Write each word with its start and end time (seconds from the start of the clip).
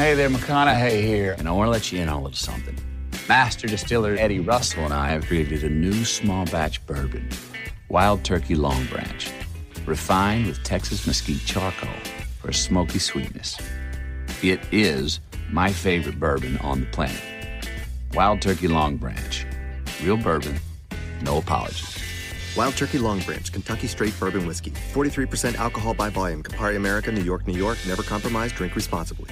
Hey 0.00 0.14
there, 0.14 0.30
McConaughey 0.30 1.02
here. 1.02 1.36
And 1.38 1.46
I 1.46 1.52
want 1.52 1.66
to 1.66 1.70
let 1.70 1.92
you 1.92 2.00
in 2.00 2.08
on 2.08 2.20
a 2.20 2.22
little 2.22 2.34
something. 2.34 2.74
Master 3.28 3.66
distiller 3.66 4.16
Eddie 4.18 4.40
Russell 4.40 4.86
and 4.86 4.94
I 4.94 5.10
have 5.10 5.26
created 5.26 5.62
a 5.62 5.68
new 5.68 6.06
small 6.06 6.46
batch 6.46 6.84
bourbon, 6.86 7.28
Wild 7.90 8.24
Turkey 8.24 8.54
Long 8.54 8.86
Branch, 8.86 9.30
refined 9.84 10.46
with 10.46 10.62
Texas 10.62 11.06
mesquite 11.06 11.44
charcoal 11.44 11.92
for 12.38 12.48
a 12.48 12.54
smoky 12.54 12.98
sweetness. 12.98 13.60
It 14.42 14.60
is 14.72 15.20
my 15.50 15.70
favorite 15.70 16.18
bourbon 16.18 16.56
on 16.62 16.80
the 16.80 16.86
planet. 16.86 17.20
Wild 18.14 18.40
Turkey 18.40 18.68
Long 18.68 18.96
Branch. 18.96 19.46
Real 20.02 20.16
bourbon, 20.16 20.58
no 21.20 21.36
apologies. 21.36 22.02
Wild 22.56 22.74
Turkey 22.74 22.96
Long 22.96 23.20
Branch, 23.20 23.52
Kentucky 23.52 23.86
Straight 23.86 24.18
Bourbon 24.18 24.46
Whiskey. 24.46 24.70
43% 24.94 25.56
alcohol 25.56 25.92
by 25.92 26.08
volume. 26.08 26.42
Campari 26.42 26.76
America, 26.76 27.12
New 27.12 27.22
York, 27.22 27.46
New 27.46 27.52
York. 27.52 27.76
Never 27.86 28.02
compromise. 28.02 28.50
Drink 28.50 28.74
responsibly. 28.74 29.28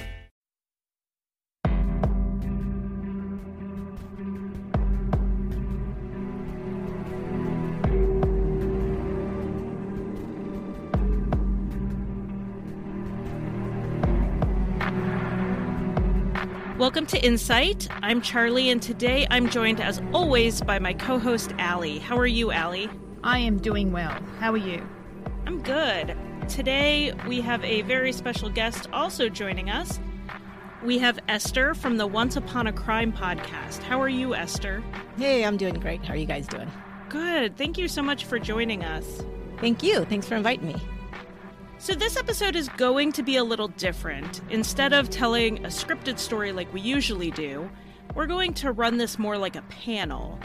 Welcome 16.89 17.05
to 17.05 17.23
Insight. 17.23 17.87
I'm 18.01 18.19
Charlie, 18.19 18.71
and 18.71 18.81
today 18.81 19.27
I'm 19.29 19.51
joined, 19.51 19.79
as 19.79 20.01
always, 20.11 20.59
by 20.59 20.79
my 20.79 20.91
co 20.91 21.19
host, 21.19 21.53
Allie. 21.59 21.99
How 21.99 22.17
are 22.17 22.25
you, 22.25 22.51
Allie? 22.51 22.89
I 23.23 23.37
am 23.37 23.59
doing 23.59 23.91
well. 23.91 24.19
How 24.39 24.51
are 24.53 24.57
you? 24.57 24.81
I'm 25.45 25.61
good. 25.61 26.17
Today 26.47 27.13
we 27.27 27.41
have 27.41 27.63
a 27.63 27.83
very 27.83 28.11
special 28.11 28.49
guest 28.49 28.87
also 28.91 29.29
joining 29.29 29.69
us. 29.69 29.99
We 30.83 30.97
have 30.97 31.19
Esther 31.27 31.75
from 31.75 31.97
the 31.97 32.07
Once 32.07 32.37
Upon 32.37 32.65
a 32.65 32.73
Crime 32.73 33.13
podcast. 33.13 33.83
How 33.83 34.01
are 34.01 34.09
you, 34.09 34.33
Esther? 34.33 34.83
Hey, 35.15 35.45
I'm 35.45 35.57
doing 35.57 35.75
great. 35.75 36.03
How 36.03 36.15
are 36.15 36.17
you 36.17 36.25
guys 36.25 36.47
doing? 36.47 36.71
Good. 37.07 37.55
Thank 37.55 37.77
you 37.77 37.87
so 37.87 38.01
much 38.01 38.25
for 38.25 38.39
joining 38.39 38.83
us. 38.83 39.21
Thank 39.59 39.83
you. 39.83 40.05
Thanks 40.05 40.27
for 40.27 40.33
inviting 40.33 40.69
me. 40.69 40.75
So, 41.81 41.93
this 41.93 42.17
episode 42.17 42.57
is 42.57 42.67
going 42.67 43.13
to 43.13 43.23
be 43.23 43.37
a 43.37 43.43
little 43.45 43.69
different. 43.69 44.41
Instead 44.49 44.91
of 44.91 45.09
telling 45.09 45.63
a 45.63 45.69
scripted 45.69 46.19
story 46.19 46.51
like 46.51 46.71
we 46.73 46.81
usually 46.81 47.31
do, 47.31 47.71
we're 48.15 48.27
going 48.27 48.53
to 48.55 48.73
run 48.73 48.97
this 48.97 49.17
more 49.17 49.37
like 49.37 49.55
a 49.55 49.61
panel. 49.61 50.37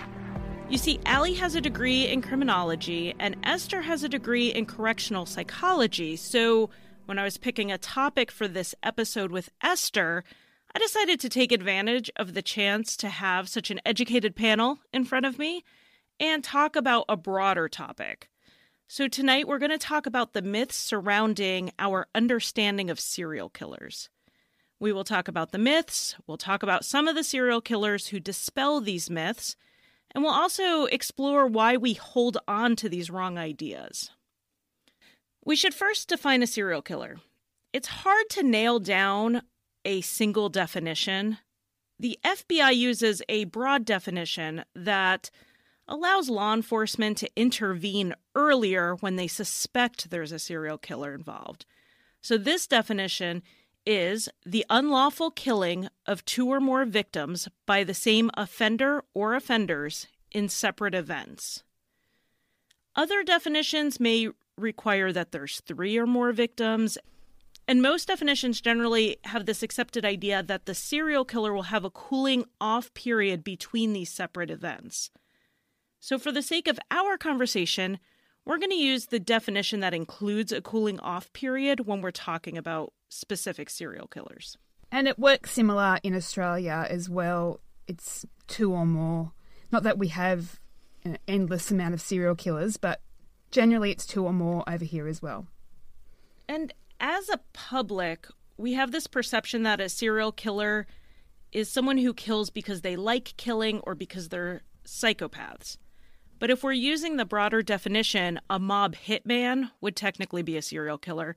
You 0.69 0.79
see, 0.79 1.01
Allie 1.05 1.35
has 1.35 1.57
a 1.57 1.61
degree 1.61 2.07
in 2.07 2.23
criminology, 2.23 3.17
and 3.19 3.37
Esther 3.43 3.83
has 3.83 4.05
a 4.05 4.09
degree 4.09 4.53
in 4.53 4.65
correctional 4.65 5.27
psychology. 5.27 6.15
So, 6.15 6.71
when 7.07 7.19
I 7.19 7.25
was 7.25 7.37
picking 7.37 7.73
a 7.73 7.79
topic 7.79 8.31
for 8.31 8.47
this 8.47 8.73
episode 8.85 9.33
with 9.33 9.51
Esther, 9.61 10.23
I 10.73 10.79
decided 10.79 11.19
to 11.19 11.29
take 11.29 11.51
advantage 11.51 12.13
of 12.15 12.35
the 12.35 12.43
chance 12.43 12.97
to 12.99 13.09
have 13.09 13.49
such 13.49 13.73
an 13.73 13.81
educated 13.85 14.37
panel 14.37 14.79
in 14.93 15.05
front 15.05 15.27
of 15.27 15.41
me 15.41 15.65
and 16.21 16.45
talk 16.45 16.77
about 16.77 17.07
a 17.09 17.17
broader 17.17 17.69
topic. 17.69 18.29
So, 18.87 19.09
tonight 19.09 19.49
we're 19.49 19.59
going 19.59 19.71
to 19.71 19.79
talk 19.79 20.05
about 20.05 20.35
the 20.35 20.43
myths 20.43 20.77
surrounding 20.77 21.73
our 21.79 22.07
understanding 22.15 22.91
of 22.91 23.01
serial 23.01 23.49
killers. 23.49 24.11
We 24.79 24.93
will 24.93 25.05
talk 25.05 25.27
about 25.27 25.53
the 25.53 25.59
myths, 25.59 26.15
we'll 26.27 26.37
talk 26.37 26.63
about 26.63 26.85
some 26.85 27.09
of 27.09 27.15
the 27.15 27.25
serial 27.25 27.63
killers 27.63 28.09
who 28.09 28.21
dispel 28.21 28.83
these 28.83 29.09
myths, 29.09 29.57
and 30.15 30.23
we'll 30.23 30.35
also 30.35 30.85
explore 30.85 31.47
why 31.47 31.79
we 31.79 31.95
hold 31.95 32.37
on 32.47 32.77
to 32.77 32.91
these 32.91 33.11
wrong 33.11 33.39
ideas. 33.39 34.11
We 35.45 35.57
should 35.57 35.75
first 35.75 36.09
define 36.09 36.43
a 36.43 36.47
serial 36.47 36.83
killer. 36.83 37.17
It's 37.73 37.89
hard 37.89 38.29
to 38.31 38.43
nail 38.43 38.81
down 38.81 39.43
a 39.87 40.03
single 40.03 40.51
definition. 40.51 41.39
The 41.99 42.19
FBI 42.23 42.77
uses 42.77 43.23
a 43.31 43.45
broad 43.45 43.87
definition 43.87 44.65
that 44.75 45.31
allows 45.87 46.31
law 46.31 46.55
enforcement 46.55 47.19
to 47.19 47.31
intervene 47.37 48.15
earlier 48.35 48.95
when 48.97 49.17
they 49.17 49.27
suspect 49.27 50.11
there's 50.11 50.33
a 50.33 50.39
serial 50.39 50.79
killer 50.79 51.15
involved. 51.15 51.67
So, 52.21 52.39
this 52.39 52.67
definition 52.67 53.43
is 53.87 54.29
the 54.47 54.65
unlawful 54.71 55.31
killing 55.31 55.89
of 56.07 56.25
two 56.25 56.49
or 56.49 56.61
more 56.61 56.85
victims 56.85 57.49
by 57.67 57.85
the 57.85 57.95
same 57.95 58.31
offender 58.35 59.05
or 59.13 59.35
offenders 59.35 60.07
in 60.33 60.49
separate 60.49 60.95
events. 60.95 61.63
Other 62.97 63.23
definitions 63.23 64.01
may 64.01 64.29
require 64.57 65.13
that 65.13 65.33
there's 65.33 65.61
three 65.61 65.99
or 65.99 66.07
more 66.07 66.33
victims, 66.33 66.97
and 67.67 67.83
most 67.83 68.09
definitions 68.09 68.61
generally 68.61 69.17
have 69.25 69.47
this 69.47 69.63
accepted 69.63 70.05
idea 70.05 70.43
that 70.43 70.67
the 70.67 70.75
serial 70.75 71.25
killer 71.25 71.53
will 71.53 71.65
have 71.65 71.85
a 71.85 71.91
cooling 71.91 72.45
off 72.61 72.93
period 72.95 73.43
between 73.43 73.93
these 73.93 74.11
separate 74.11 74.51
events. 74.51 75.11
So, 76.05 76.19
for 76.19 76.31
the 76.31 76.43
sake 76.43 76.69
of 76.69 76.79
our 76.91 77.17
conversation, 77.17 77.99
we're 78.45 78.59
going 78.59 78.69
to 78.69 78.77
use 78.77 79.07
the 79.07 79.19
definition 79.19 79.81
that 79.81 79.95
includes 79.95 80.53
a 80.53 80.61
cooling 80.61 81.01
off 81.01 81.33
period 81.33 81.87
when 81.87 82.03
we're 82.03 82.11
talking 82.11 82.59
about 82.59 82.93
specific 83.09 83.71
serial 83.71 84.07
killers. 84.07 84.59
And 84.93 85.09
it 85.09 85.19
works 85.19 85.53
similar 85.53 85.99
in 86.03 86.15
Australia 86.15 86.87
as 86.91 87.09
well. 87.09 87.61
It's 87.89 88.27
two 88.49 88.75
or 88.75 88.85
more. 88.85 89.33
Not 89.73 89.83
that 89.85 89.97
we 89.97 90.09
have 90.09 90.61
an 91.07 91.17
endless 91.27 91.71
amount 91.71 91.95
of 91.95 92.03
serial 92.03 92.35
killers, 92.35 92.77
but 92.77 93.01
generally 93.51 93.91
it's 93.91 94.05
two 94.05 94.27
or 94.27 94.33
more 94.35 94.63
over 94.69 94.85
here 94.85 95.09
as 95.09 95.23
well. 95.23 95.47
And 96.47 96.75
as 97.01 97.31
a 97.31 97.41
public, 97.55 98.27
we 98.59 98.75
have 98.75 98.93
this 98.93 99.07
perception 99.07 99.63
that 99.63 99.81
a 99.81 99.89
serial 99.89 100.33
killer 100.33 100.87
is 101.51 101.71
someone 101.71 101.97
who 101.97 102.13
kills 102.13 102.51
because 102.51 102.83
they 102.83 102.95
like 102.95 103.33
killing 103.39 103.81
or 103.85 103.95
because 103.95 104.29
they're 104.29 104.65
psychopaths. 104.85 105.79
But 106.45 106.51
if 106.51 106.63
we're 106.63 106.73
using 106.73 107.17
the 107.17 107.25
broader 107.25 107.63
definition, 107.63 108.39
a 108.51 108.59
mob 108.59 108.97
hitman 108.97 109.71
would 109.81 109.97
technically 109.97 110.43
be 110.43 110.59
a 110.59 110.61
serial 110.61 110.99
killer. 110.99 111.37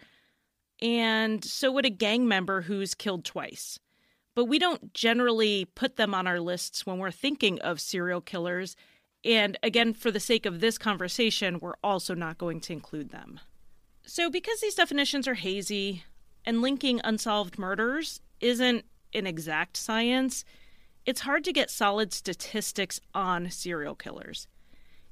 And 0.81 1.45
so 1.45 1.72
would 1.72 1.85
a 1.85 1.90
gang 1.90 2.28
member 2.28 2.63
who's 2.63 2.94
killed 2.94 3.23
twice. 3.23 3.79
But 4.35 4.50
we 4.50 4.59
don't 4.59 4.94
generally 4.94 5.63
put 5.63 5.95
them 5.95 6.13
on 6.13 6.28
our 6.28 6.41
lists 6.41 6.85
when 6.85 6.97
we're 6.97 7.12
thinking 7.12 7.57
of 7.62 7.79
serial 7.79 8.19
killers. 8.19 8.75
And 9.23 9.57
again, 9.63 9.94
for 9.94 10.12
the 10.12 10.19
sake 10.19 10.45
of 10.45 10.59
this 10.59 10.78
conversation, 10.78 11.62
we're 11.62 11.79
also 11.81 12.13
not 12.13 12.38
going 12.38 12.59
to 12.59 12.74
include 12.74 13.12
them. 13.12 13.39
So, 14.06 14.29
because 14.29 14.59
these 14.59 14.75
definitions 14.75 15.25
are 15.25 15.35
hazy 15.35 16.03
and 16.44 16.62
linking 16.62 17.00
unsolved 17.06 17.57
murders 17.57 18.19
isn't 18.41 18.84
an 19.13 19.25
exact 19.25 19.78
science, 19.78 20.44
it's 21.06 21.22
hard 21.22 21.45
to 21.45 21.53
get 21.53 21.72
solid 21.72 22.12
statistics 22.12 23.00
on 23.13 23.50
serial 23.50 23.95
killers. 23.95 24.50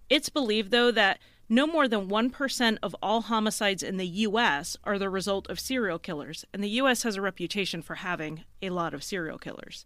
It's 0.10 0.30
believed, 0.30 0.72
though, 0.72 0.92
that 0.92 1.20
no 1.48 1.68
more 1.68 1.88
than 1.88 2.10
1% 2.10 2.78
of 2.82 2.96
all 3.02 3.22
homicides 3.22 3.84
in 3.84 3.98
the 3.98 4.08
U.S. 4.08 4.78
are 4.84 4.98
the 4.98 5.10
result 5.10 5.50
of 5.50 5.60
serial 5.60 6.00
killers, 6.00 6.46
and 6.54 6.64
the 6.64 6.70
U.S. 6.70 7.04
has 7.04 7.16
a 7.16 7.22
reputation 7.22 7.82
for 7.82 7.96
having 7.96 8.44
a 8.62 8.72
lot 8.72 8.94
of 8.94 9.04
serial 9.04 9.38
killers. 9.38 9.86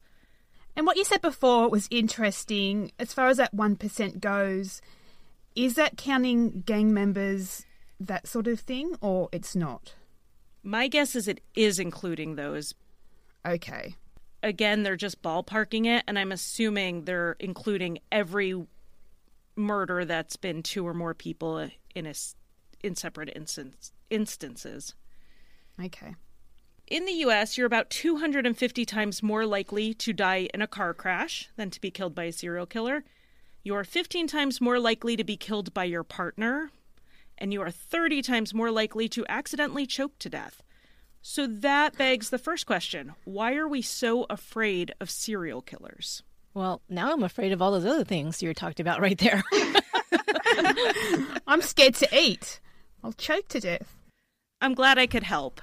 And 0.75 0.85
what 0.85 0.95
you 0.95 1.03
said 1.03 1.21
before 1.21 1.69
was 1.69 1.87
interesting. 1.91 2.91
As 2.97 3.13
far 3.13 3.27
as 3.27 3.37
that 3.37 3.55
1% 3.55 4.21
goes, 4.21 4.81
is 5.55 5.75
that 5.75 5.97
counting 5.97 6.61
gang 6.61 6.93
members, 6.93 7.65
that 7.99 8.27
sort 8.27 8.47
of 8.47 8.61
thing, 8.61 8.95
or 9.01 9.27
it's 9.33 9.55
not? 9.55 9.95
My 10.63 10.87
guess 10.87 11.15
is 11.15 11.27
it 11.27 11.41
is 11.55 11.79
including 11.79 12.35
those. 12.35 12.73
Okay. 13.45 13.95
Again, 14.41 14.83
they're 14.83 14.95
just 14.95 15.21
ballparking 15.21 15.85
it, 15.85 16.05
and 16.07 16.17
I'm 16.17 16.31
assuming 16.31 17.03
they're 17.03 17.35
including 17.39 17.99
every 18.11 18.65
murder 19.59 20.05
that's 20.05 20.37
been 20.37 20.63
two 20.63 20.87
or 20.87 20.93
more 20.93 21.13
people 21.13 21.69
in 21.93 22.05
a 22.05 22.13
in 22.81 22.95
separate 22.95 23.29
instance, 23.35 23.91
instances. 24.09 24.95
Okay. 25.83 26.15
In 26.87 27.05
the 27.05 27.11
US, 27.25 27.57
you're 27.57 27.67
about 27.67 27.89
250 27.89 28.85
times 28.85 29.21
more 29.21 29.45
likely 29.45 29.93
to 29.93 30.13
die 30.13 30.47
in 30.53 30.61
a 30.61 30.67
car 30.67 30.93
crash 30.93 31.49
than 31.55 31.69
to 31.69 31.81
be 31.81 31.91
killed 31.91 32.15
by 32.15 32.23
a 32.23 32.31
serial 32.31 32.65
killer. 32.65 33.03
You're 33.63 33.83
15 33.83 34.27
times 34.27 34.61
more 34.61 34.79
likely 34.79 35.15
to 35.15 35.23
be 35.23 35.37
killed 35.37 35.73
by 35.73 35.83
your 35.83 36.03
partner, 36.03 36.71
and 37.37 37.53
you 37.53 37.61
are 37.61 37.69
30 37.69 38.21
times 38.21 38.53
more 38.53 38.71
likely 38.71 39.07
to 39.09 39.25
accidentally 39.27 39.85
choke 39.85 40.17
to 40.19 40.29
death. 40.29 40.63
So 41.21 41.45
that 41.45 41.97
begs 41.97 42.29
the 42.29 42.37
first 42.37 42.65
question 42.65 43.13
why 43.25 43.55
are 43.55 43.67
we 43.67 43.81
so 43.81 44.25
afraid 44.29 44.93
of 44.99 45.09
serial 45.09 45.61
killers? 45.61 46.23
Well, 46.59 46.81
now 46.89 47.13
I'm 47.13 47.23
afraid 47.23 47.53
of 47.53 47.61
all 47.61 47.71
those 47.71 47.85
other 47.85 48.03
things 48.03 48.43
you 48.43 48.53
talked 48.53 48.81
about 48.81 48.99
right 49.07 49.17
there. 49.17 49.41
I'm 51.47 51.61
scared 51.61 51.95
to 51.95 52.09
eat. 52.13 52.59
I'll 53.01 53.13
choke 53.13 53.47
to 53.47 53.61
death. 53.61 53.95
I'm 54.59 54.73
glad 54.73 54.97
I 54.97 55.07
could 55.07 55.23
help. 55.23 55.61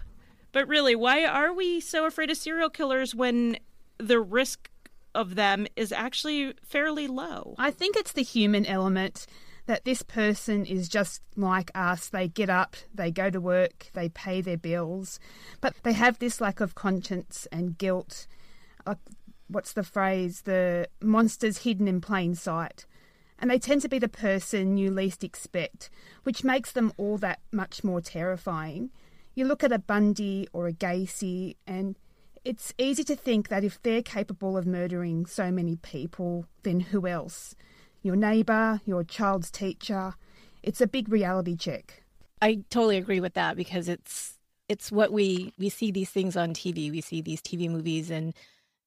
But 0.53 0.67
really, 0.69 0.97
why 0.97 1.27
are 1.27 1.53
we 1.53 1.81
so 1.81 2.07
afraid 2.07 2.31
of 2.31 2.39
serial 2.39 2.71
killers 2.71 3.15
when 3.15 3.59
the 3.99 4.19
risk 4.19 4.71
of 5.15 5.35
them 5.35 5.67
is 5.77 5.93
actually 5.93 6.55
fairly 6.63 7.09
low? 7.09 7.57
I 7.59 7.73
think 7.73 7.95
it's 7.97 8.13
the 8.13 8.23
human 8.23 8.65
element 8.65 9.27
that 9.67 9.85
this 9.85 10.01
person 10.01 10.65
is 10.65 10.89
just 10.89 11.21
like 11.37 11.71
us. 11.75 12.09
They 12.09 12.27
get 12.27 12.49
up, 12.49 12.75
they 12.95 13.11
go 13.11 13.29
to 13.29 13.39
work, 13.39 13.91
they 13.93 14.09
pay 14.09 14.41
their 14.41 14.57
bills, 14.57 15.21
but 15.61 15.75
they 15.83 15.93
have 15.93 16.21
this 16.21 16.41
lack 16.41 16.61
of 16.61 16.75
conscience 16.75 17.47
and 17.53 17.77
guilt. 17.77 18.27
Like, 18.87 18.99
what's 19.49 19.73
the 19.73 19.83
phrase? 19.83 20.43
The 20.43 20.89
monsters 21.01 21.59
hidden 21.59 21.89
in 21.89 22.01
plain 22.01 22.35
sight. 22.35 22.87
And 23.39 23.51
they 23.51 23.59
tend 23.59 23.83
to 23.83 23.89
be 23.89 23.99
the 23.99 24.09
person 24.09 24.79
you 24.79 24.91
least 24.91 25.23
expect, 25.23 25.91
which 26.23 26.45
makes 26.45 26.73
them 26.73 26.93
all 26.97 27.19
that 27.19 27.41
much 27.53 27.85
more 27.85 28.01
terrifying. 28.01 28.91
You 29.35 29.45
look 29.45 29.63
at 29.63 29.73
a 29.73 29.79
Bundy 29.79 30.49
or 30.55 30.67
a 30.67 30.73
Gacy, 30.73 31.57
and 31.67 31.97
it's 32.45 32.73
easy 32.79 33.05
to 33.05 33.17
think 33.17 33.49
that 33.49 33.65
if 33.65 33.83
they're 33.83 34.03
capable 34.03 34.57
of 34.57 34.67
murdering 34.67 35.27
so 35.27 35.51
many 35.51 35.77
people, 35.77 36.47
then 36.63 36.81
who 36.81 37.07
else? 37.07 37.55
Your 38.03 38.17
neighbour, 38.17 38.81
your 38.87 39.05
child's 39.05 39.51
teacher. 39.51 40.15
It's 40.63 40.81
a 40.81 40.87
big 40.87 41.11
reality 41.11 41.57
check. 41.57 42.05
I 42.41 42.61
totally 42.71 42.97
agree 42.97 43.21
with 43.21 43.35
that 43.35 43.57
because 43.57 43.89
it's 43.89 44.39
it's 44.69 44.91
what 44.91 45.13
we 45.13 45.53
we 45.59 45.69
see 45.69 45.91
these 45.91 46.11
things 46.11 46.37
on 46.37 46.55
TV. 46.55 46.91
We 46.91 47.01
see 47.01 47.21
these 47.21 47.43
TV 47.43 47.69
movies 47.69 48.11
and 48.11 48.35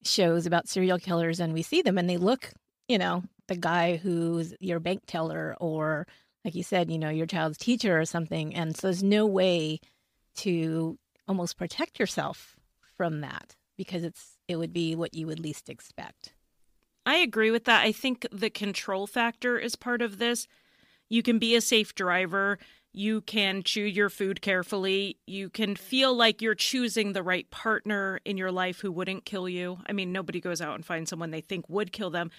shows 0.04 0.46
about 0.46 0.68
serial 0.68 0.98
killers 0.98 1.40
and 1.40 1.52
we 1.52 1.62
see 1.62 1.82
them 1.82 1.98
and 1.98 2.08
they 2.08 2.16
look, 2.16 2.50
you 2.88 2.98
know, 2.98 3.22
the 3.48 3.56
guy 3.56 3.96
who's 3.96 4.54
your 4.60 4.80
bank 4.80 5.02
teller 5.06 5.56
or 5.60 6.06
like 6.44 6.54
you 6.54 6.62
said, 6.62 6.90
you 6.90 6.98
know, 6.98 7.10
your 7.10 7.26
child's 7.26 7.58
teacher 7.58 7.98
or 7.98 8.04
something. 8.04 8.54
And 8.54 8.76
so 8.76 8.86
there's 8.86 9.02
no 9.02 9.26
way 9.26 9.80
to 10.36 10.98
almost 11.28 11.58
protect 11.58 11.98
yourself 11.98 12.56
from 12.96 13.20
that 13.20 13.56
because 13.76 14.04
it's 14.04 14.36
it 14.48 14.56
would 14.56 14.72
be 14.72 14.94
what 14.94 15.14
you 15.14 15.26
would 15.26 15.40
least 15.40 15.68
expect. 15.68 16.32
I 17.06 17.16
agree 17.16 17.50
with 17.50 17.64
that. 17.64 17.82
I 17.82 17.92
think 17.92 18.26
the 18.30 18.50
control 18.50 19.06
factor 19.06 19.58
is 19.58 19.76
part 19.76 20.02
of 20.02 20.18
this. 20.18 20.46
You 21.08 21.22
can 21.22 21.38
be 21.38 21.54
a 21.54 21.60
safe 21.60 21.94
driver. 21.94 22.58
You 22.92 23.20
can 23.20 23.62
chew 23.62 23.84
your 23.84 24.10
food 24.10 24.42
carefully. 24.42 25.18
You 25.26 25.48
can 25.48 25.76
feel 25.76 26.14
like 26.14 26.42
you're 26.42 26.56
choosing 26.56 27.12
the 27.12 27.22
right 27.22 27.48
partner 27.50 28.20
in 28.24 28.36
your 28.36 28.50
life 28.50 28.80
who 28.80 28.90
wouldn't 28.90 29.24
kill 29.24 29.48
you. 29.48 29.78
I 29.86 29.92
mean, 29.92 30.10
nobody 30.10 30.40
goes 30.40 30.60
out 30.60 30.74
and 30.74 30.84
finds 30.84 31.10
someone 31.10 31.30
they 31.30 31.40
think 31.40 31.68
would 31.68 31.92
kill 31.92 32.10
them. 32.10 32.30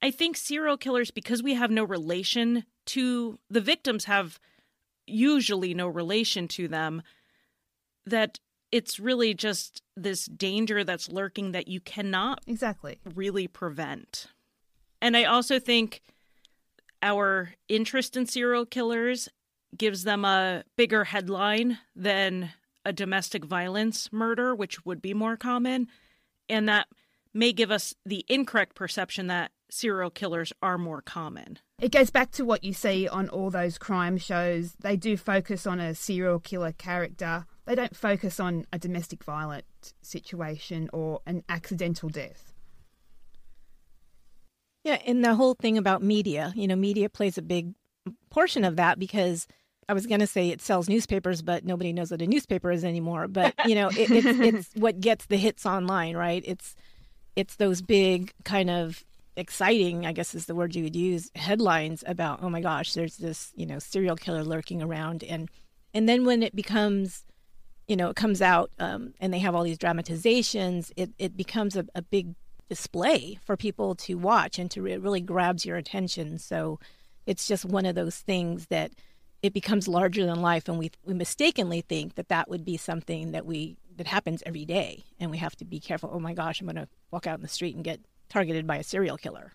I 0.00 0.10
think 0.10 0.36
serial 0.36 0.76
killers, 0.78 1.10
because 1.10 1.42
we 1.42 1.54
have 1.54 1.70
no 1.70 1.84
relation 1.84 2.64
to 2.86 3.38
the 3.50 3.60
victims, 3.60 4.06
have 4.06 4.40
usually 5.06 5.74
no 5.74 5.88
relation 5.88 6.48
to 6.48 6.68
them, 6.68 7.02
that 8.06 8.40
it's 8.72 8.98
really 8.98 9.34
just 9.34 9.82
this 9.96 10.24
danger 10.24 10.82
that's 10.82 11.10
lurking 11.10 11.52
that 11.52 11.68
you 11.68 11.80
cannot 11.80 12.40
exactly 12.46 12.98
really 13.14 13.46
prevent. 13.46 14.28
And 15.00 15.16
I 15.16 15.24
also 15.24 15.58
think 15.58 16.00
our 17.02 17.52
interest 17.68 18.16
in 18.16 18.26
serial 18.26 18.64
killers 18.64 19.28
gives 19.76 20.04
them 20.04 20.24
a 20.24 20.64
bigger 20.76 21.04
headline 21.04 21.78
than 21.94 22.50
a 22.84 22.92
domestic 22.92 23.44
violence 23.44 24.12
murder, 24.12 24.54
which 24.54 24.84
would 24.84 25.00
be 25.00 25.14
more 25.14 25.36
common. 25.36 25.88
And 26.48 26.68
that 26.68 26.88
may 27.32 27.52
give 27.52 27.70
us 27.70 27.94
the 28.04 28.24
incorrect 28.28 28.74
perception 28.74 29.28
that 29.28 29.52
serial 29.70 30.10
killers 30.10 30.52
are 30.62 30.76
more 30.76 31.00
common. 31.00 31.58
It 31.80 31.92
goes 31.92 32.10
back 32.10 32.30
to 32.32 32.44
what 32.44 32.62
you 32.62 32.72
see 32.72 33.08
on 33.08 33.28
all 33.28 33.50
those 33.50 33.78
crime 33.78 34.18
shows. 34.18 34.74
They 34.80 34.96
do 34.96 35.16
focus 35.16 35.66
on 35.66 35.80
a 35.80 35.94
serial 35.94 36.38
killer 36.38 36.72
character 36.72 37.46
they 37.64 37.74
don't 37.74 37.96
focus 37.96 38.40
on 38.40 38.66
a 38.72 38.78
domestic 38.78 39.22
violent 39.22 39.64
situation 40.02 40.90
or 40.92 41.20
an 41.26 41.44
accidental 41.48 42.08
death. 42.08 42.52
Yeah, 44.84 44.98
and 45.06 45.24
the 45.24 45.36
whole 45.36 45.54
thing 45.54 45.78
about 45.78 46.02
media, 46.02 46.52
you 46.56 46.66
know, 46.66 46.74
media 46.74 47.08
plays 47.08 47.38
a 47.38 47.42
big 47.42 47.74
portion 48.30 48.64
of 48.64 48.76
that 48.76 48.98
because 48.98 49.46
I 49.92 49.94
was 49.94 50.06
going 50.06 50.20
to 50.20 50.26
say 50.26 50.48
it 50.48 50.62
sells 50.62 50.88
newspapers, 50.88 51.42
but 51.42 51.66
nobody 51.66 51.92
knows 51.92 52.10
what 52.10 52.22
a 52.22 52.26
newspaper 52.26 52.72
is 52.72 52.82
anymore. 52.82 53.28
But 53.28 53.52
you 53.66 53.74
know, 53.74 53.88
it, 53.88 54.10
it's 54.10 54.40
it's 54.40 54.70
what 54.74 55.00
gets 55.00 55.26
the 55.26 55.36
hits 55.36 55.66
online, 55.66 56.16
right? 56.16 56.42
It's 56.46 56.74
it's 57.36 57.56
those 57.56 57.82
big 57.82 58.32
kind 58.42 58.70
of 58.70 59.04
exciting, 59.36 60.06
I 60.06 60.12
guess 60.12 60.34
is 60.34 60.46
the 60.46 60.54
word 60.54 60.74
you 60.74 60.84
would 60.84 60.96
use, 60.96 61.30
headlines 61.34 62.04
about, 62.06 62.42
oh 62.42 62.48
my 62.48 62.62
gosh, 62.62 62.94
there's 62.94 63.18
this 63.18 63.52
you 63.54 63.66
know 63.66 63.78
serial 63.78 64.16
killer 64.16 64.42
lurking 64.42 64.82
around, 64.82 65.22
and 65.24 65.50
and 65.92 66.08
then 66.08 66.24
when 66.24 66.42
it 66.42 66.56
becomes 66.56 67.24
you 67.86 67.96
know, 67.96 68.08
it 68.08 68.16
comes 68.16 68.40
out 68.40 68.70
um, 68.78 69.12
and 69.20 69.34
they 69.34 69.40
have 69.40 69.54
all 69.54 69.64
these 69.64 69.76
dramatizations, 69.76 70.90
it, 70.96 71.10
it 71.18 71.36
becomes 71.36 71.76
a, 71.76 71.84
a 71.94 72.00
big 72.00 72.34
display 72.70 73.38
for 73.44 73.58
people 73.58 73.94
to 73.96 74.14
watch 74.14 74.58
and 74.58 74.70
to 74.70 74.86
it 74.86 75.02
really 75.02 75.20
grabs 75.20 75.66
your 75.66 75.76
attention. 75.76 76.38
So 76.38 76.78
it's 77.26 77.46
just 77.46 77.66
one 77.66 77.84
of 77.84 77.94
those 77.94 78.16
things 78.16 78.68
that 78.68 78.92
it 79.42 79.52
becomes 79.52 79.88
larger 79.88 80.24
than 80.24 80.40
life, 80.40 80.68
and 80.68 80.78
we 80.78 80.90
we 81.04 81.14
mistakenly 81.14 81.80
think 81.80 82.14
that 82.14 82.28
that 82.28 82.48
would 82.48 82.64
be 82.64 82.76
something 82.76 83.32
that 83.32 83.46
we 83.46 83.76
that 83.96 84.06
happens 84.06 84.42
every 84.46 84.64
day, 84.64 85.04
and 85.20 85.30
we 85.30 85.38
have 85.38 85.56
to 85.56 85.64
be 85.64 85.80
careful. 85.80 86.10
Oh 86.12 86.20
my 86.20 86.34
gosh, 86.34 86.60
I'm 86.60 86.66
going 86.66 86.76
to 86.76 86.88
walk 87.10 87.26
out 87.26 87.38
in 87.38 87.42
the 87.42 87.48
street 87.48 87.74
and 87.74 87.84
get 87.84 88.00
targeted 88.28 88.66
by 88.66 88.76
a 88.76 88.84
serial 88.84 89.16
killer. 89.16 89.52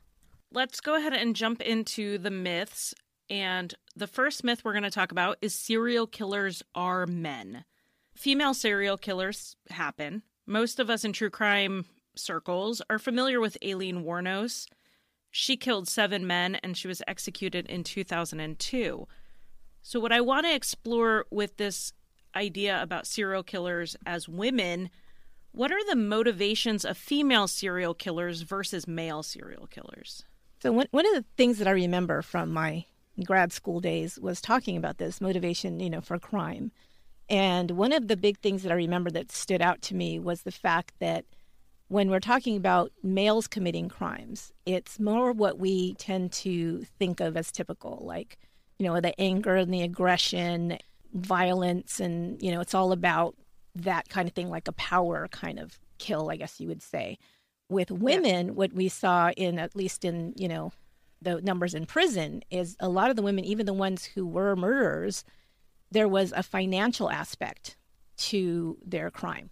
Let's 0.51 0.80
go 0.80 0.95
ahead 0.95 1.13
and 1.13 1.36
jump 1.36 1.62
into 1.62 2.18
the 2.18 2.31
myths. 2.31 2.94
And 3.30 3.74
the 3.94 4.07
first 4.07 4.44
myth 4.45 4.63
we're 4.63 4.72
going 4.72 4.84
to 4.84 4.89
talk 4.89 5.12
about 5.12 5.38
is 5.42 5.54
serial 5.54 6.07
killers 6.07 6.63
are 6.74 7.06
men 7.06 7.66
female 8.18 8.54
serial 8.54 8.98
killers 8.98 9.56
happen. 9.69 10.24
Most 10.45 10.80
of 10.80 10.89
us 10.89 11.06
in 11.06 11.13
true 11.13 11.30
crime 11.30 11.86
circles 12.16 12.81
are 12.89 13.00
familiar 13.00 13.39
with 13.39 13.57
Aileen 13.63 14.04
Wuornos. 14.04 14.68
She 15.30 15.56
killed 15.56 15.88
seven 15.88 16.25
men 16.25 16.56
and 16.56 16.75
she 16.75 16.88
was 16.88 17.04
executed 17.07 17.68
in 17.68 17.84
2002. 17.84 19.07
So, 19.88 20.01
what 20.01 20.12
I 20.12 20.19
want 20.19 20.45
to 20.45 20.54
explore 20.54 21.25
with 21.31 21.56
this 21.56 21.94
idea 22.36 22.84
about 22.84 23.07
serial 23.07 23.42
killers 23.42 23.95
as 24.06 24.28
women, 24.28 24.89
what 25.54 25.72
are 25.72 25.86
the 25.88 25.95
motivations 25.95 26.84
of 26.84 26.98
female 26.98 27.48
serial 27.48 27.94
killers 27.94 28.42
versus 28.42 28.86
male 28.86 29.24
serial 29.24 29.66
killers? 29.66 30.25
So, 30.62 30.74
one, 30.74 30.88
one 30.92 31.06
of 31.06 31.13
the 31.13 31.24
things 31.38 31.57
that 31.60 31.69
I 31.69 31.72
remember 31.72 32.22
from 32.22 32.51
my 32.51 32.84
grad 33.24 33.54
school 33.54 33.80
days 33.80 34.19
was 34.19 34.42
talking 34.42 34.75
about 34.75 34.98
this 34.98 35.22
motivation, 35.22 35.80
you 35.80 35.89
know, 35.89 36.01
for 36.01 36.19
crime. 36.19 36.74
And 37.30 37.72
one 37.72 37.94
of 37.94 38.10
the 38.10 38.18
big 38.18 38.39
things 38.39 38.63
that 38.63 38.74
I 38.74 38.75
remember 38.75 39.10
that 39.12 39.31
stood 39.31 39.62
out 39.62 39.81
to 39.84 39.95
me 39.95 40.19
was 40.19 40.42
the 40.42 40.51
fact 40.51 40.95
that 41.00 41.24
when 41.88 42.10
we're 42.10 42.19
talking 42.19 42.57
about 42.57 42.92
males 43.04 43.48
committing 43.48 43.88
crimes, 43.88 44.51
it's 44.66 45.00
more 45.00 45.31
what 45.31 45.60
we 45.60 45.94
tend 45.94 46.34
to 46.34 46.84
think 47.00 47.22
of 47.22 47.38
as 47.38 47.54
typical, 47.54 48.04
like, 48.06 48.38
you 48.79 48.88
know, 48.88 49.00
the 49.00 49.19
anger 49.19 49.56
and 49.56 49.74
the 49.74 49.81
aggression, 49.81 50.77
violence, 51.13 52.00
and, 52.00 52.41
you 52.41 52.51
know, 52.51 52.62
it's 52.62 52.74
all 52.74 52.91
about 52.91 53.35
that 53.75 54.09
kind 54.09 54.27
of 54.27 54.33
thing, 54.33 54.50
like 54.50 54.68
a 54.68 54.74
power 54.74 55.27
kind 55.31 55.59
of 55.59 55.79
kill, 55.97 56.29
I 56.29 56.35
guess 56.35 56.59
you 56.59 56.68
would 56.68 56.81
say. 56.81 57.18
With 57.69 57.91
women, 57.91 58.48
yeah. 58.48 58.53
what 58.53 58.74
we 58.74 58.88
saw 58.88 59.31
in, 59.31 59.60
at 59.60 59.75
least 59.75 60.05
in, 60.05 60.34
you 60.36 60.48
know, 60.48 60.72
the 61.22 61.41
numbers 61.41 61.74
in 61.74 61.86
prison, 61.86 62.43
is 62.51 62.75
a 62.79 62.89
lot 62.89 63.10
of 63.10 63.15
the 63.15 63.22
women, 63.22 63.46
even 63.46 63.65
the 63.65 63.74
ones 63.74 64.05
who 64.05 64.25
were 64.25 64.55
murderers, 64.55 65.24
there 65.91 66.07
was 66.07 66.31
a 66.36 66.43
financial 66.43 67.10
aspect 67.10 67.75
to 68.17 68.77
their 68.86 69.12
crime 69.12 69.50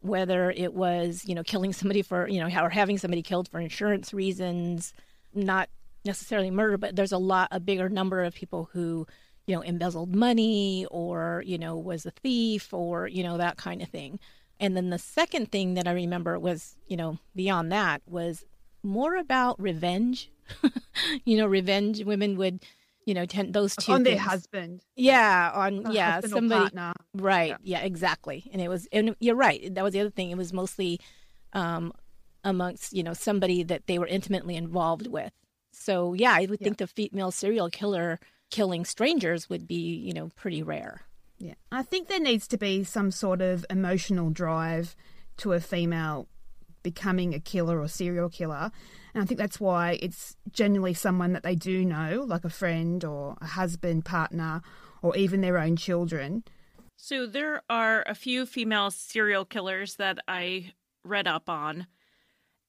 whether 0.00 0.50
it 0.50 0.74
was 0.74 1.24
you 1.26 1.34
know 1.34 1.42
killing 1.42 1.72
somebody 1.72 2.02
for 2.02 2.28
you 2.28 2.40
know 2.40 2.62
or 2.62 2.70
having 2.70 2.98
somebody 2.98 3.22
killed 3.22 3.48
for 3.48 3.60
insurance 3.60 4.14
reasons 4.14 4.92
not 5.34 5.68
necessarily 6.08 6.50
murder 6.50 6.76
but 6.76 6.96
there's 6.96 7.12
a 7.12 7.18
lot 7.18 7.48
a 7.50 7.60
bigger 7.60 7.88
number 7.88 8.24
of 8.24 8.34
people 8.34 8.68
who 8.72 9.06
you 9.46 9.54
know 9.54 9.60
embezzled 9.62 10.14
money 10.14 10.86
or 10.90 11.42
you 11.46 11.58
know 11.58 11.76
was 11.76 12.06
a 12.06 12.10
thief 12.10 12.72
or 12.72 13.06
you 13.06 13.22
know 13.22 13.36
that 13.36 13.56
kind 13.56 13.82
of 13.82 13.88
thing 13.88 14.18
and 14.58 14.76
then 14.76 14.90
the 14.90 14.98
second 14.98 15.52
thing 15.52 15.74
that 15.74 15.86
i 15.86 15.92
remember 15.92 16.38
was 16.38 16.76
you 16.86 16.96
know 16.96 17.18
beyond 17.36 17.70
that 17.70 18.02
was 18.06 18.44
more 18.82 19.16
about 19.16 19.60
revenge 19.60 20.30
you 21.24 21.36
know 21.36 21.46
revenge 21.46 22.02
women 22.04 22.36
would 22.36 22.64
you 23.08 23.14
know, 23.14 23.24
ten, 23.24 23.52
those 23.52 23.74
two 23.74 23.92
on 23.92 24.04
things. 24.04 24.16
their 24.16 24.22
husband. 24.22 24.82
Yeah, 24.94 25.50
on 25.54 25.92
yeah, 25.92 26.20
somebody. 26.20 26.76
Right. 27.14 27.56
Yeah. 27.62 27.78
yeah. 27.78 27.80
exactly. 27.80 28.50
And 28.52 28.60
it 28.60 28.68
was, 28.68 28.86
and 28.92 29.16
you're 29.18 29.34
right. 29.34 29.74
That 29.74 29.82
was 29.82 29.94
the 29.94 30.00
other 30.00 30.10
thing. 30.10 30.30
It 30.30 30.36
was 30.36 30.52
mostly 30.52 31.00
um, 31.54 31.94
amongst 32.44 32.92
you 32.92 33.02
know 33.02 33.14
somebody 33.14 33.62
that 33.62 33.86
they 33.86 33.98
were 33.98 34.06
intimately 34.06 34.56
involved 34.56 35.06
with. 35.06 35.32
So 35.78 36.12
yeah, 36.12 36.32
I 36.34 36.46
would 36.46 36.60
yeah. 36.60 36.64
think 36.64 36.78
the 36.78 36.86
female 36.86 37.30
serial 37.30 37.70
killer 37.70 38.18
killing 38.50 38.84
strangers 38.84 39.48
would 39.48 39.66
be 39.66 39.96
you 39.96 40.12
know 40.12 40.30
pretty 40.36 40.62
rare. 40.62 41.02
Yeah, 41.38 41.54
I 41.70 41.82
think 41.82 42.08
there 42.08 42.20
needs 42.20 42.48
to 42.48 42.58
be 42.58 42.82
some 42.84 43.10
sort 43.10 43.40
of 43.40 43.64
emotional 43.70 44.30
drive 44.30 44.96
to 45.38 45.52
a 45.52 45.60
female 45.60 46.26
becoming 46.82 47.34
a 47.34 47.40
killer 47.40 47.80
or 47.80 47.88
serial 47.88 48.28
killer. 48.28 48.70
And 49.14 49.22
I 49.22 49.26
think 49.26 49.38
that's 49.38 49.60
why 49.60 49.98
it's 50.02 50.36
generally 50.50 50.94
someone 50.94 51.32
that 51.32 51.42
they 51.42 51.54
do 51.54 51.84
know, 51.84 52.24
like 52.26 52.44
a 52.44 52.50
friend 52.50 53.04
or 53.04 53.36
a 53.40 53.46
husband, 53.46 54.04
partner, 54.04 54.62
or 55.02 55.16
even 55.16 55.40
their 55.40 55.58
own 55.58 55.76
children. 55.76 56.44
So 56.96 57.26
there 57.26 57.62
are 57.70 58.02
a 58.06 58.14
few 58.14 58.46
female 58.46 58.90
serial 58.90 59.44
killers 59.44 59.96
that 59.96 60.18
I 60.26 60.72
read 61.04 61.28
up 61.28 61.48
on. 61.48 61.86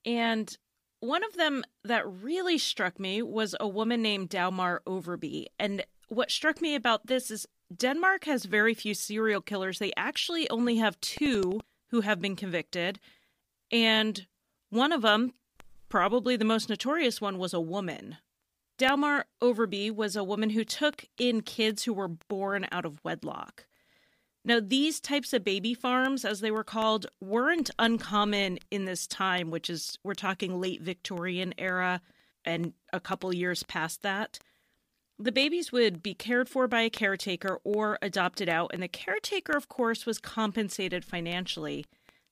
And 0.05 0.55
one 0.99 1.23
of 1.23 1.35
them 1.35 1.63
that 1.83 2.07
really 2.07 2.57
struck 2.57 2.99
me 2.99 3.21
was 3.21 3.55
a 3.59 3.67
woman 3.67 4.01
named 4.01 4.29
Dagmar 4.29 4.81
Overbye. 4.85 5.47
And 5.57 5.83
what 6.07 6.31
struck 6.31 6.61
me 6.61 6.75
about 6.75 7.07
this 7.07 7.31
is 7.31 7.47
Denmark 7.75 8.25
has 8.25 8.45
very 8.45 8.73
few 8.73 8.93
serial 8.93 9.41
killers. 9.41 9.79
They 9.79 9.93
actually 9.95 10.49
only 10.49 10.77
have 10.77 10.99
two 11.01 11.59
who 11.89 12.01
have 12.01 12.19
been 12.19 12.35
convicted. 12.35 12.99
And 13.71 14.25
one 14.69 14.91
of 14.91 15.01
them, 15.01 15.33
probably 15.87 16.35
the 16.35 16.45
most 16.45 16.69
notorious 16.69 17.21
one, 17.21 17.37
was 17.37 17.53
a 17.53 17.61
woman. 17.61 18.17
Dagmar 18.77 19.25
Overbye 19.41 19.93
was 19.93 20.15
a 20.15 20.23
woman 20.23 20.51
who 20.51 20.63
took 20.63 21.05
in 21.17 21.41
kids 21.41 21.83
who 21.83 21.93
were 21.93 22.07
born 22.07 22.67
out 22.71 22.85
of 22.85 23.03
wedlock. 23.03 23.65
Now, 24.45 24.59
these 24.61 24.99
types 24.99 25.33
of 25.33 25.43
baby 25.43 25.73
farms, 25.73 26.23
as 26.23 26.39
they 26.39 26.51
were 26.51 26.63
called, 26.63 27.07
weren't 27.19 27.69
uncommon 27.77 28.59
in 28.71 28.85
this 28.85 29.05
time, 29.05 29.51
which 29.51 29.69
is, 29.69 29.99
we're 30.03 30.13
talking 30.13 30.59
late 30.59 30.81
Victorian 30.81 31.53
era 31.57 32.01
and 32.45 32.73
a 32.93 32.99
couple 32.99 33.33
years 33.33 33.63
past 33.63 34.01
that. 34.01 34.39
The 35.17 35.33
babies 35.33 35.73
would 35.73 36.01
be 36.01 36.13
cared 36.13 36.47
for 36.47 36.67
by 36.67 36.81
a 36.81 36.89
caretaker 36.89 37.59
or 37.65 37.99
adopted 38.01 38.47
out, 38.47 38.71
and 38.73 38.81
the 38.81 38.87
caretaker, 38.87 39.51
of 39.57 39.67
course, 39.67 40.05
was 40.05 40.17
compensated 40.17 41.03
financially. 41.03 41.85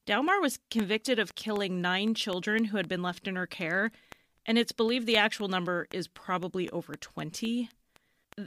Dagmar 0.05 0.39
was 0.39 0.59
convicted 0.71 1.19
of 1.19 1.35
killing 1.35 1.81
nine 1.81 2.13
children 2.13 2.65
who 2.65 2.77
had 2.77 2.87
been 2.87 3.01
left 3.01 3.27
in 3.27 3.35
her 3.35 3.45
care, 3.45 3.91
and 4.45 4.57
it's 4.57 4.71
believed 4.71 5.05
the 5.05 5.17
actual 5.17 5.49
number 5.49 5.87
is 5.91 6.07
probably 6.07 6.69
over 6.69 6.95
20 6.95 7.69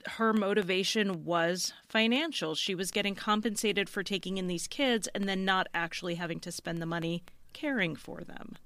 her 0.06 0.32
motivation 0.32 1.24
was 1.24 1.72
financial. 1.88 2.54
She 2.54 2.74
was 2.74 2.90
getting 2.90 3.14
compensated 3.14 3.88
for 3.88 4.02
taking 4.02 4.38
in 4.38 4.46
these 4.46 4.66
kids 4.66 5.08
and 5.14 5.28
then 5.28 5.44
not 5.44 5.68
actually 5.74 6.14
having 6.14 6.40
to 6.40 6.52
spend 6.52 6.80
the 6.80 6.86
money 6.86 7.24
caring 7.52 7.96
for 7.96 8.20
them. 8.22 8.56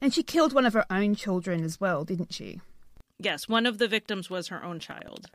And 0.00 0.12
she 0.12 0.22
killed 0.22 0.52
one 0.52 0.66
of 0.66 0.74
her 0.74 0.84
own 0.90 1.14
children 1.14 1.64
as 1.64 1.80
well, 1.80 2.04
didn't 2.04 2.34
she? 2.34 2.60
Yes, 3.18 3.48
one 3.48 3.66
of 3.66 3.78
the 3.78 3.88
victims 3.88 4.28
was 4.28 4.48
her 4.48 4.62
own 4.62 4.80
child. 4.80 5.30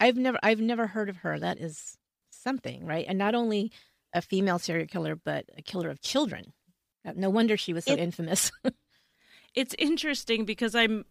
I've 0.00 0.16
never 0.16 0.38
I've 0.42 0.60
never 0.60 0.86
heard 0.88 1.08
of 1.08 1.18
her. 1.18 1.38
That 1.38 1.58
is 1.58 1.98
something, 2.30 2.86
right? 2.86 3.04
And 3.08 3.18
not 3.18 3.34
only 3.34 3.72
a 4.14 4.22
female 4.22 4.58
serial 4.58 4.86
killer, 4.86 5.16
but 5.16 5.46
a 5.56 5.62
killer 5.62 5.90
of 5.90 6.00
children. 6.00 6.52
No 7.16 7.30
wonder 7.30 7.56
she 7.56 7.72
was 7.72 7.84
so 7.84 7.94
it, 7.94 7.98
infamous. 7.98 8.52
it's 9.54 9.74
interesting 9.78 10.44
because 10.44 10.74
I'm 10.74 11.04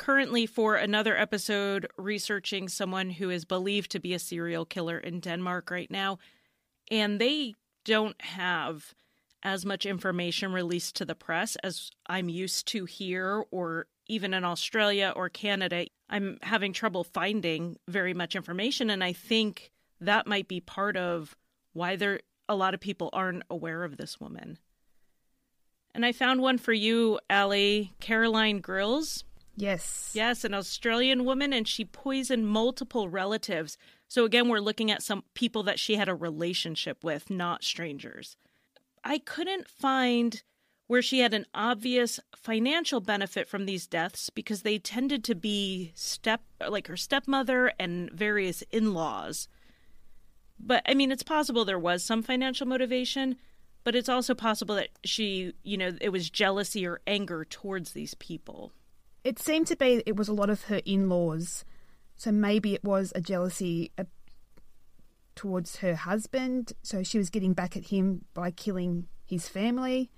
currently 0.00 0.46
for 0.46 0.76
another 0.76 1.14
episode 1.14 1.86
researching 1.98 2.70
someone 2.70 3.10
who 3.10 3.28
is 3.28 3.44
believed 3.44 3.90
to 3.90 4.00
be 4.00 4.14
a 4.14 4.18
serial 4.18 4.64
killer 4.64 4.96
in 4.96 5.20
Denmark 5.20 5.70
right 5.70 5.90
now. 5.90 6.18
And 6.90 7.20
they 7.20 7.54
don't 7.84 8.18
have 8.22 8.94
as 9.42 9.66
much 9.66 9.84
information 9.84 10.54
released 10.54 10.96
to 10.96 11.04
the 11.04 11.14
press 11.14 11.54
as 11.56 11.90
I'm 12.06 12.30
used 12.30 12.66
to 12.68 12.86
here 12.86 13.44
or 13.50 13.88
even 14.06 14.32
in 14.32 14.42
Australia 14.42 15.12
or 15.14 15.28
Canada. 15.28 15.84
I'm 16.08 16.38
having 16.40 16.72
trouble 16.72 17.04
finding 17.04 17.76
very 17.86 18.14
much 18.14 18.34
information. 18.34 18.88
And 18.88 19.04
I 19.04 19.12
think 19.12 19.70
that 20.00 20.26
might 20.26 20.48
be 20.48 20.60
part 20.60 20.96
of 20.96 21.36
why 21.74 21.96
there 21.96 22.20
a 22.48 22.56
lot 22.56 22.72
of 22.72 22.80
people 22.80 23.10
aren't 23.12 23.42
aware 23.50 23.84
of 23.84 23.98
this 23.98 24.18
woman. 24.18 24.56
And 25.94 26.06
I 26.06 26.12
found 26.12 26.40
one 26.40 26.56
for 26.56 26.72
you, 26.72 27.20
Allie. 27.28 27.92
Caroline 28.00 28.60
Grills. 28.60 29.24
Yes. 29.60 30.12
Yes, 30.14 30.44
an 30.44 30.54
Australian 30.54 31.24
woman, 31.24 31.52
and 31.52 31.68
she 31.68 31.84
poisoned 31.84 32.48
multiple 32.48 33.08
relatives. 33.08 33.76
So 34.08 34.24
again, 34.24 34.48
we're 34.48 34.60
looking 34.60 34.90
at 34.90 35.02
some 35.02 35.24
people 35.34 35.62
that 35.64 35.78
she 35.78 35.96
had 35.96 36.08
a 36.08 36.14
relationship 36.14 37.04
with, 37.04 37.28
not 37.28 37.62
strangers. 37.62 38.36
I 39.04 39.18
couldn't 39.18 39.68
find 39.68 40.42
where 40.86 41.02
she 41.02 41.20
had 41.20 41.34
an 41.34 41.46
obvious 41.54 42.18
financial 42.34 43.00
benefit 43.00 43.48
from 43.48 43.66
these 43.66 43.86
deaths 43.86 44.30
because 44.30 44.62
they 44.62 44.78
tended 44.78 45.22
to 45.24 45.34
be 45.34 45.92
step 45.94 46.40
like 46.68 46.88
her 46.88 46.96
stepmother 46.96 47.72
and 47.78 48.10
various 48.10 48.62
in-laws. 48.72 49.46
But 50.58 50.82
I 50.86 50.94
mean, 50.94 51.12
it's 51.12 51.22
possible 51.22 51.64
there 51.64 51.78
was 51.78 52.02
some 52.02 52.22
financial 52.22 52.66
motivation, 52.66 53.36
but 53.84 53.94
it's 53.94 54.08
also 54.08 54.34
possible 54.34 54.74
that 54.76 54.88
she, 55.04 55.52
you 55.62 55.76
know, 55.76 55.92
it 56.00 56.08
was 56.08 56.28
jealousy 56.28 56.86
or 56.86 57.00
anger 57.06 57.44
towards 57.44 57.92
these 57.92 58.14
people 58.14 58.72
it 59.24 59.38
seemed 59.38 59.66
to 59.66 59.76
be 59.76 60.02
it 60.06 60.16
was 60.16 60.28
a 60.28 60.32
lot 60.32 60.50
of 60.50 60.64
her 60.64 60.80
in-laws 60.84 61.64
so 62.16 62.30
maybe 62.30 62.74
it 62.74 62.84
was 62.84 63.12
a 63.14 63.20
jealousy 63.20 63.90
uh, 63.98 64.04
towards 65.34 65.76
her 65.76 65.94
husband 65.94 66.72
so 66.82 67.02
she 67.02 67.18
was 67.18 67.30
getting 67.30 67.52
back 67.52 67.76
at 67.76 67.86
him 67.86 68.24
by 68.34 68.50
killing 68.50 69.06
his 69.30 69.48
family. 69.48 70.10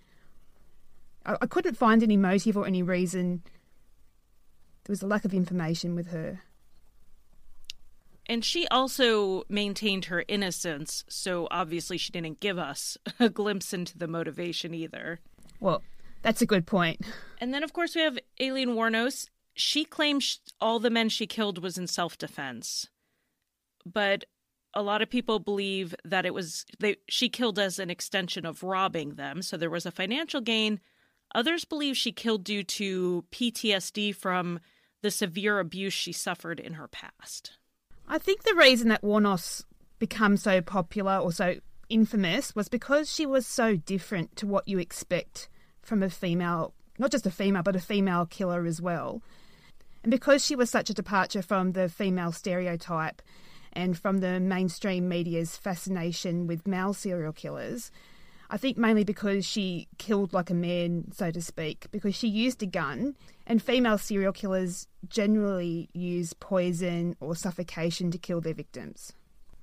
I, 1.25 1.37
I 1.43 1.47
couldn't 1.47 1.77
find 1.77 2.03
any 2.03 2.17
motive 2.17 2.57
or 2.57 2.67
any 2.67 2.83
reason. 2.83 3.43
There 4.85 4.93
was 4.93 5.03
a 5.03 5.07
lack 5.07 5.25
of 5.25 5.35
information 5.35 5.95
with 5.95 6.09
her. 6.09 6.41
And 8.27 8.45
she 8.45 8.67
also 8.69 9.43
maintained 9.49 10.07
her 10.07 10.25
innocence, 10.27 11.05
so 11.09 11.49
obviously 11.51 11.99
she 11.99 12.13
didn't 12.13 12.41
give 12.41 12.59
us 12.59 12.97
a 13.21 13.29
glimpse 13.29 13.73
into 13.73 13.99
the 13.99 14.09
motivation 14.09 14.75
either. 14.75 15.21
Well, 15.61 15.83
that's 16.23 16.43
a 16.43 16.47
good 16.47 16.67
point. 16.67 17.01
And 17.41 17.53
then, 17.53 17.63
of 17.63 17.73
course, 17.73 17.95
we 17.95 18.03
have 18.03 18.19
Aileen 18.41 18.71
Wuornos. 18.71 19.29
She 19.55 19.85
claims 19.85 20.41
all 20.61 20.79
the 20.79 20.91
men 20.91 21.09
she 21.09 21.27
killed 21.27 21.63
was 21.63 21.77
in 21.77 21.87
self 21.87 22.17
defense, 22.17 22.89
but 23.85 24.25
a 24.75 24.83
lot 24.83 25.03
of 25.03 25.11
people 25.11 25.39
believe 25.39 25.95
that 26.05 26.25
it 26.25 26.33
was 26.33 26.65
they 26.79 26.97
she 27.09 27.29
killed 27.29 27.59
as 27.59 27.79
an 27.79 27.91
extension 27.91 28.47
of 28.47 28.63
robbing 28.63 29.17
them, 29.17 29.43
so 29.43 29.57
there 29.57 29.71
was 29.71 29.85
a 29.85 29.91
financial 29.91 30.41
gain. 30.41 30.81
Others 31.35 31.65
believe 31.65 31.97
she 31.97 32.13
killed 32.13 32.45
due 32.45 32.63
to 32.63 33.25
PTSD 33.33 34.15
from 34.15 34.61
the 35.03 35.11
severe 35.11 35.59
abuse 35.59 35.93
she 35.93 36.13
suffered 36.13 36.61
in 36.61 36.75
her 36.75 36.89
past. 36.89 37.59
I 38.07 38.19
think 38.19 38.43
the 38.43 38.55
reason 38.55 38.89
that 38.89 39.03
Wuornos 39.03 39.65
became 39.99 40.37
so 40.37 40.61
popular 40.61 41.19
or 41.19 41.33
so 41.33 41.57
infamous 41.89 42.55
was 42.55 42.69
because 42.69 43.13
she 43.13 43.27
was 43.27 43.47
so 43.47 43.77
different 43.77 44.37
to 44.37 44.47
what 44.47 44.69
you 44.69 44.79
expect 44.79 45.49
from 45.83 46.03
a 46.03 46.11
female, 46.11 46.73
not 46.99 47.11
just 47.11 47.27
a 47.27 47.31
female, 47.31 47.63
but 47.63 47.77
a 47.77 47.81
female 47.81 48.27
killer 48.27 48.67
as 48.67 48.81
well. 48.81 49.23
And 50.03 50.11
because 50.11 50.45
she 50.45 50.57
was 50.57 50.71
such 50.71 50.91
a 50.91 50.95
departure 50.95 51.43
from 51.43 51.73
the 51.73 51.89
female 51.89 52.33
stereotype 52.33 53.23
and 53.73 53.99
from 53.99 54.19
the 54.19 54.41
mainstream 54.41 55.09
media's 55.09 55.57
fascination 55.57 56.47
with 56.47 56.67
male 56.67 56.93
serial 56.93 57.33
killers, 57.33 57.91
I 58.51 58.59
think 58.59 58.77
mainly 58.77 59.05
because 59.05 59.47
she 59.47 59.89
killed 59.97 60.35
like 60.35 60.51
a 60.51 60.55
man, 60.55 61.11
so 61.13 61.31
to 61.31 61.41
speak, 61.41 61.87
because 61.91 62.15
she 62.15 62.29
used 62.29 62.63
a 62.63 62.67
gun, 62.67 63.17
and 63.47 63.63
female 63.63 63.97
serial 63.97 64.33
killers 64.33 64.89
generally 65.09 65.89
use 65.95 66.35
poison 66.35 67.17
or 67.19 67.35
suffocation 67.35 68.11
to 68.11 68.19
kill 68.19 68.43
their 68.43 68.53
victims. 68.53 69.15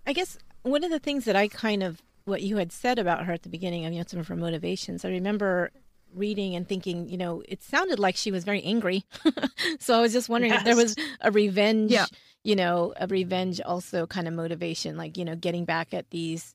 I 0.07 0.13
guess 0.13 0.39
one 0.63 0.83
of 0.83 0.89
the 0.89 0.97
things 0.97 1.25
that 1.25 1.35
I 1.35 1.47
kind 1.49 1.83
of 1.83 2.01
what 2.25 2.41
you 2.41 2.57
had 2.57 2.71
said 2.71 2.97
about 2.97 3.25
her 3.25 3.33
at 3.33 3.43
the 3.43 3.49
beginning 3.49 3.85
of 3.85 3.93
you 3.93 3.99
know, 3.99 4.05
some 4.07 4.19
of 4.19 4.29
motivations, 4.29 5.05
I 5.05 5.09
remember 5.09 5.71
reading 6.13 6.55
and 6.55 6.67
thinking, 6.67 7.09
you 7.09 7.17
know, 7.17 7.43
it 7.47 7.63
sounded 7.63 7.99
like 7.99 8.15
she 8.15 8.31
was 8.31 8.43
very 8.43 8.61
angry. 8.63 9.03
so 9.79 9.97
I 9.97 10.01
was 10.01 10.13
just 10.13 10.29
wondering 10.29 10.51
yes. 10.51 10.61
if 10.61 10.65
there 10.65 10.75
was 10.75 10.95
a 11.21 11.31
revenge, 11.31 11.91
yeah. 11.91 12.05
you 12.43 12.55
know, 12.55 12.93
a 12.99 13.07
revenge 13.07 13.61
also 13.61 14.07
kind 14.07 14.27
of 14.27 14.33
motivation, 14.33 14.97
like, 14.97 15.17
you 15.17 15.25
know, 15.25 15.35
getting 15.35 15.65
back 15.65 15.93
at 15.93 16.09
these 16.09 16.53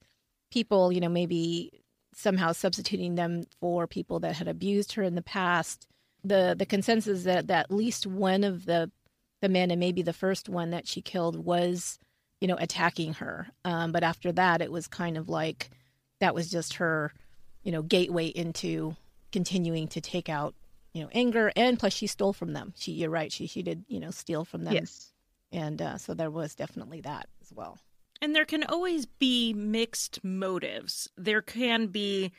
people, 0.50 0.92
you 0.92 1.00
know, 1.00 1.08
maybe 1.08 1.70
somehow 2.14 2.52
substituting 2.52 3.16
them 3.16 3.44
for 3.60 3.86
people 3.86 4.20
that 4.20 4.36
had 4.36 4.48
abused 4.48 4.92
her 4.92 5.02
in 5.02 5.14
the 5.14 5.22
past. 5.22 5.86
The 6.22 6.54
the 6.56 6.64
consensus 6.64 7.24
that, 7.24 7.48
that 7.48 7.66
at 7.66 7.70
least 7.70 8.06
one 8.06 8.44
of 8.44 8.64
the 8.64 8.90
the 9.42 9.48
men 9.48 9.70
and 9.70 9.80
maybe 9.80 10.00
the 10.00 10.12
first 10.12 10.48
one 10.48 10.70
that 10.70 10.86
she 10.88 11.02
killed 11.02 11.44
was, 11.44 11.98
you 12.40 12.48
know, 12.48 12.56
attacking 12.58 13.14
her. 13.14 13.48
Um, 13.64 13.92
but 13.92 14.02
after 14.02 14.32
that 14.32 14.62
it 14.62 14.72
was 14.72 14.86
kind 14.86 15.18
of 15.18 15.28
like 15.28 15.70
that 16.20 16.34
was 16.34 16.50
just 16.50 16.74
her, 16.74 17.12
you 17.62 17.72
know, 17.72 17.82
gateway 17.82 18.26
into 18.26 18.96
continuing 19.34 19.88
to 19.88 20.00
take 20.00 20.28
out 20.28 20.54
you 20.92 21.02
know 21.02 21.08
anger 21.12 21.50
and 21.56 21.76
plus 21.76 21.92
she 21.92 22.06
stole 22.06 22.32
from 22.32 22.52
them. 22.52 22.72
She 22.76 22.92
you're 22.92 23.10
right 23.10 23.32
she 23.32 23.48
she 23.48 23.64
did 23.64 23.84
you 23.88 23.98
know 23.98 24.12
steal 24.12 24.44
from 24.44 24.62
them. 24.62 24.74
Yes. 24.74 25.12
And 25.50 25.82
uh, 25.82 25.98
so 25.98 26.14
there 26.14 26.30
was 26.30 26.54
definitely 26.54 27.00
that 27.00 27.26
as 27.42 27.52
well. 27.52 27.78
And 28.22 28.34
there 28.34 28.44
can 28.44 28.62
always 28.62 29.06
be 29.06 29.52
mixed 29.52 30.22
motives. 30.22 31.10
There 31.16 31.42
can 31.42 31.88
be 31.88 32.30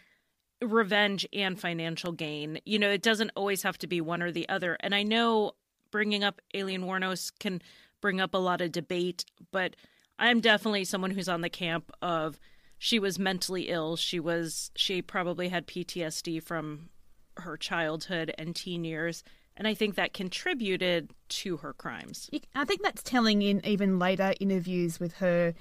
revenge 0.62 1.28
and 1.34 1.60
financial 1.60 2.14
gain. 2.14 2.60
You 2.64 2.80
know 2.80 2.90
it 2.90 3.02
doesn't 3.02 3.32
always 3.36 3.64
have 3.64 3.78
to 3.80 3.88
be 3.88 4.00
one 4.00 4.24
or 4.24 4.32
the 4.32 4.48
other. 4.48 4.78
And 4.80 4.96
i 4.96 5.04
know 5.04 5.52
bringing 5.92 6.24
up 6.24 6.42
Aileen 6.56 6.84
Wuornos 6.84 7.30
can 7.40 7.62
bring 8.00 8.22
up 8.22 8.34
a 8.34 8.38
lot 8.38 8.62
of 8.62 8.72
debate 8.72 9.26
but 9.52 9.76
i'm 10.20 10.40
definitely 10.40 10.86
someone 10.86 11.12
who's 11.12 11.30
on 11.30 11.42
the 11.42 11.50
camp 11.50 11.92
of 12.02 12.40
she 12.86 13.00
was 13.00 13.18
mentally 13.18 13.64
ill. 13.64 13.96
She 13.96 14.20
was 14.20 14.70
she 14.76 15.02
probably 15.02 15.50
had 15.50 15.66
PTSD 15.66 16.44
from 16.44 16.90
her 17.38 17.58
childhood 17.58 18.32
and 18.38 18.56
teen 18.56 18.84
years, 18.84 19.24
and 19.58 19.68
I 19.68 19.74
think 19.74 19.96
that 19.96 20.14
contributed 20.14 21.10
to 21.30 21.58
her 21.58 21.74
crimes. 21.74 22.30
I 22.54 22.64
think 22.64 22.84
that's 22.84 23.02
telling 23.02 23.42
in 23.42 23.66
even 23.66 23.98
later 23.98 24.36
interviews 24.40 25.00
with 25.00 25.16
her. 25.16 25.56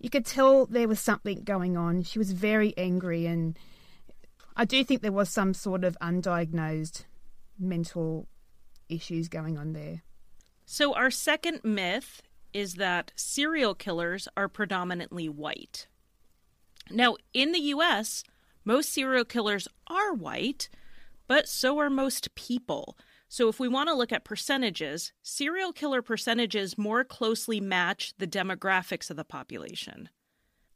You 0.00 0.08
could 0.08 0.24
tell 0.24 0.64
there 0.64 0.88
was 0.88 0.98
something 0.98 1.42
going 1.44 1.76
on. 1.76 2.04
She 2.04 2.18
was 2.18 2.32
very 2.32 2.72
angry, 2.78 3.26
and 3.26 3.58
I 4.56 4.64
do 4.64 4.82
think 4.82 5.02
there 5.02 5.12
was 5.12 5.28
some 5.28 5.52
sort 5.52 5.84
of 5.84 5.94
undiagnosed 6.00 7.04
mental 7.58 8.28
issues 8.88 9.28
going 9.28 9.58
on 9.58 9.74
there. 9.74 10.04
So, 10.64 10.94
our 10.94 11.10
second 11.10 11.60
myth 11.64 12.22
is 12.54 12.76
that 12.76 13.12
serial 13.14 13.74
killers 13.74 14.26
are 14.38 14.48
predominantly 14.48 15.28
white. 15.28 15.86
Now, 16.92 17.16
in 17.32 17.52
the 17.52 17.60
US, 17.60 18.22
most 18.64 18.92
serial 18.92 19.24
killers 19.24 19.66
are 19.86 20.12
white, 20.12 20.68
but 21.26 21.48
so 21.48 21.78
are 21.78 21.90
most 21.90 22.34
people. 22.34 22.96
So, 23.28 23.48
if 23.48 23.58
we 23.58 23.66
want 23.66 23.88
to 23.88 23.94
look 23.94 24.12
at 24.12 24.24
percentages, 24.24 25.12
serial 25.22 25.72
killer 25.72 26.02
percentages 26.02 26.76
more 26.76 27.02
closely 27.02 27.60
match 27.60 28.12
the 28.18 28.26
demographics 28.26 29.10
of 29.10 29.16
the 29.16 29.24
population. 29.24 30.10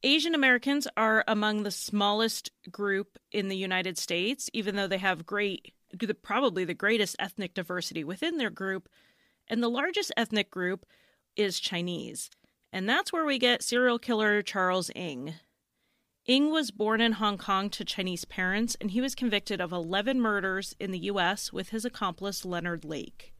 Asian 0.03 0.35
Americans 0.35 0.89
are 0.97 1.25
among 1.29 1.63
the 1.63 1.71
smallest 1.71 2.51
group 2.71 3.19
in 3.31 3.49
the 3.49 3.57
United 3.57 3.99
States, 3.99 4.49
even 4.53 4.77
though 4.77 4.87
they 4.87 4.99
have 4.99 5.27
great, 5.27 5.75
probably 6.23 6.65
the 6.65 6.75
greatest 6.75 7.17
ethnic 7.19 7.55
diversity 7.55 8.05
within 8.05 8.37
their 8.37 8.51
group. 8.51 8.89
And 9.49 9.63
the 9.63 9.69
largest 9.69 10.13
ethnic 10.17 10.51
group 10.51 10.87
is 11.37 11.61
Chinese. 11.61 12.31
And 12.73 12.89
that's 12.89 13.13
where 13.13 13.25
we 13.25 13.39
get 13.39 13.63
serial 13.63 13.99
killer 13.99 14.43
Charles 14.43 14.91
Ng. 14.95 15.35
Ng 16.29 16.51
was 16.51 16.73
born 16.73 17.01
in 17.01 17.13
Hong 17.13 17.39
Kong 17.39 17.71
to 17.71 17.85
Chinese 17.85 18.25
parents, 18.25 18.77
and 18.81 18.91
he 18.91 19.01
was 19.01 19.15
convicted 19.15 19.61
of 19.61 19.71
11 19.71 20.21
murders 20.21 20.75
in 20.81 20.91
the 20.91 20.99
U.S. 21.01 21.53
with 21.53 21.69
his 21.69 21.85
accomplice 21.85 22.45
Leonard 22.45 22.85
Lake. 22.85 23.33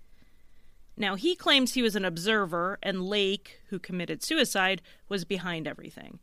Now, 0.97 1.17
he 1.17 1.35
claims 1.35 1.75
he 1.75 1.83
was 1.83 1.97
an 1.97 2.05
observer, 2.05 2.79
and 2.83 3.03
Lake, 3.03 3.61
who 3.69 3.81
committed 3.81 4.23
suicide, 4.23 4.83
was 5.09 5.25
behind 5.25 5.67
everything. 5.67 6.21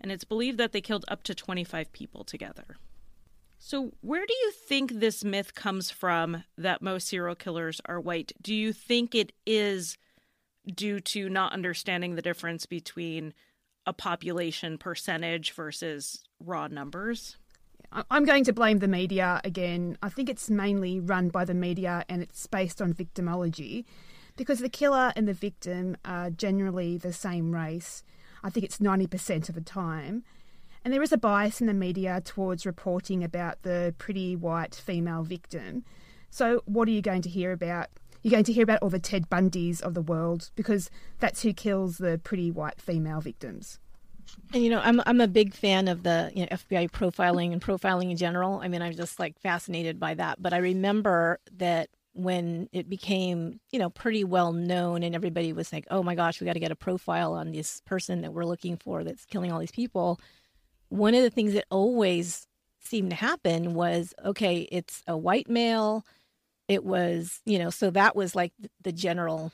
And 0.00 0.12
it's 0.12 0.24
believed 0.24 0.58
that 0.58 0.72
they 0.72 0.82
killed 0.82 1.06
up 1.08 1.22
to 1.24 1.34
25 1.34 1.92
people 1.92 2.24
together. 2.24 2.76
So, 3.58 3.92
where 4.00 4.26
do 4.26 4.34
you 4.34 4.50
think 4.50 4.92
this 4.92 5.24
myth 5.24 5.54
comes 5.54 5.90
from 5.90 6.44
that 6.58 6.82
most 6.82 7.08
serial 7.08 7.36
killers 7.36 7.80
are 7.86 8.00
white? 8.00 8.32
Do 8.42 8.54
you 8.54 8.72
think 8.72 9.14
it 9.14 9.32
is 9.46 9.96
due 10.66 11.00
to 11.00 11.28
not 11.28 11.52
understanding 11.52 12.16
the 12.16 12.22
difference 12.22 12.66
between 12.66 13.32
a 13.86 13.92
population 13.92 14.78
percentage 14.78 15.52
versus 15.52 16.24
raw 16.40 16.68
numbers? 16.68 17.36
I'm 18.10 18.24
going 18.24 18.44
to 18.44 18.52
blame 18.52 18.78
the 18.78 18.88
media 18.88 19.40
again. 19.44 19.98
I 20.02 20.08
think 20.08 20.30
it's 20.30 20.48
mainly 20.48 20.98
run 20.98 21.28
by 21.28 21.44
the 21.44 21.54
media 21.54 22.04
and 22.08 22.22
it's 22.22 22.46
based 22.46 22.80
on 22.80 22.94
victimology 22.94 23.84
because 24.36 24.60
the 24.60 24.70
killer 24.70 25.12
and 25.14 25.28
the 25.28 25.34
victim 25.34 25.96
are 26.04 26.30
generally 26.30 26.96
the 26.96 27.12
same 27.12 27.54
race. 27.54 28.02
I 28.42 28.50
think 28.50 28.64
it's 28.64 28.78
90% 28.78 29.48
of 29.48 29.54
the 29.54 29.60
time. 29.60 30.24
And 30.84 30.92
there 30.92 31.02
is 31.02 31.12
a 31.12 31.18
bias 31.18 31.60
in 31.60 31.66
the 31.66 31.74
media 31.74 32.20
towards 32.24 32.66
reporting 32.66 33.22
about 33.22 33.62
the 33.62 33.94
pretty 33.98 34.34
white 34.34 34.74
female 34.74 35.22
victim. 35.22 35.84
So, 36.30 36.62
what 36.64 36.88
are 36.88 36.92
you 36.92 37.02
going 37.02 37.22
to 37.22 37.28
hear 37.28 37.52
about? 37.52 37.88
You're 38.22 38.30
going 38.30 38.44
to 38.44 38.52
hear 38.52 38.62
about 38.62 38.80
all 38.82 38.90
the 38.90 38.98
Ted 38.98 39.28
Bundys 39.28 39.80
of 39.80 39.94
the 39.94 40.02
world 40.02 40.50
because 40.54 40.90
that's 41.18 41.42
who 41.42 41.52
kills 41.52 41.98
the 41.98 42.20
pretty 42.22 42.50
white 42.50 42.80
female 42.80 43.20
victims. 43.20 43.78
And 44.52 44.62
you 44.62 44.70
know, 44.70 44.80
I'm 44.82 45.00
I'm 45.06 45.20
a 45.20 45.28
big 45.28 45.54
fan 45.54 45.88
of 45.88 46.02
the 46.02 46.30
you 46.34 46.42
know, 46.42 46.48
FBI 46.48 46.90
profiling 46.90 47.52
and 47.52 47.60
profiling 47.60 48.10
in 48.10 48.16
general. 48.16 48.60
I 48.60 48.68
mean, 48.68 48.82
I'm 48.82 48.94
just 48.94 49.18
like 49.18 49.38
fascinated 49.40 49.98
by 49.98 50.14
that. 50.14 50.40
But 50.40 50.52
I 50.52 50.58
remember 50.58 51.40
that 51.56 51.88
when 52.14 52.68
it 52.72 52.88
became 52.88 53.58
you 53.70 53.78
know 53.78 53.90
pretty 53.90 54.24
well 54.24 54.52
known, 54.52 55.02
and 55.02 55.14
everybody 55.14 55.52
was 55.52 55.72
like, 55.72 55.86
"Oh 55.90 56.02
my 56.02 56.14
gosh, 56.14 56.40
we 56.40 56.44
got 56.44 56.52
to 56.54 56.60
get 56.60 56.70
a 56.70 56.76
profile 56.76 57.32
on 57.34 57.52
this 57.52 57.80
person 57.84 58.22
that 58.22 58.32
we're 58.32 58.44
looking 58.44 58.76
for 58.76 59.02
that's 59.04 59.24
killing 59.24 59.52
all 59.52 59.58
these 59.60 59.72
people." 59.72 60.20
One 60.88 61.14
of 61.14 61.22
the 61.22 61.30
things 61.30 61.54
that 61.54 61.64
always 61.70 62.46
seemed 62.78 63.10
to 63.10 63.16
happen 63.16 63.74
was, 63.74 64.12
okay, 64.24 64.68
it's 64.70 65.02
a 65.06 65.16
white 65.16 65.48
male 65.48 66.04
it 66.72 66.84
was 66.84 67.40
you 67.44 67.58
know 67.58 67.70
so 67.70 67.90
that 67.90 68.16
was 68.16 68.34
like 68.34 68.52
the 68.82 68.92
general 68.92 69.52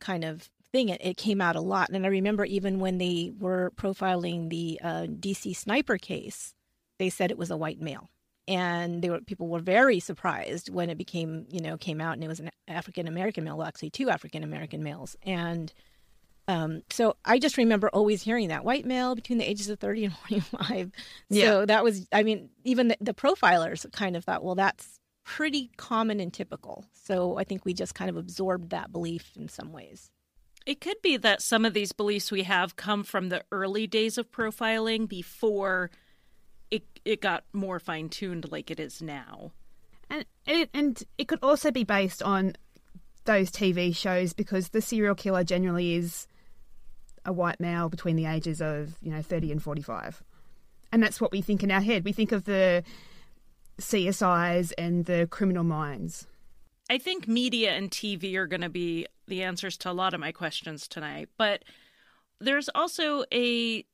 kind 0.00 0.24
of 0.24 0.50
thing 0.72 0.88
it, 0.88 1.00
it 1.02 1.16
came 1.16 1.40
out 1.40 1.56
a 1.56 1.60
lot 1.60 1.88
and 1.90 2.04
i 2.04 2.08
remember 2.08 2.44
even 2.44 2.80
when 2.80 2.98
they 2.98 3.32
were 3.38 3.72
profiling 3.76 4.50
the 4.50 4.80
uh, 4.82 5.06
dc 5.06 5.54
sniper 5.56 5.96
case 5.96 6.54
they 6.98 7.08
said 7.08 7.30
it 7.30 7.38
was 7.38 7.50
a 7.50 7.56
white 7.56 7.80
male 7.80 8.10
and 8.48 9.02
they 9.02 9.10
were 9.10 9.20
people 9.20 9.48
were 9.48 9.60
very 9.60 10.00
surprised 10.00 10.68
when 10.68 10.90
it 10.90 10.98
became 10.98 11.46
you 11.50 11.60
know 11.60 11.76
came 11.76 12.00
out 12.00 12.14
and 12.14 12.24
it 12.24 12.28
was 12.28 12.40
an 12.40 12.50
african 12.66 13.06
american 13.06 13.44
male 13.44 13.56
well 13.56 13.66
actually 13.66 13.90
two 13.90 14.10
african 14.10 14.42
american 14.42 14.82
males 14.82 15.16
and 15.22 15.72
um, 16.48 16.82
so 16.90 17.16
I 17.24 17.38
just 17.38 17.56
remember 17.56 17.88
always 17.88 18.22
hearing 18.22 18.48
that 18.48 18.64
white 18.64 18.84
male 18.84 19.14
between 19.14 19.38
the 19.38 19.48
ages 19.48 19.68
of 19.68 19.80
30 19.80 20.04
and 20.04 20.16
45. 20.28 20.92
Yeah. 21.28 21.44
So 21.44 21.66
that 21.66 21.82
was, 21.82 22.06
I 22.12 22.22
mean, 22.22 22.50
even 22.64 22.88
the, 22.88 22.96
the 23.00 23.14
profilers 23.14 23.90
kind 23.92 24.16
of 24.16 24.24
thought, 24.24 24.44
well, 24.44 24.54
that's 24.54 24.95
pretty 25.26 25.70
common 25.76 26.20
and 26.20 26.32
typical. 26.32 26.84
So 26.92 27.36
I 27.36 27.44
think 27.44 27.64
we 27.64 27.74
just 27.74 27.94
kind 27.94 28.08
of 28.08 28.16
absorbed 28.16 28.70
that 28.70 28.92
belief 28.92 29.32
in 29.36 29.48
some 29.48 29.72
ways. 29.72 30.10
It 30.64 30.80
could 30.80 31.02
be 31.02 31.16
that 31.18 31.42
some 31.42 31.64
of 31.64 31.74
these 31.74 31.92
beliefs 31.92 32.30
we 32.30 32.44
have 32.44 32.76
come 32.76 33.02
from 33.02 33.28
the 33.28 33.42
early 33.52 33.86
days 33.86 34.16
of 34.18 34.30
profiling 34.30 35.08
before 35.08 35.90
it 36.70 36.84
it 37.04 37.20
got 37.20 37.44
more 37.52 37.78
fine 37.78 38.08
tuned 38.08 38.50
like 38.50 38.70
it 38.70 38.80
is 38.80 39.02
now. 39.02 39.52
And 40.08 40.24
it, 40.46 40.70
and 40.72 41.02
it 41.18 41.28
could 41.28 41.40
also 41.42 41.70
be 41.70 41.84
based 41.84 42.22
on 42.22 42.54
those 43.24 43.50
TV 43.50 43.94
shows 43.94 44.32
because 44.32 44.68
the 44.68 44.80
serial 44.80 45.16
killer 45.16 45.42
generally 45.42 45.94
is 45.94 46.28
a 47.24 47.32
white 47.32 47.58
male 47.58 47.88
between 47.88 48.14
the 48.14 48.26
ages 48.26 48.62
of, 48.62 48.96
you 49.00 49.10
know, 49.10 49.22
30 49.22 49.50
and 49.50 49.62
45. 49.62 50.22
And 50.92 51.02
that's 51.02 51.20
what 51.20 51.32
we 51.32 51.42
think 51.42 51.64
in 51.64 51.72
our 51.72 51.80
head. 51.80 52.04
We 52.04 52.12
think 52.12 52.30
of 52.30 52.44
the 52.44 52.84
CSIs 53.80 54.72
and 54.78 55.04
the 55.04 55.26
criminal 55.26 55.64
minds? 55.64 56.26
I 56.88 56.98
think 56.98 57.26
media 57.26 57.72
and 57.72 57.90
TV 57.90 58.36
are 58.36 58.46
going 58.46 58.60
to 58.60 58.68
be 58.68 59.06
the 59.26 59.42
answers 59.42 59.76
to 59.78 59.90
a 59.90 59.92
lot 59.92 60.14
of 60.14 60.20
my 60.20 60.32
questions 60.32 60.86
tonight. 60.86 61.28
But 61.36 61.64
there's 62.40 62.68
also 62.74 63.24
a 63.32 63.84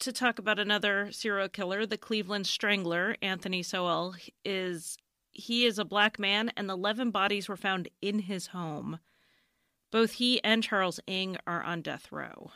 to 0.00 0.12
talk 0.12 0.40
about 0.40 0.58
another 0.58 1.12
serial 1.12 1.48
killer, 1.48 1.86
the 1.86 1.96
Cleveland 1.96 2.46
Strangler, 2.46 3.16
Anthony 3.22 3.62
Sowell 3.62 4.16
is 4.44 4.98
he 5.30 5.64
is 5.64 5.78
a 5.78 5.84
black 5.84 6.18
man 6.18 6.50
and 6.56 6.68
11 6.68 7.10
bodies 7.10 7.48
were 7.48 7.56
found 7.56 7.88
in 8.00 8.20
his 8.20 8.48
home. 8.48 8.98
Both 9.92 10.12
he 10.12 10.42
and 10.42 10.62
Charles 10.62 10.98
Ng 11.06 11.36
are 11.46 11.62
on 11.62 11.82
death 11.82 12.10
row. 12.10 12.50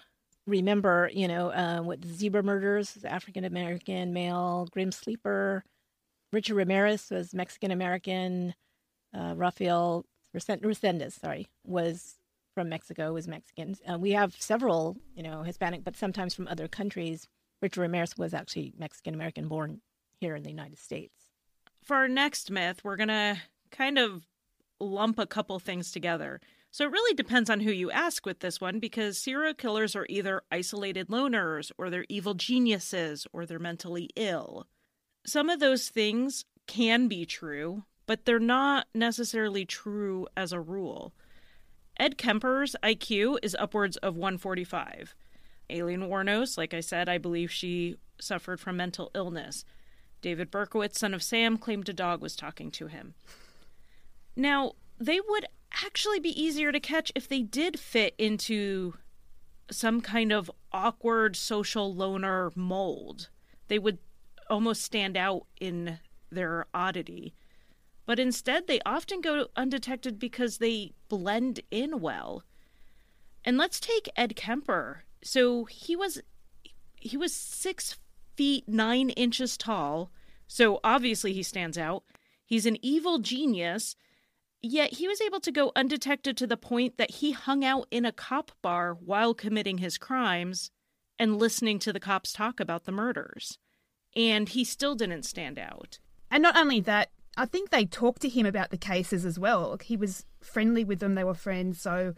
Remember, 0.46 1.10
you 1.12 1.28
know, 1.28 1.50
uh, 1.50 1.82
what 1.82 2.02
the 2.02 2.08
zebra 2.08 2.42
murders, 2.42 2.98
African 3.04 3.44
American 3.44 4.12
male, 4.12 4.68
Grim 4.72 4.90
Sleeper, 4.90 5.64
Richard 6.32 6.54
Ramirez 6.54 7.10
was 7.10 7.34
Mexican 7.34 7.70
American. 7.70 8.54
Uh, 9.16 9.34
Rafael 9.36 10.04
Resendez, 10.34 11.18
sorry, 11.18 11.48
was 11.64 12.16
from 12.54 12.68
Mexico, 12.68 13.12
was 13.12 13.28
Mexican. 13.28 13.76
Uh, 13.90 13.98
we 13.98 14.12
have 14.12 14.34
several, 14.38 14.96
you 15.14 15.22
know, 15.22 15.42
Hispanic, 15.42 15.84
but 15.84 15.96
sometimes 15.96 16.34
from 16.34 16.48
other 16.48 16.68
countries. 16.68 17.26
Richard 17.62 17.80
Ramirez 17.80 18.16
was 18.18 18.34
actually 18.34 18.74
Mexican 18.78 19.14
American, 19.14 19.48
born 19.48 19.80
here 20.20 20.36
in 20.36 20.42
the 20.42 20.50
United 20.50 20.78
States. 20.78 21.30
For 21.82 21.96
our 21.96 22.08
next 22.08 22.50
myth, 22.50 22.82
we're 22.84 22.96
going 22.96 23.08
to 23.08 23.38
kind 23.70 23.98
of 23.98 24.26
lump 24.80 25.18
a 25.18 25.26
couple 25.26 25.58
things 25.58 25.90
together. 25.90 26.40
So 26.70 26.84
it 26.84 26.92
really 26.92 27.14
depends 27.14 27.48
on 27.48 27.60
who 27.60 27.70
you 27.70 27.90
ask 27.90 28.26
with 28.26 28.40
this 28.40 28.60
one 28.60 28.78
because 28.78 29.16
serial 29.16 29.54
killers 29.54 29.96
are 29.96 30.06
either 30.10 30.42
isolated 30.50 31.08
loners 31.08 31.70
or 31.78 31.88
they're 31.88 32.04
evil 32.10 32.34
geniuses 32.34 33.26
or 33.32 33.46
they're 33.46 33.58
mentally 33.58 34.10
ill 34.16 34.66
some 35.26 35.50
of 35.50 35.60
those 35.60 35.88
things 35.88 36.44
can 36.66 37.08
be 37.08 37.26
true, 37.26 37.84
but 38.06 38.24
they're 38.24 38.38
not 38.38 38.86
necessarily 38.94 39.64
true 39.64 40.26
as 40.36 40.52
a 40.52 40.60
rule. 40.60 41.12
Ed 41.98 42.16
Kemper's 42.18 42.76
IQ 42.82 43.38
is 43.42 43.56
upwards 43.58 43.96
of 43.98 44.16
145. 44.16 45.14
Aileen 45.70 46.02
Wuornos, 46.02 46.56
like 46.56 46.74
I 46.74 46.80
said, 46.80 47.08
I 47.08 47.18
believe 47.18 47.50
she 47.50 47.96
suffered 48.20 48.60
from 48.60 48.76
mental 48.76 49.10
illness. 49.14 49.64
David 50.22 50.50
Berkowitz, 50.50 50.98
son 50.98 51.14
of 51.14 51.22
Sam, 51.22 51.56
claimed 51.56 51.88
a 51.88 51.92
dog 51.92 52.20
was 52.20 52.36
talking 52.36 52.70
to 52.72 52.86
him. 52.86 53.14
Now, 54.36 54.72
they 54.98 55.20
would 55.20 55.46
actually 55.84 56.20
be 56.20 56.40
easier 56.40 56.72
to 56.72 56.80
catch 56.80 57.10
if 57.14 57.28
they 57.28 57.42
did 57.42 57.78
fit 57.78 58.14
into 58.18 58.94
some 59.70 60.00
kind 60.00 60.32
of 60.32 60.50
awkward 60.72 61.36
social 61.36 61.92
loner 61.94 62.52
mold. 62.54 63.28
They 63.68 63.78
would 63.78 63.98
almost 64.48 64.82
stand 64.82 65.16
out 65.16 65.46
in 65.60 65.98
their 66.30 66.66
oddity. 66.74 67.34
But 68.04 68.20
instead, 68.20 68.66
they 68.66 68.80
often 68.86 69.20
go 69.20 69.48
undetected 69.56 70.18
because 70.18 70.58
they 70.58 70.92
blend 71.08 71.60
in 71.70 72.00
well. 72.00 72.44
And 73.44 73.58
let's 73.58 73.80
take 73.80 74.08
Ed 74.16 74.36
Kemper. 74.36 75.04
So 75.22 75.64
he 75.64 75.96
was 75.96 76.20
he 76.96 77.16
was 77.16 77.32
six 77.32 77.98
feet 78.36 78.68
nine 78.68 79.10
inches 79.10 79.56
tall. 79.56 80.10
So 80.46 80.80
obviously 80.84 81.32
he 81.32 81.42
stands 81.42 81.76
out. 81.76 82.04
He's 82.44 82.66
an 82.66 82.78
evil 82.80 83.18
genius. 83.18 83.96
Yet 84.62 84.94
he 84.94 85.06
was 85.06 85.20
able 85.20 85.40
to 85.40 85.52
go 85.52 85.72
undetected 85.76 86.36
to 86.36 86.46
the 86.46 86.56
point 86.56 86.96
that 86.96 87.12
he 87.12 87.32
hung 87.32 87.64
out 87.64 87.86
in 87.90 88.04
a 88.04 88.12
cop 88.12 88.52
bar 88.62 88.94
while 88.94 89.34
committing 89.34 89.78
his 89.78 89.98
crimes 89.98 90.70
and 91.18 91.38
listening 91.38 91.78
to 91.80 91.92
the 91.92 92.00
cops 92.00 92.32
talk 92.32 92.58
about 92.58 92.84
the 92.84 92.92
murders 92.92 93.58
and 94.16 94.48
he 94.48 94.64
still 94.64 94.96
didn't 94.96 95.24
stand 95.24 95.58
out. 95.58 95.98
And 96.30 96.42
not 96.42 96.56
only 96.56 96.80
that, 96.80 97.10
I 97.36 97.44
think 97.44 97.70
they 97.70 97.84
talked 97.84 98.22
to 98.22 98.28
him 98.28 98.46
about 98.46 98.70
the 98.70 98.78
cases 98.78 99.24
as 99.26 99.38
well. 99.38 99.76
He 99.82 99.96
was 99.96 100.24
friendly 100.40 100.82
with 100.82 101.00
them, 101.00 101.14
they 101.14 101.24
were 101.24 101.34
friends, 101.34 101.80
so 101.80 102.14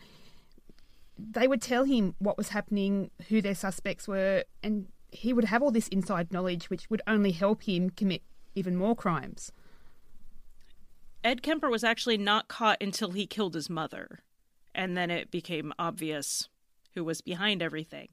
they 1.19 1.49
would 1.49 1.61
tell 1.61 1.85
him 1.85 2.15
what 2.21 2.39
was 2.39 2.51
happening, 2.51 3.11
who 3.29 3.43
their 3.43 3.57
suspects 3.57 4.07
were, 4.07 4.45
and 4.63 4.87
he 5.11 5.33
would 5.33 5.47
have 5.47 5.63
all 5.63 5.73
this 5.73 5.89
inside 5.89 6.33
knowledge 6.33 6.71
which 6.71 6.89
would 6.89 7.03
only 7.07 7.33
help 7.33 7.63
him 7.65 7.91
commit 7.91 8.23
even 8.55 8.77
more 8.77 8.95
crimes. 8.95 9.51
Ed 11.25 11.43
Kemper 11.43 11.69
was 11.69 11.83
actually 11.83 12.19
not 12.19 12.49
caught 12.49 12.81
until 12.81 13.11
he 13.11 13.27
killed 13.27 13.55
his 13.55 13.69
mother. 13.69 14.21
And 14.75 14.97
then 14.97 15.11
it 15.11 15.31
became 15.31 15.73
obvious 15.79 16.49
who 16.95 17.03
was 17.03 17.21
behind 17.21 17.63
everything. 17.63 18.09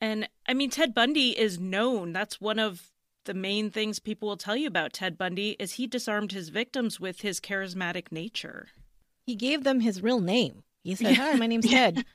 And 0.00 0.28
I 0.46 0.54
mean, 0.54 0.70
Ted 0.70 0.94
Bundy 0.94 1.38
is 1.38 1.60
known. 1.60 2.12
That's 2.12 2.40
one 2.40 2.58
of 2.58 2.90
the 3.28 3.34
main 3.34 3.70
things 3.70 3.98
people 3.98 4.26
will 4.26 4.38
tell 4.38 4.56
you 4.56 4.66
about 4.66 4.94
Ted 4.94 5.18
Bundy 5.18 5.54
is 5.58 5.74
he 5.74 5.86
disarmed 5.86 6.32
his 6.32 6.48
victims 6.48 6.98
with 6.98 7.20
his 7.20 7.40
charismatic 7.40 8.10
nature. 8.10 8.68
He 9.26 9.34
gave 9.36 9.64
them 9.64 9.80
his 9.80 10.02
real 10.02 10.20
name. 10.20 10.62
He 10.82 10.94
said, 10.94 11.14
"Hi, 11.14 11.34
my 11.34 11.46
name's 11.52 11.68
Ted." 11.68 12.06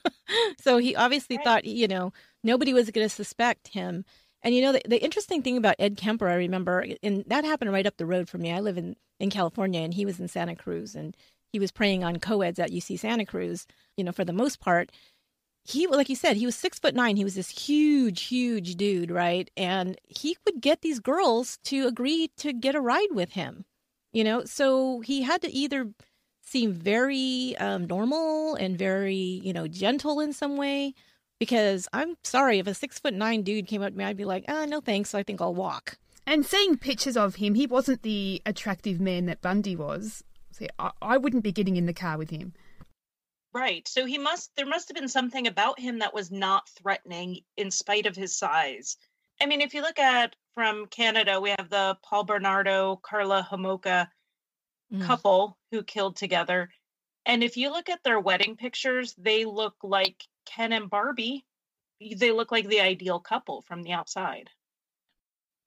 so 0.60 0.78
he 0.78 0.96
obviously 0.96 1.36
right. 1.36 1.44
thought, 1.44 1.64
you 1.66 1.86
know, 1.86 2.14
nobody 2.42 2.72
was 2.72 2.90
going 2.90 3.04
to 3.04 3.14
suspect 3.14 3.68
him. 3.68 4.06
And 4.42 4.54
you 4.54 4.62
know, 4.62 4.72
the, 4.72 4.80
the, 4.88 5.04
interesting 5.04 5.42
thing 5.42 5.58
about 5.58 5.76
Ed 5.78 5.98
Kemper, 5.98 6.28
I 6.28 6.34
remember, 6.34 6.86
and 7.02 7.24
that 7.26 7.44
happened 7.44 7.70
right 7.70 7.86
up 7.86 7.98
the 7.98 8.06
road 8.06 8.30
from 8.30 8.40
me. 8.40 8.50
I 8.50 8.60
live 8.60 8.78
in 8.78 8.96
in 9.20 9.28
California, 9.28 9.82
and 9.82 9.92
he 9.92 10.06
was 10.06 10.18
in 10.18 10.28
Santa 10.28 10.56
Cruz, 10.56 10.94
and 10.94 11.14
he 11.52 11.58
was 11.58 11.72
preying 11.72 12.04
on 12.04 12.20
co-eds 12.20 12.58
at 12.58 12.70
UC 12.70 12.98
Santa 12.98 13.26
Cruz. 13.26 13.66
You 13.98 14.04
know, 14.04 14.12
for 14.12 14.24
the 14.24 14.32
most 14.32 14.60
part, 14.60 14.90
he 15.64 15.86
like 15.86 16.08
you 16.08 16.16
said, 16.16 16.36
he 16.36 16.46
was 16.46 16.54
six 16.54 16.78
foot 16.78 16.94
nine. 16.94 17.16
He 17.16 17.24
was 17.24 17.34
this 17.34 17.48
huge, 17.48 18.24
huge 18.24 18.76
dude, 18.76 19.10
right? 19.10 19.50
And 19.56 19.98
he 20.06 20.36
would 20.44 20.60
get 20.60 20.82
these 20.82 21.00
girls 21.00 21.58
to 21.64 21.86
agree 21.86 22.30
to 22.36 22.52
get 22.52 22.74
a 22.74 22.80
ride 22.80 23.12
with 23.12 23.32
him. 23.32 23.64
You 24.12 24.24
know, 24.24 24.44
so 24.44 25.00
he 25.00 25.22
had 25.22 25.42
to 25.42 25.50
either 25.50 25.90
seem 26.42 26.72
very 26.72 27.56
um, 27.58 27.86
normal 27.86 28.54
and 28.54 28.78
very, 28.78 29.40
you 29.42 29.52
know, 29.52 29.66
gentle 29.66 30.20
in 30.20 30.32
some 30.32 30.56
way. 30.56 30.94
Because 31.40 31.88
I'm 31.92 32.14
sorry, 32.22 32.58
if 32.58 32.66
a 32.66 32.74
six 32.74 32.98
foot 32.98 33.14
nine 33.14 33.42
dude 33.42 33.66
came 33.66 33.82
up 33.82 33.90
to 33.90 33.98
me, 33.98 34.04
I'd 34.04 34.16
be 34.16 34.24
like, 34.24 34.44
ah, 34.48 34.66
no 34.66 34.80
thanks. 34.80 35.14
I 35.14 35.22
think 35.22 35.40
I'll 35.40 35.54
walk. 35.54 35.98
And 36.26 36.46
seeing 36.46 36.76
pictures 36.76 37.16
of 37.16 37.36
him, 37.36 37.54
he 37.54 37.66
wasn't 37.66 38.02
the 38.02 38.40
attractive 38.46 39.00
man 39.00 39.26
that 39.26 39.42
Bundy 39.42 39.76
was. 39.76 40.22
See, 40.52 40.68
I, 40.78 40.90
I 41.02 41.16
wouldn't 41.16 41.42
be 41.42 41.52
getting 41.52 41.76
in 41.76 41.86
the 41.86 41.92
car 41.92 42.16
with 42.16 42.30
him. 42.30 42.52
Right. 43.54 43.86
So 43.86 44.04
he 44.04 44.18
must 44.18 44.50
there 44.56 44.66
must 44.66 44.88
have 44.88 44.96
been 44.96 45.08
something 45.08 45.46
about 45.46 45.78
him 45.78 46.00
that 46.00 46.12
was 46.12 46.30
not 46.32 46.68
threatening 46.70 47.40
in 47.56 47.70
spite 47.70 48.06
of 48.06 48.16
his 48.16 48.36
size. 48.36 48.96
I 49.40 49.46
mean, 49.46 49.60
if 49.60 49.74
you 49.74 49.82
look 49.82 49.98
at 49.98 50.34
from 50.54 50.86
Canada, 50.86 51.40
we 51.40 51.50
have 51.50 51.70
the 51.70 51.96
Paul 52.02 52.24
Bernardo, 52.24 52.96
Karla 52.96 53.46
Homolka 53.48 54.08
mm. 54.92 55.02
couple 55.04 55.56
who 55.70 55.84
killed 55.84 56.16
together. 56.16 56.68
And 57.26 57.42
if 57.44 57.56
you 57.56 57.70
look 57.70 57.88
at 57.88 58.02
their 58.02 58.20
wedding 58.20 58.56
pictures, 58.56 59.14
they 59.16 59.44
look 59.44 59.76
like 59.82 60.24
Ken 60.46 60.72
and 60.72 60.90
Barbie. 60.90 61.46
They 62.00 62.32
look 62.32 62.50
like 62.50 62.68
the 62.68 62.80
ideal 62.80 63.20
couple 63.20 63.62
from 63.62 63.82
the 63.82 63.92
outside. 63.92 64.50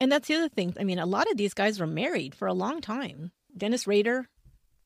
And 0.00 0.12
that's 0.12 0.28
the 0.28 0.34
other 0.34 0.48
thing. 0.48 0.74
I 0.78 0.84
mean, 0.84 0.98
a 0.98 1.06
lot 1.06 1.30
of 1.30 1.36
these 1.36 1.54
guys 1.54 1.80
were 1.80 1.86
married 1.86 2.34
for 2.34 2.46
a 2.46 2.54
long 2.54 2.80
time. 2.80 3.32
Dennis 3.56 3.86
Rader 3.86 4.28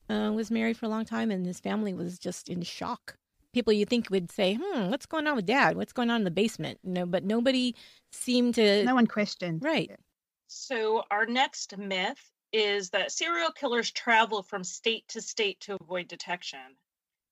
uh, 0.09 0.33
was 0.35 0.51
married 0.51 0.77
for 0.77 0.87
a 0.87 0.88
long 0.88 1.05
time, 1.05 1.31
and 1.31 1.47
his 1.47 1.61
family 1.61 1.95
was 1.95 2.19
just 2.19 2.49
in 2.49 2.62
shock. 2.62 3.17
People 3.53 3.73
you 3.73 3.85
think 3.85 4.11
would 4.11 4.31
say, 4.31 4.59
"Hmm, 4.61 4.88
what's 4.91 5.07
going 5.07 5.27
on 5.27 5.37
with 5.37 5.47
Dad? 5.47 5.77
What's 5.77 5.93
going 5.93 6.11
on 6.11 6.23
in 6.23 6.25
the 6.25 6.31
basement?" 6.31 6.79
You 6.83 6.93
know, 6.93 7.07
but 7.07 7.25
nobody 7.25 7.75
seemed 8.12 8.55
to. 8.55 8.85
No 8.85 8.95
one 8.95 9.07
questioned. 9.07 9.62
Right. 9.62 9.91
So 10.49 11.03
our 11.11 11.27
next 11.27 11.77
myth 11.77 12.31
is 12.53 12.91
that 12.91 13.12
serial 13.12 13.51
killers 13.51 13.91
travel 13.91 14.43
from 14.43 14.65
state 14.65 15.09
to 15.09 15.21
state 15.21 15.61
to 15.61 15.77
avoid 15.81 16.09
detection. 16.09 16.77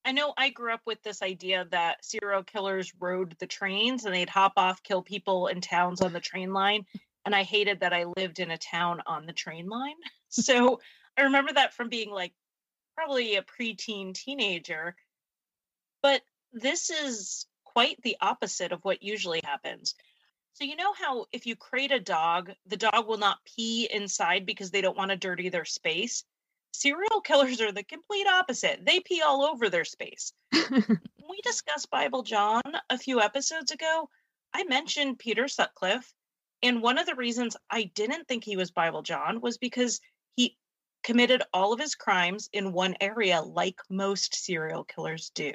I 0.04 0.12
know 0.12 0.32
I 0.36 0.48
grew 0.48 0.72
up 0.72 0.80
with 0.86 1.02
this 1.02 1.20
idea 1.20 1.66
that 1.70 2.04
serial 2.04 2.42
killers 2.42 2.92
rode 2.98 3.36
the 3.38 3.46
trains 3.46 4.04
and 4.04 4.14
they'd 4.14 4.30
hop 4.30 4.54
off, 4.56 4.82
kill 4.82 5.02
people 5.02 5.48
in 5.48 5.60
towns 5.60 6.00
on 6.00 6.12
the 6.12 6.20
train 6.20 6.52
line. 6.52 6.86
And 7.26 7.34
I 7.34 7.42
hated 7.42 7.80
that 7.80 7.92
I 7.92 8.06
lived 8.16 8.38
in 8.38 8.50
a 8.50 8.56
town 8.56 9.02
on 9.06 9.26
the 9.26 9.32
train 9.32 9.68
line. 9.68 9.96
So 10.32 10.78
I 11.18 11.22
remember 11.22 11.52
that 11.54 11.74
from 11.74 11.88
being 11.88 12.12
like 12.12 12.32
probably 13.00 13.36
a 13.36 13.42
preteen 13.42 14.12
teenager. 14.12 14.94
But 16.02 16.20
this 16.52 16.90
is 16.90 17.46
quite 17.64 17.96
the 18.02 18.16
opposite 18.20 18.72
of 18.72 18.84
what 18.84 19.02
usually 19.02 19.40
happens. 19.42 19.94
So, 20.52 20.64
you 20.64 20.76
know 20.76 20.92
how 20.92 21.24
if 21.32 21.46
you 21.46 21.56
crate 21.56 21.92
a 21.92 22.00
dog, 22.00 22.50
the 22.66 22.76
dog 22.76 23.08
will 23.08 23.16
not 23.16 23.38
pee 23.44 23.88
inside 23.90 24.44
because 24.44 24.70
they 24.70 24.82
don't 24.82 24.96
want 24.96 25.12
to 25.12 25.16
dirty 25.16 25.48
their 25.48 25.64
space? 25.64 26.24
Serial 26.72 27.20
killers 27.24 27.62
are 27.62 27.72
the 27.72 27.84
complete 27.84 28.26
opposite. 28.26 28.84
They 28.84 29.00
pee 29.00 29.22
all 29.22 29.44
over 29.44 29.70
their 29.70 29.86
space. 29.86 30.34
we 30.52 31.40
discussed 31.42 31.90
Bible 31.90 32.22
John 32.22 32.62
a 32.90 32.98
few 32.98 33.22
episodes 33.22 33.72
ago. 33.72 34.10
I 34.52 34.64
mentioned 34.64 35.18
Peter 35.18 35.48
Sutcliffe. 35.48 36.12
And 36.62 36.82
one 36.82 36.98
of 36.98 37.06
the 37.06 37.14
reasons 37.14 37.56
I 37.70 37.84
didn't 37.84 38.28
think 38.28 38.44
he 38.44 38.58
was 38.58 38.70
Bible 38.70 39.00
John 39.00 39.40
was 39.40 39.56
because 39.56 40.00
he 40.36 40.58
committed 41.02 41.42
all 41.52 41.72
of 41.72 41.80
his 41.80 41.94
crimes 41.94 42.48
in 42.52 42.72
one 42.72 42.96
area, 43.00 43.40
like 43.42 43.80
most 43.88 44.34
serial 44.34 44.84
killers 44.84 45.30
do. 45.34 45.52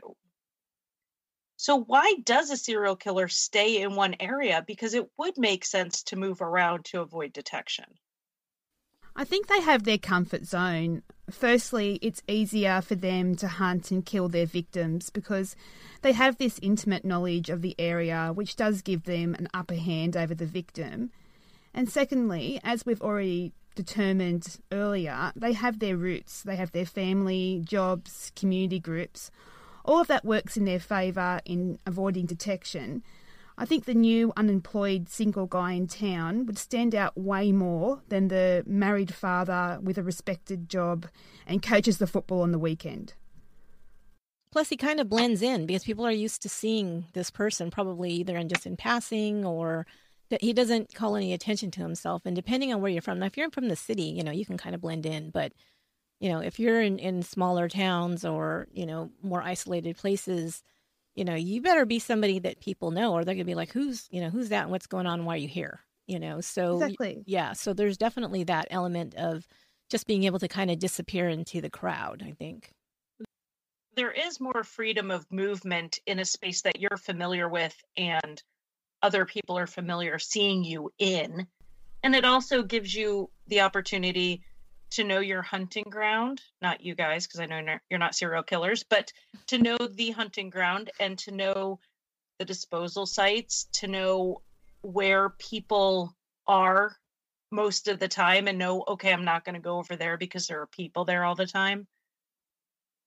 So, 1.58 1.77
why 1.77 2.15
does 2.23 2.49
a 2.49 2.58
serial 2.58 2.95
killer 2.95 3.27
stay 3.27 3.81
in 3.81 3.95
one 3.95 4.15
area? 4.19 4.63
Because 4.65 4.93
it 4.93 5.10
would 5.17 5.38
make 5.38 5.63
sense 5.63 6.03
to 6.03 6.17
move 6.17 6.41
around 6.41 6.86
to 6.86 7.01
avoid 7.01 7.31
detection. 7.31 7.86
I 9.15 9.23
think 9.23 9.47
they 9.47 9.62
have 9.62 9.84
their 9.84 9.97
comfort 9.97 10.45
zone. 10.45 11.01
Firstly, 11.31 11.97
it's 12.01 12.21
easier 12.27 12.81
for 12.81 12.95
them 12.95 13.36
to 13.36 13.47
hunt 13.47 13.89
and 13.89 14.05
kill 14.05 14.27
their 14.27 14.45
victims 14.45 15.10
because 15.10 15.55
they 16.01 16.12
have 16.12 16.38
this 16.38 16.60
intimate 16.62 17.05
knowledge 17.05 17.49
of 17.49 17.62
the 17.62 17.75
area, 17.79 18.31
which 18.34 18.58
does 18.58 18.81
give 18.81 19.05
them 19.05 19.34
an 19.36 19.47
upper 19.53 19.75
hand 19.75 20.17
over 20.17 20.36
the 20.36 20.45
victim. 20.45 21.12
And 21.73 21.89
secondly, 21.89 22.60
as 22.63 22.86
we've 22.86 23.01
already 23.01 23.53
determined 23.75 24.57
earlier, 24.71 25.31
they 25.35 25.53
have 25.53 25.79
their 25.79 25.97
roots, 25.97 26.41
they 26.41 26.55
have 26.55 26.71
their 26.71 26.85
family, 26.85 27.61
jobs, 27.65 28.31
community 28.35 28.79
groups 28.79 29.31
all 29.85 30.01
of 30.01 30.07
that 30.07 30.25
works 30.25 30.57
in 30.57 30.65
their 30.65 30.79
favour 30.79 31.39
in 31.45 31.77
avoiding 31.85 32.25
detection. 32.25 33.03
I 33.57 33.65
think 33.65 33.85
the 33.85 33.93
new 33.93 34.33
unemployed 34.35 35.07
single 35.07 35.45
guy 35.45 35.73
in 35.73 35.88
town 35.88 36.45
would 36.45 36.57
stand 36.57 36.93
out 36.93 37.17
way 37.17 37.51
more 37.53 38.01
than 38.09 38.27
the 38.27 38.63
married 38.65 39.13
father 39.13 39.79
with 39.81 39.97
a 39.97 40.03
respected 40.03 40.67
job 40.67 41.07
and 41.47 41.63
coaches 41.63 41.99
the 41.99 42.07
football 42.07 42.41
on 42.41 42.51
the 42.51 42.59
weekend. 42.59 43.13
Plus, 44.51 44.69
he 44.69 44.77
kind 44.77 44.99
of 44.99 45.09
blends 45.09 45.41
in 45.41 45.65
because 45.65 45.83
people 45.83 46.05
are 46.05 46.11
used 46.11 46.41
to 46.41 46.49
seeing 46.49 47.05
this 47.13 47.29
person 47.29 47.71
probably 47.71 48.11
either 48.11 48.35
in 48.35 48.49
just 48.49 48.65
in 48.65 48.75
passing 48.75 49.45
or 49.45 49.85
he 50.41 50.53
doesn't 50.53 50.93
call 50.93 51.15
any 51.15 51.33
attention 51.33 51.71
to 51.71 51.81
himself. 51.81 52.23
And 52.25 52.35
depending 52.35 52.73
on 52.73 52.81
where 52.81 52.91
you're 52.91 53.01
from, 53.01 53.19
now 53.19 53.27
if 53.27 53.38
you're 53.38 53.49
from 53.51 53.69
the 53.69 53.75
city, 53.75 54.03
you 54.03 54.23
know, 54.23 54.31
you 54.31 54.45
can 54.45 54.57
kind 54.57 54.75
of 54.75 54.81
blend 54.81 55.05
in. 55.05 55.29
But 55.29 55.53
you 56.19 56.29
know, 56.29 56.39
if 56.39 56.59
you're 56.59 56.81
in, 56.81 56.97
in 56.97 57.23
smaller 57.23 57.67
towns 57.67 58.23
or, 58.25 58.67
you 58.73 58.85
know, 58.85 59.11
more 59.21 59.41
isolated 59.41 59.97
places, 59.97 60.63
you 61.13 61.25
know, 61.25 61.35
you 61.35 61.61
better 61.61 61.85
be 61.85 61.99
somebody 61.99 62.39
that 62.39 62.59
people 62.59 62.91
know 62.91 63.13
or 63.13 63.23
they're 63.23 63.35
going 63.35 63.45
to 63.45 63.51
be 63.51 63.55
like, 63.55 63.71
who's, 63.71 64.07
you 64.11 64.21
know, 64.21 64.29
who's 64.29 64.49
that 64.49 64.63
and 64.63 64.71
what's 64.71 64.88
going 64.88 65.07
on? 65.07 65.25
Why 65.25 65.35
are 65.35 65.38
you 65.38 65.47
here? 65.47 65.81
You 66.07 66.19
know, 66.19 66.39
so 66.41 66.75
exactly. 66.75 67.23
yeah. 67.25 67.53
So 67.53 67.73
there's 67.73 67.97
definitely 67.97 68.43
that 68.45 68.67
element 68.69 69.15
of 69.15 69.47
just 69.89 70.07
being 70.07 70.23
able 70.23 70.39
to 70.39 70.47
kind 70.47 70.71
of 70.71 70.79
disappear 70.79 71.27
into 71.29 71.61
the 71.61 71.69
crowd, 71.69 72.23
I 72.25 72.31
think. 72.31 72.71
There 73.95 74.11
is 74.11 74.39
more 74.39 74.63
freedom 74.63 75.09
of 75.09 75.25
movement 75.31 75.99
in 76.05 76.19
a 76.19 76.25
space 76.25 76.61
that 76.63 76.79
you're 76.79 76.97
familiar 76.97 77.47
with 77.47 77.75
and 77.95 78.41
other 79.05 79.23
people 79.23 79.55
are 79.55 79.67
familiar 79.67 80.17
seeing 80.17 80.63
you 80.63 80.91
in. 80.97 81.45
And 82.01 82.15
it 82.15 82.25
also 82.25 82.63
gives 82.63 82.93
you 82.93 83.29
the 83.45 83.61
opportunity 83.61 84.41
to 84.91 85.03
know 85.03 85.19
your 85.19 85.43
hunting 85.43 85.85
ground, 85.87 86.41
not 86.59 86.81
you 86.81 86.95
guys, 86.95 87.27
because 87.27 87.39
I 87.39 87.45
know 87.45 87.77
you're 87.87 87.99
not 87.99 88.15
serial 88.15 88.41
killers, 88.41 88.83
but 88.83 89.13
to 89.47 89.59
know 89.59 89.77
the 89.77 90.09
hunting 90.09 90.49
ground 90.49 90.89
and 90.99 91.19
to 91.19 91.31
know 91.31 91.79
the 92.39 92.45
disposal 92.45 93.05
sites, 93.05 93.67
to 93.73 93.87
know 93.87 94.41
where 94.81 95.29
people 95.29 96.15
are 96.47 96.95
most 97.51 97.87
of 97.87 97.99
the 97.99 98.07
time 98.07 98.47
and 98.47 98.57
know, 98.57 98.83
okay, 98.87 99.13
I'm 99.13 99.23
not 99.23 99.45
going 99.45 99.53
to 99.53 99.61
go 99.61 99.77
over 99.77 99.95
there 99.95 100.17
because 100.17 100.47
there 100.47 100.61
are 100.61 100.67
people 100.67 101.05
there 101.05 101.23
all 101.23 101.35
the 101.35 101.45
time. 101.45 101.85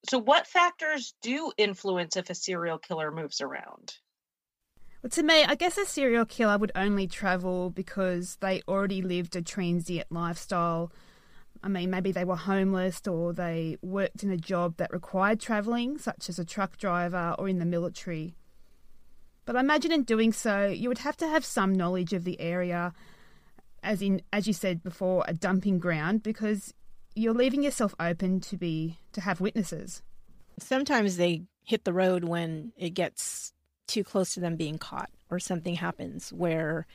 So, 0.09 0.17
what 0.17 0.47
factors 0.47 1.13
do 1.21 1.51
influence 1.57 2.15
if 2.15 2.29
a 2.29 2.35
serial 2.35 2.77
killer 2.77 3.11
moves 3.11 3.41
around? 3.41 3.97
Well, 5.01 5.09
to 5.11 5.23
me, 5.23 5.43
I 5.43 5.55
guess 5.55 5.77
a 5.77 5.85
serial 5.85 6.25
killer 6.25 6.57
would 6.57 6.71
only 6.75 7.07
travel 7.07 7.69
because 7.69 8.37
they 8.41 8.61
already 8.67 9.01
lived 9.01 9.35
a 9.35 9.41
transient 9.41 10.11
lifestyle 10.11 10.91
I 11.61 11.67
mean, 11.67 11.89
maybe 11.89 12.11
they 12.11 12.23
were 12.23 12.35
homeless 12.35 13.01
or 13.07 13.33
they 13.33 13.77
worked 13.81 14.23
in 14.23 14.31
a 14.31 14.37
job 14.37 14.77
that 14.77 14.93
required 14.93 15.39
travelling, 15.39 15.97
such 15.97 16.29
as 16.29 16.39
a 16.39 16.45
truck 16.45 16.77
driver 16.77 17.35
or 17.37 17.49
in 17.49 17.59
the 17.59 17.65
military. 17.65 18.35
But 19.45 19.55
I 19.55 19.59
imagine 19.59 19.91
in 19.91 20.03
doing 20.03 20.31
so, 20.31 20.67
you 20.67 20.87
would 20.89 20.99
have 20.99 21.17
to 21.17 21.27
have 21.27 21.43
some 21.43 21.73
knowledge 21.73 22.13
of 22.13 22.23
the 22.23 22.39
area, 22.39 22.93
as 23.83 24.01
in, 24.01 24.21
as 24.31 24.47
you 24.47 24.53
said 24.53 24.83
before, 24.83 25.25
a 25.27 25.33
dumping 25.33 25.79
ground, 25.79 26.23
because 26.23 26.73
you're 27.15 27.33
leaving 27.33 27.63
yourself 27.63 27.93
open 27.99 28.39
to 28.41 28.57
be 28.57 28.99
to 29.11 29.21
have 29.21 29.41
witnesses. 29.41 30.01
Sometimes 30.59 31.17
they 31.17 31.43
hit 31.63 31.83
the 31.83 31.93
road 31.93 32.23
when 32.23 32.71
it 32.77 32.91
gets 32.91 33.53
too 33.89 34.03
close 34.03 34.33
to 34.33 34.39
them 34.39 34.55
being 34.55 34.77
caught 34.77 35.09
or 35.29 35.39
something 35.39 35.75
happens 35.75 36.31
where 36.31 36.85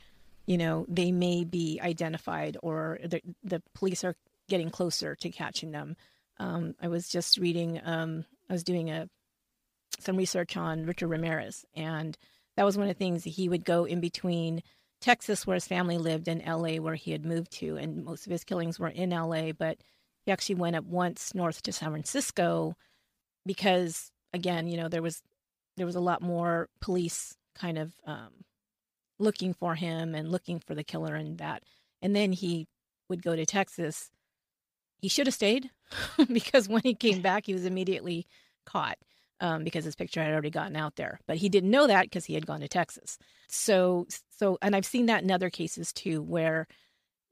you 0.45 0.57
know 0.57 0.85
they 0.87 1.11
may 1.11 1.43
be 1.43 1.79
identified 1.81 2.57
or 2.63 2.99
the, 3.03 3.21
the 3.43 3.61
police 3.73 4.03
are 4.03 4.15
getting 4.47 4.69
closer 4.69 5.15
to 5.15 5.29
catching 5.29 5.71
them. 5.71 5.95
Um, 6.37 6.75
i 6.81 6.87
was 6.87 7.07
just 7.07 7.37
reading 7.37 7.79
um, 7.83 8.25
i 8.49 8.53
was 8.53 8.63
doing 8.63 8.89
a 8.89 9.07
some 9.99 10.17
research 10.17 10.57
on 10.57 10.85
richard 10.85 11.07
ramirez 11.07 11.65
and 11.75 12.17
that 12.57 12.65
was 12.65 12.77
one 12.77 12.87
of 12.87 12.93
the 12.93 12.99
things 12.99 13.23
he 13.23 13.47
would 13.47 13.63
go 13.63 13.85
in 13.85 14.01
between 14.01 14.61
texas 14.99 15.47
where 15.47 15.53
his 15.53 15.67
family 15.67 15.97
lived 15.97 16.27
and 16.27 16.45
la 16.45 16.75
where 16.75 16.95
he 16.95 17.11
had 17.11 17.25
moved 17.25 17.51
to 17.51 17.77
and 17.77 18.03
most 18.03 18.25
of 18.25 18.31
his 18.31 18.43
killings 18.43 18.77
were 18.77 18.89
in 18.89 19.11
la 19.11 19.53
but 19.53 19.77
he 20.25 20.31
actually 20.31 20.55
went 20.55 20.75
up 20.75 20.83
once 20.83 21.33
north 21.33 21.61
to 21.61 21.71
san 21.71 21.91
francisco 21.91 22.75
because 23.45 24.11
again 24.33 24.67
you 24.67 24.75
know 24.75 24.89
there 24.89 25.01
was 25.01 25.21
there 25.77 25.85
was 25.85 25.95
a 25.95 26.01
lot 26.01 26.21
more 26.21 26.69
police 26.81 27.35
kind 27.55 27.77
of 27.77 27.93
um, 28.05 28.31
looking 29.19 29.53
for 29.53 29.75
him 29.75 30.15
and 30.15 30.31
looking 30.31 30.59
for 30.59 30.75
the 30.75 30.83
killer 30.83 31.15
and 31.15 31.37
that. 31.37 31.63
And 32.01 32.15
then 32.15 32.31
he 32.31 32.67
would 33.09 33.23
go 33.23 33.35
to 33.35 33.45
Texas. 33.45 34.09
He 34.99 35.07
should 35.07 35.27
have 35.27 35.33
stayed 35.33 35.69
because 36.31 36.67
when 36.67 36.81
he 36.83 36.93
came 36.93 37.21
back, 37.21 37.45
he 37.45 37.53
was 37.53 37.65
immediately 37.65 38.27
caught 38.65 38.97
um, 39.39 39.63
because 39.63 39.85
his 39.85 39.95
picture 39.95 40.23
had 40.23 40.31
already 40.31 40.49
gotten 40.49 40.75
out 40.75 40.95
there. 40.95 41.19
But 41.27 41.37
he 41.37 41.49
didn't 41.49 41.71
know 41.71 41.87
that 41.87 42.03
because 42.03 42.25
he 42.25 42.33
had 42.33 42.47
gone 42.47 42.61
to 42.61 42.67
Texas. 42.67 43.17
So, 43.47 44.07
so, 44.29 44.57
and 44.61 44.75
I've 44.75 44.85
seen 44.85 45.07
that 45.07 45.23
in 45.23 45.31
other 45.31 45.49
cases 45.49 45.93
too, 45.93 46.21
where 46.21 46.67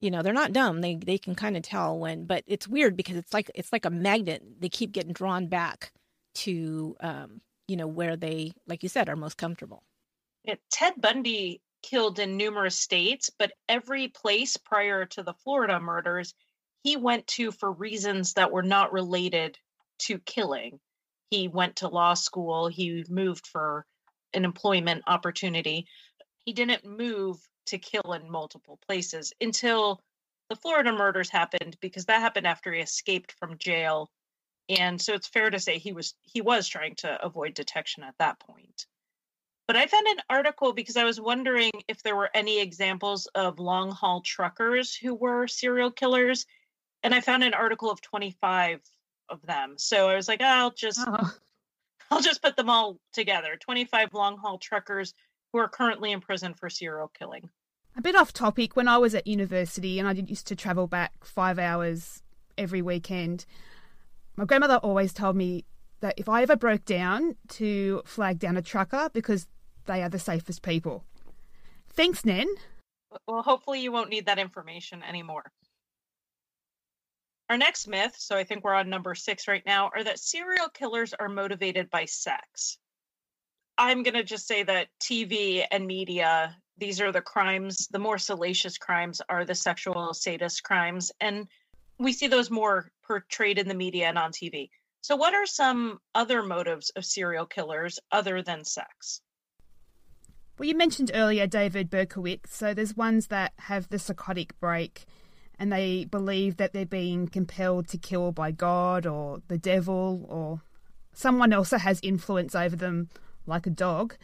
you 0.04 0.12
know 0.12 0.22
they're 0.22 0.34
not 0.34 0.52
dumb 0.52 0.82
they 0.82 0.96
they 0.96 1.18
can 1.18 1.34
kind 1.34 1.56
of 1.56 1.64
tell 1.64 1.98
when 1.98 2.26
but 2.26 2.44
it's 2.46 2.68
weird 2.68 2.98
because 2.98 3.16
it's 3.16 3.34
like 3.34 3.50
it's 3.56 3.72
like 3.72 3.86
a 3.86 3.90
magnet 3.90 4.44
they 4.60 4.68
keep 4.68 4.92
getting 4.92 5.14
drawn 5.14 5.48
back 5.48 5.94
to 6.36 6.98
um 7.00 7.40
you 7.68 7.76
know 7.76 7.88
where 7.88 8.16
they 8.16 8.52
like 8.68 8.84
you 8.84 8.90
said 8.90 9.10
are 9.10 9.16
most 9.16 9.38
comfortable 9.38 9.84
yeah, 10.44 10.56
ted 10.70 10.94
bundy 11.00 11.62
killed 11.84 12.18
in 12.18 12.38
numerous 12.38 12.80
states, 12.80 13.30
but 13.38 13.52
every 13.70 14.08
place 14.08 14.58
prior 14.58 15.06
to 15.06 15.24
the 15.24 15.34
Florida 15.44 15.80
murders, 15.80 16.34
he 16.82 16.98
went 16.98 17.28
to 17.28 17.52
for 17.52 17.72
reasons 17.72 18.34
that 18.34 18.52
were 18.52 18.64
not 18.64 18.92
related 18.92 19.58
to 20.00 20.18
killing. 20.20 20.80
He 21.30 21.48
went 21.48 21.78
to 21.78 21.88
law 21.88 22.14
school, 22.14 22.68
he 22.68 23.06
moved 23.10 23.48
for 23.48 23.86
an 24.34 24.46
employment 24.46 25.04
opportunity. 25.08 25.86
He 26.46 26.54
didn't 26.54 26.86
move 26.86 27.38
to 27.68 27.78
kill 27.78 28.14
in 28.14 28.30
multiple 28.30 28.80
places 28.88 29.32
until 29.40 30.02
the 30.50 30.56
Florida 30.56 30.92
murders 30.92 31.30
happened 31.30 31.78
because 31.80 32.06
that 32.06 32.20
happened 32.20 32.48
after 32.48 32.74
he 32.74 32.82
escaped 32.82 33.34
from 33.40 33.58
jail. 33.58 34.10
And 34.70 35.02
so 35.02 35.14
it's 35.14 35.28
fair 35.28 35.50
to 35.50 35.60
say 35.60 35.78
he 35.78 35.94
was 35.94 36.16
he 36.22 36.42
was 36.42 36.68
trying 36.68 36.96
to 36.98 37.24
avoid 37.24 37.54
detection 37.54 38.04
at 38.04 38.18
that 38.20 38.40
point. 38.40 38.88
But 39.68 39.78
I 39.78 39.88
found 39.88 40.08
an 40.08 40.18
article 40.30 40.74
because 40.74 40.98
I 40.98 41.06
was 41.06 41.22
wondering 41.22 41.72
if 41.88 42.04
there 42.04 42.16
were 42.16 42.30
any 42.34 42.62
examples 42.62 43.28
of 43.28 43.60
long 43.60 43.92
haul 43.92 44.22
truckers 44.22 44.94
who 44.94 45.16
were 45.16 45.48
serial 45.48 45.92
killers. 45.92 46.46
And 47.02 47.14
I 47.14 47.22
found 47.22 47.44
an 47.44 47.54
article 47.54 47.90
of 47.90 48.02
25 48.02 48.82
of 49.30 49.42
them. 49.46 49.76
So 49.78 50.10
I 50.10 50.16
was 50.16 50.28
like, 50.28 50.42
oh, 50.42 50.46
I'll 50.46 50.72
just 50.72 51.00
oh. 51.06 51.34
I'll 52.12 52.22
just 52.22 52.42
put 52.42 52.56
them 52.56 52.70
all 52.70 53.00
together. 53.14 53.58
25 53.60 54.14
long 54.14 54.38
haul 54.38 54.58
truckers 54.58 55.14
who 55.52 55.60
are 55.60 55.70
currently 55.70 56.12
in 56.12 56.22
prison 56.22 56.54
for 56.54 56.70
serial 56.70 57.08
killing. 57.08 57.50
A 57.96 58.02
bit 58.02 58.16
off 58.16 58.34
topic, 58.34 58.76
when 58.76 58.88
I 58.88 58.98
was 58.98 59.16
at 59.16 59.28
university 59.28 60.00
and 60.00 60.08
I 60.08 60.12
used 60.14 60.48
to 60.48 60.56
travel 60.56 60.88
back 60.88 61.24
five 61.24 61.58
hours 61.58 62.22
every 62.58 62.82
weekend, 62.82 63.46
my 64.36 64.46
grandmother 64.46 64.78
always 64.78 65.14
told 65.14 65.36
me 65.36 65.66
that 66.02 66.16
if 66.18 66.28
I 66.28 66.42
ever 66.42 66.56
broke 66.56 66.86
down 66.86 67.36
to 67.50 68.02
flag 68.06 68.40
down 68.40 68.58
a 68.58 68.62
trucker 68.62 69.10
because 69.14 69.48
they 69.86 70.02
are 70.02 70.10
the 70.10 70.20
safest 70.20 70.62
people. 70.62 71.04
Thanks, 71.90 72.26
Nen. 72.26 72.48
Well, 73.28 73.44
hopefully 73.44 73.82
you 73.82 73.92
won't 73.92 74.10
need 74.10 74.26
that 74.26 74.40
information 74.40 75.04
anymore. 75.04 75.52
Our 77.50 77.58
next 77.58 77.88
myth, 77.88 78.16
so 78.18 78.36
I 78.36 78.44
think 78.44 78.64
we're 78.64 78.74
on 78.74 78.90
number 78.90 79.14
six 79.14 79.48
right 79.48 79.64
now, 79.66 79.92
are 79.96 80.04
that 80.04 80.20
serial 80.20 80.70
killers 80.70 81.14
are 81.14 81.30
motivated 81.30 81.90
by 81.90 82.06
sex. 82.06 82.78
I'm 83.78 84.04
going 84.04 84.14
to 84.16 84.24
just 84.24 84.48
say 84.48 84.64
that 84.64 84.88
TV 85.02 85.66
and 85.70 85.86
media, 85.86 86.56
these 86.78 87.02
are 87.02 87.12
the 87.12 87.22
crimes, 87.22 87.88
the 87.92 88.00
more 88.00 88.18
salacious 88.18 88.78
crimes 88.78 89.22
are 89.30 89.46
the 89.46 89.56
sexual 89.56 90.14
sadist 90.14 90.64
crimes. 90.64 91.12
And 91.20 91.48
we 92.00 92.14
see 92.14 92.28
those 92.28 92.50
more 92.50 92.92
portrayed 93.06 93.58
in 93.58 93.68
the 93.68 93.74
media 93.74 94.08
and 94.08 94.18
on 94.18 94.32
TV. 94.32 94.70
So, 95.02 95.16
what 95.16 95.34
are 95.34 95.46
some 95.46 96.00
other 96.16 96.44
motives 96.44 96.90
of 96.92 97.06
serial 97.06 97.46
killers 97.46 98.00
other 98.12 98.42
than 98.42 98.64
sex? 98.64 99.22
Well, 100.58 100.70
you 100.70 100.78
mentioned 100.78 101.12
earlier 101.14 101.48
David 101.48 101.90
Berkowitz. 101.90 102.48
So 102.52 102.74
there's 102.74 102.96
ones 102.96 103.28
that 103.28 103.54
have 103.58 103.90
the 103.90 103.98
psychotic 103.98 104.60
break 104.60 105.06
and 105.58 105.72
they 105.72 106.06
believe 106.06 106.58
that 106.58 106.74
they're 106.74 106.86
being 106.86 107.28
compelled 107.28 107.88
to 107.90 107.98
kill 107.98 108.32
by 108.32 108.52
God 108.52 109.06
or 109.06 109.42
the 109.48 109.58
devil 109.58 110.26
or 110.30 110.62
someone 111.14 111.54
else 111.54 111.72
that 111.72 111.82
has 111.82 112.00
influence 112.04 112.56
over 112.56 112.76
them, 112.76 113.10
like 113.46 113.66
a 113.66 113.72
dog. 113.72 114.16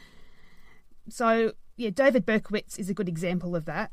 So, 1.09 1.53
yeah, 1.77 1.89
David 1.89 2.25
Berkowitz 2.25 2.77
is 2.77 2.89
a 2.89 2.93
good 2.93 3.09
example 3.09 3.55
of 3.55 3.65
that. 3.65 3.91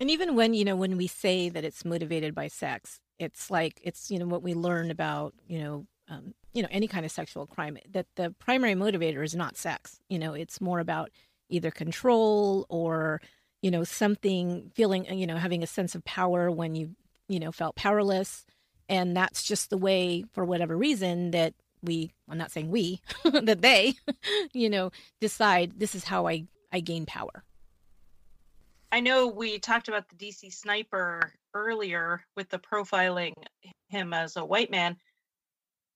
And 0.00 0.10
even 0.10 0.34
when, 0.34 0.54
you 0.54 0.64
know, 0.64 0.76
when 0.76 0.96
we 0.96 1.06
say 1.06 1.50
that 1.50 1.64
it's 1.64 1.84
motivated 1.84 2.34
by 2.34 2.48
sex, 2.48 3.00
it's 3.18 3.50
like, 3.50 3.80
it's, 3.84 4.10
you 4.10 4.18
know, 4.18 4.26
what 4.26 4.42
we 4.42 4.54
learn 4.54 4.90
about, 4.90 5.34
you 5.46 5.60
know, 5.60 5.86
um, 6.08 6.34
you 6.54 6.62
know, 6.62 6.68
any 6.70 6.88
kind 6.88 7.04
of 7.04 7.12
sexual 7.12 7.46
crime, 7.46 7.78
that 7.92 8.06
the 8.16 8.34
primary 8.38 8.74
motivator 8.74 9.22
is 9.22 9.36
not 9.36 9.56
sex. 9.56 10.00
You 10.08 10.18
know, 10.18 10.32
it's 10.32 10.60
more 10.60 10.80
about 10.80 11.10
either 11.50 11.70
control 11.70 12.66
or 12.68 13.20
you 13.62 13.70
know 13.70 13.84
something 13.84 14.70
feeling 14.74 15.04
you 15.18 15.26
know 15.26 15.36
having 15.36 15.62
a 15.62 15.66
sense 15.66 15.94
of 15.94 16.04
power 16.04 16.50
when 16.50 16.74
you 16.74 16.94
you 17.28 17.38
know 17.38 17.52
felt 17.52 17.76
powerless 17.76 18.46
and 18.88 19.16
that's 19.16 19.42
just 19.42 19.70
the 19.70 19.76
way 19.76 20.24
for 20.32 20.44
whatever 20.44 20.76
reason 20.76 21.32
that 21.32 21.54
we 21.82 22.12
i'm 22.28 22.38
not 22.38 22.50
saying 22.50 22.70
we 22.70 23.00
that 23.24 23.60
they 23.60 23.94
you 24.52 24.70
know 24.70 24.90
decide 25.20 25.78
this 25.78 25.94
is 25.94 26.04
how 26.04 26.26
i 26.26 26.44
i 26.72 26.80
gain 26.80 27.04
power 27.04 27.44
i 28.92 29.00
know 29.00 29.26
we 29.26 29.58
talked 29.58 29.88
about 29.88 30.08
the 30.08 30.16
dc 30.16 30.52
sniper 30.52 31.32
earlier 31.54 32.24
with 32.36 32.48
the 32.48 32.58
profiling 32.58 33.32
him 33.88 34.12
as 34.12 34.36
a 34.36 34.44
white 34.44 34.70
man 34.70 34.96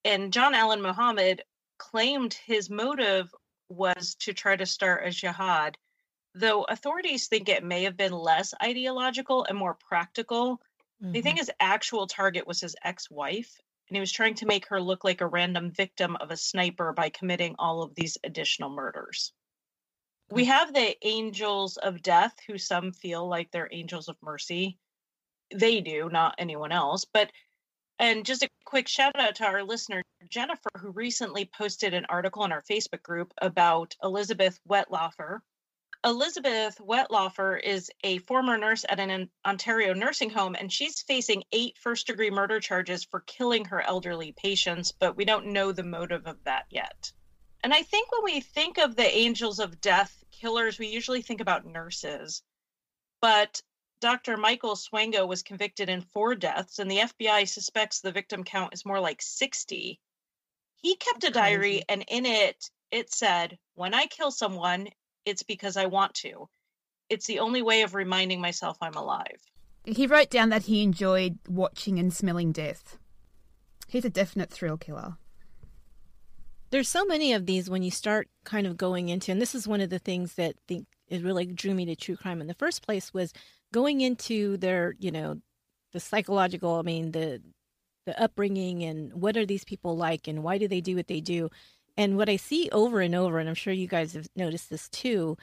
and 0.04 0.32
john 0.32 0.54
allen 0.54 0.82
muhammad 0.82 1.42
claimed 1.78 2.34
his 2.46 2.70
motive 2.70 3.32
was 3.68 4.14
to 4.16 4.32
try 4.32 4.56
to 4.56 4.66
start 4.66 5.06
a 5.06 5.10
jihad, 5.10 5.76
though 6.34 6.64
authorities 6.64 7.28
think 7.28 7.48
it 7.48 7.64
may 7.64 7.84
have 7.84 7.96
been 7.96 8.12
less 8.12 8.54
ideological 8.62 9.44
and 9.44 9.56
more 9.56 9.74
practical. 9.74 10.60
Mm-hmm. 11.02 11.12
They 11.12 11.22
think 11.22 11.38
his 11.38 11.50
actual 11.60 12.06
target 12.06 12.46
was 12.46 12.60
his 12.60 12.76
ex 12.84 13.10
wife, 13.10 13.60
and 13.88 13.96
he 13.96 14.00
was 14.00 14.12
trying 14.12 14.34
to 14.36 14.46
make 14.46 14.66
her 14.68 14.80
look 14.80 15.04
like 15.04 15.20
a 15.20 15.26
random 15.26 15.70
victim 15.70 16.16
of 16.16 16.30
a 16.30 16.36
sniper 16.36 16.92
by 16.92 17.10
committing 17.10 17.54
all 17.58 17.82
of 17.82 17.94
these 17.94 18.18
additional 18.24 18.70
murders. 18.70 19.32
We 20.30 20.46
have 20.46 20.72
the 20.72 20.96
angels 21.06 21.76
of 21.76 22.02
death, 22.02 22.34
who 22.46 22.58
some 22.58 22.92
feel 22.92 23.28
like 23.28 23.50
they're 23.50 23.68
angels 23.70 24.08
of 24.08 24.16
mercy. 24.22 24.78
They 25.54 25.80
do, 25.80 26.08
not 26.08 26.34
anyone 26.38 26.72
else. 26.72 27.04
But 27.04 27.30
and 27.98 28.26
just 28.26 28.42
a 28.42 28.48
quick 28.64 28.88
shout 28.88 29.18
out 29.18 29.36
to 29.36 29.44
our 29.44 29.62
listener, 29.62 30.02
Jennifer, 30.28 30.70
who 30.78 30.90
recently 30.90 31.44
posted 31.44 31.94
an 31.94 32.06
article 32.08 32.44
in 32.44 32.52
our 32.52 32.62
Facebook 32.62 33.02
group 33.02 33.32
about 33.40 33.94
Elizabeth 34.02 34.58
Wettlaufer. 34.68 35.40
Elizabeth 36.04 36.76
Wettlaufer 36.78 37.58
is 37.62 37.90
a 38.02 38.18
former 38.18 38.58
nurse 38.58 38.84
at 38.88 39.00
an 39.00 39.30
Ontario 39.46 39.94
nursing 39.94 40.28
home, 40.28 40.54
and 40.58 40.72
she's 40.72 41.02
facing 41.02 41.44
eight 41.52 41.78
first 41.78 42.06
degree 42.06 42.30
murder 42.30 42.60
charges 42.60 43.04
for 43.04 43.20
killing 43.20 43.64
her 43.66 43.80
elderly 43.80 44.32
patients, 44.32 44.92
but 44.92 45.16
we 45.16 45.24
don't 45.24 45.46
know 45.46 45.72
the 45.72 45.82
motive 45.82 46.26
of 46.26 46.42
that 46.44 46.66
yet. 46.68 47.12
And 47.64 47.72
I 47.72 47.82
think 47.82 48.12
when 48.12 48.24
we 48.24 48.40
think 48.40 48.76
of 48.76 48.94
the 48.94 49.16
angels 49.16 49.58
of 49.58 49.80
death 49.80 50.22
killers, 50.30 50.78
we 50.78 50.88
usually 50.88 51.22
think 51.22 51.40
about 51.40 51.64
nurses. 51.64 52.42
But 53.22 53.62
Dr. 54.00 54.36
Michael 54.36 54.76
Swango 54.76 55.26
was 55.26 55.42
convicted 55.42 55.88
in 55.88 56.02
four 56.02 56.34
deaths, 56.34 56.78
and 56.78 56.90
the 56.90 56.98
FBI 56.98 57.48
suspects 57.48 58.00
the 58.00 58.12
victim 58.12 58.44
count 58.44 58.74
is 58.74 58.84
more 58.84 59.00
like 59.00 59.22
60. 59.22 59.98
He 60.76 60.96
kept 60.96 61.24
a 61.24 61.30
diary, 61.30 61.82
and 61.88 62.04
in 62.06 62.26
it, 62.26 62.68
it 62.90 63.10
said, 63.10 63.58
When 63.76 63.94
I 63.94 64.08
kill 64.08 64.30
someone, 64.30 64.88
it's 65.24 65.42
because 65.42 65.78
I 65.78 65.86
want 65.86 66.12
to. 66.16 66.50
It's 67.08 67.26
the 67.26 67.38
only 67.38 67.62
way 67.62 67.80
of 67.80 67.94
reminding 67.94 68.42
myself 68.42 68.76
I'm 68.82 68.92
alive. 68.92 69.40
He 69.86 70.06
wrote 70.06 70.28
down 70.28 70.50
that 70.50 70.64
he 70.64 70.82
enjoyed 70.82 71.38
watching 71.48 71.98
and 71.98 72.12
smelling 72.12 72.52
death. 72.52 72.98
He's 73.88 74.04
a 74.04 74.10
definite 74.10 74.50
thrill 74.50 74.76
killer. 74.76 75.16
There's 76.74 76.88
so 76.88 77.04
many 77.04 77.32
of 77.34 77.46
these 77.46 77.70
when 77.70 77.84
you 77.84 77.92
start 77.92 78.28
kind 78.44 78.66
of 78.66 78.76
going 78.76 79.08
into, 79.08 79.30
and 79.30 79.40
this 79.40 79.54
is 79.54 79.68
one 79.68 79.80
of 79.80 79.90
the 79.90 80.00
things 80.00 80.34
that 80.34 80.56
think 80.66 80.88
it 81.06 81.22
really 81.22 81.46
drew 81.46 81.72
me 81.72 81.84
to 81.84 81.94
true 81.94 82.16
crime 82.16 82.40
in 82.40 82.48
the 82.48 82.54
first 82.54 82.84
place 82.84 83.14
was 83.14 83.32
going 83.72 84.00
into 84.00 84.56
their, 84.56 84.96
you 84.98 85.12
know, 85.12 85.40
the 85.92 86.00
psychological, 86.00 86.74
I 86.74 86.82
mean, 86.82 87.12
the 87.12 87.40
the 88.06 88.20
upbringing 88.20 88.82
and 88.82 89.12
what 89.14 89.36
are 89.36 89.46
these 89.46 89.62
people 89.62 89.96
like 89.96 90.26
and 90.26 90.42
why 90.42 90.58
do 90.58 90.66
they 90.66 90.80
do 90.80 90.96
what 90.96 91.06
they 91.06 91.20
do. 91.20 91.48
And 91.96 92.16
what 92.16 92.28
I 92.28 92.34
see 92.34 92.68
over 92.72 93.00
and 93.00 93.14
over, 93.14 93.38
and 93.38 93.48
I'm 93.48 93.54
sure 93.54 93.72
you 93.72 93.86
guys 93.86 94.14
have 94.14 94.26
noticed 94.34 94.68
this 94.68 94.88
too, 94.88 95.38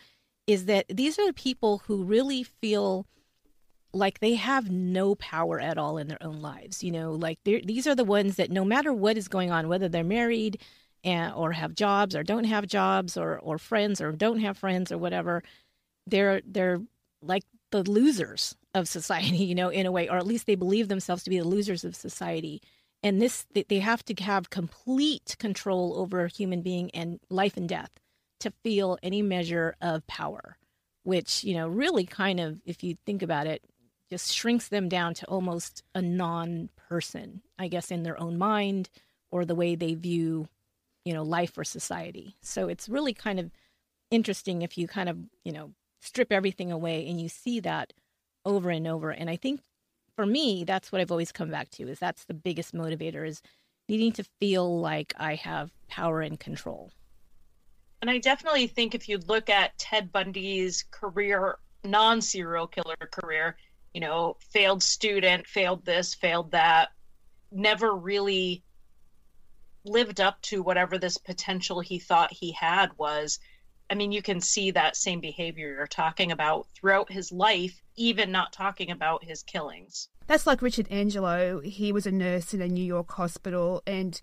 is 0.47 0.65
that 0.65 0.85
these 0.89 1.17
are 1.17 1.27
the 1.27 1.33
people 1.33 1.83
who 1.85 2.03
really 2.03 2.43
feel 2.43 3.05
like 3.93 4.19
they 4.19 4.35
have 4.35 4.69
no 4.69 5.15
power 5.15 5.61
at 5.61 5.77
all 5.77 5.97
in 5.97 6.09
their 6.09 6.21
own 6.21 6.41
lives. 6.41 6.83
You 6.83 6.91
know, 6.91 7.13
like 7.13 7.39
these 7.45 7.87
are 7.87 7.95
the 7.95 8.03
ones 8.03 8.35
that 8.35 8.51
no 8.51 8.65
matter 8.65 8.91
what 8.91 9.15
is 9.15 9.29
going 9.29 9.49
on, 9.49 9.69
whether 9.69 9.87
they're 9.87 10.03
married 10.03 10.59
and, 11.03 11.33
or 11.33 11.51
have 11.51 11.73
jobs 11.75 12.15
or 12.15 12.23
don't 12.23 12.43
have 12.45 12.67
jobs 12.67 13.17
or, 13.17 13.39
or 13.39 13.57
friends 13.57 14.01
or 14.01 14.11
don't 14.11 14.39
have 14.39 14.57
friends 14.57 14.91
or 14.91 14.97
whatever, 14.97 15.43
they're 16.07 16.41
they're 16.45 16.81
like 17.21 17.43
the 17.71 17.89
losers 17.89 18.55
of 18.73 18.87
society, 18.87 19.37
you 19.45 19.55
know, 19.55 19.69
in 19.69 19.85
a 19.85 19.91
way, 19.91 20.09
or 20.09 20.17
at 20.17 20.27
least 20.27 20.47
they 20.47 20.55
believe 20.55 20.87
themselves 20.87 21.23
to 21.23 21.29
be 21.29 21.39
the 21.39 21.47
losers 21.47 21.83
of 21.83 21.95
society. 21.95 22.61
And 23.03 23.19
this, 23.19 23.47
they 23.53 23.79
have 23.79 24.05
to 24.05 24.23
have 24.23 24.51
complete 24.51 25.35
control 25.39 25.95
over 25.97 26.23
a 26.23 26.29
human 26.29 26.61
being 26.61 26.91
and 26.91 27.19
life 27.29 27.57
and 27.57 27.67
death 27.67 27.89
to 28.41 28.53
feel 28.63 28.99
any 29.01 29.23
measure 29.23 29.75
of 29.81 30.05
power, 30.05 30.57
which, 31.03 31.43
you 31.43 31.55
know, 31.55 31.67
really 31.67 32.05
kind 32.05 32.39
of, 32.39 32.59
if 32.63 32.83
you 32.83 32.97
think 33.05 33.23
about 33.23 33.47
it, 33.47 33.63
just 34.11 34.31
shrinks 34.31 34.67
them 34.67 34.87
down 34.87 35.15
to 35.15 35.25
almost 35.25 35.83
a 35.95 36.01
non 36.01 36.69
person, 36.89 37.41
I 37.57 37.69
guess, 37.69 37.89
in 37.89 38.03
their 38.03 38.19
own 38.19 38.37
mind 38.37 38.89
or 39.31 39.45
the 39.45 39.55
way 39.55 39.75
they 39.75 39.95
view, 39.95 40.47
you 41.05 41.13
know, 41.13 41.23
life 41.23 41.57
or 41.57 41.63
society. 41.63 42.35
So 42.41 42.67
it's 42.67 42.89
really 42.89 43.13
kind 43.13 43.39
of 43.39 43.51
interesting 44.09 44.61
if 44.61 44.77
you 44.77 44.87
kind 44.87 45.09
of, 45.09 45.17
you 45.43 45.51
know, 45.51 45.71
strip 46.01 46.31
everything 46.31 46.71
away 46.71 47.07
and 47.07 47.19
you 47.19 47.29
see 47.29 47.59
that 47.61 47.93
over 48.45 48.69
and 48.69 48.87
over. 48.87 49.11
And 49.11 49.29
I 49.29 49.35
think 49.35 49.61
for 50.15 50.25
me, 50.25 50.63
that's 50.63 50.91
what 50.91 51.01
I've 51.01 51.11
always 51.11 51.31
come 51.31 51.49
back 51.49 51.69
to 51.71 51.87
is 51.87 51.99
that's 51.99 52.25
the 52.25 52.33
biggest 52.33 52.73
motivator 52.73 53.27
is 53.27 53.41
needing 53.87 54.11
to 54.13 54.23
feel 54.39 54.79
like 54.79 55.13
I 55.17 55.35
have 55.35 55.71
power 55.87 56.21
and 56.21 56.39
control. 56.39 56.91
And 58.01 58.09
I 58.09 58.17
definitely 58.17 58.67
think 58.67 58.95
if 58.95 59.07
you 59.07 59.19
look 59.27 59.49
at 59.49 59.77
Ted 59.77 60.11
Bundy's 60.11 60.85
career, 60.91 61.57
non 61.83 62.21
serial 62.21 62.67
killer 62.67 62.95
career, 63.11 63.57
you 63.93 64.01
know, 64.01 64.37
failed 64.39 64.81
student, 64.81 65.45
failed 65.45 65.85
this, 65.85 66.15
failed 66.15 66.51
that, 66.51 66.89
never 67.51 67.93
really 67.93 68.63
lived 69.83 70.21
up 70.21 70.41
to 70.43 70.61
whatever 70.61 70.97
this 70.97 71.17
potential 71.17 71.79
he 71.79 71.99
thought 71.99 72.33
he 72.33 72.51
had 72.51 72.89
was. 72.97 73.39
I 73.89 73.95
mean, 73.95 74.11
you 74.11 74.21
can 74.21 74.39
see 74.39 74.71
that 74.71 74.95
same 74.95 75.19
behavior 75.19 75.73
you're 75.73 75.87
talking 75.87 76.31
about 76.31 76.67
throughout 76.75 77.11
his 77.11 77.31
life, 77.31 77.81
even 77.95 78.31
not 78.31 78.53
talking 78.53 78.89
about 78.89 79.23
his 79.23 79.43
killings. 79.43 80.07
That's 80.27 80.47
like 80.47 80.61
Richard 80.61 80.87
Angelo. 80.89 81.59
He 81.59 81.91
was 81.91 82.05
a 82.05 82.11
nurse 82.11 82.53
in 82.53 82.61
a 82.61 82.67
New 82.67 82.85
York 82.85 83.11
hospital 83.11 83.83
and 83.85 84.19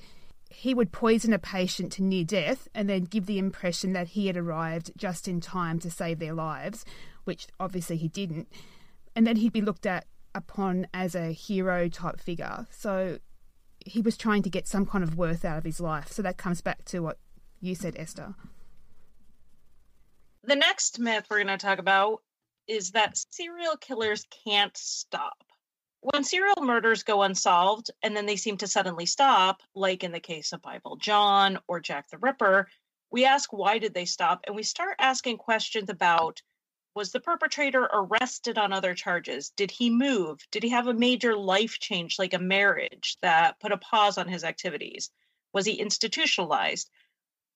he 0.50 0.72
would 0.72 0.92
poison 0.92 1.34
a 1.34 1.38
patient 1.38 1.92
to 1.92 2.02
near 2.02 2.24
death 2.24 2.68
and 2.74 2.88
then 2.88 3.04
give 3.04 3.26
the 3.26 3.38
impression 3.38 3.92
that 3.92 4.08
he 4.08 4.28
had 4.28 4.36
arrived 4.36 4.92
just 4.96 5.28
in 5.28 5.42
time 5.42 5.78
to 5.80 5.90
save 5.90 6.18
their 6.18 6.32
lives, 6.32 6.86
which 7.24 7.46
obviously 7.60 7.98
he 7.98 8.08
didn't 8.08 8.48
and 9.18 9.26
then 9.26 9.34
he'd 9.34 9.52
be 9.52 9.60
looked 9.60 9.84
at 9.84 10.06
upon 10.32 10.86
as 10.94 11.16
a 11.16 11.32
hero 11.32 11.88
type 11.88 12.20
figure. 12.20 12.68
So 12.70 13.18
he 13.88 14.00
was 14.00 14.16
trying 14.16 14.42
to 14.42 14.50
get 14.50 14.68
some 14.68 14.86
kind 14.86 15.04
of 15.04 15.16
worth 15.16 15.44
out 15.44 15.58
of 15.58 15.64
his 15.64 15.80
life. 15.80 16.12
So 16.12 16.22
that 16.22 16.36
comes 16.36 16.60
back 16.60 16.84
to 16.86 17.00
what 17.00 17.18
you 17.60 17.74
said, 17.74 17.94
Esther. 17.96 18.34
The 20.44 20.56
next 20.56 20.98
myth 20.98 21.26
we're 21.28 21.44
going 21.44 21.48
to 21.48 21.58
talk 21.58 21.78
about 21.78 22.22
is 22.66 22.92
that 22.92 23.18
serial 23.30 23.76
killers 23.76 24.24
can't 24.44 24.76
stop. 24.76 25.44
When 26.00 26.22
serial 26.22 26.62
murders 26.62 27.02
go 27.02 27.22
unsolved 27.22 27.90
and 28.02 28.16
then 28.16 28.26
they 28.26 28.36
seem 28.36 28.56
to 28.58 28.68
suddenly 28.68 29.06
stop, 29.06 29.62
like 29.74 30.04
in 30.04 30.12
the 30.12 30.20
case 30.20 30.52
of 30.52 30.62
Bible 30.62 30.96
John 30.96 31.58
or 31.66 31.80
Jack 31.80 32.08
the 32.08 32.18
Ripper, 32.18 32.68
we 33.10 33.24
ask 33.24 33.52
why 33.52 33.78
did 33.78 33.94
they 33.94 34.04
stop 34.04 34.44
and 34.46 34.54
we 34.54 34.62
start 34.62 34.96
asking 34.98 35.38
questions 35.38 35.90
about 35.90 36.40
was 36.98 37.12
the 37.12 37.20
perpetrator 37.20 37.88
arrested 37.92 38.58
on 38.58 38.72
other 38.72 38.92
charges? 38.92 39.50
Did 39.50 39.70
he 39.70 39.88
move? 39.88 40.40
Did 40.50 40.64
he 40.64 40.70
have 40.70 40.88
a 40.88 40.92
major 40.92 41.36
life 41.36 41.78
change, 41.78 42.18
like 42.18 42.34
a 42.34 42.40
marriage, 42.40 43.16
that 43.22 43.60
put 43.60 43.70
a 43.70 43.76
pause 43.76 44.18
on 44.18 44.26
his 44.26 44.42
activities? 44.42 45.08
Was 45.52 45.64
he 45.64 45.74
institutionalized? 45.74 46.90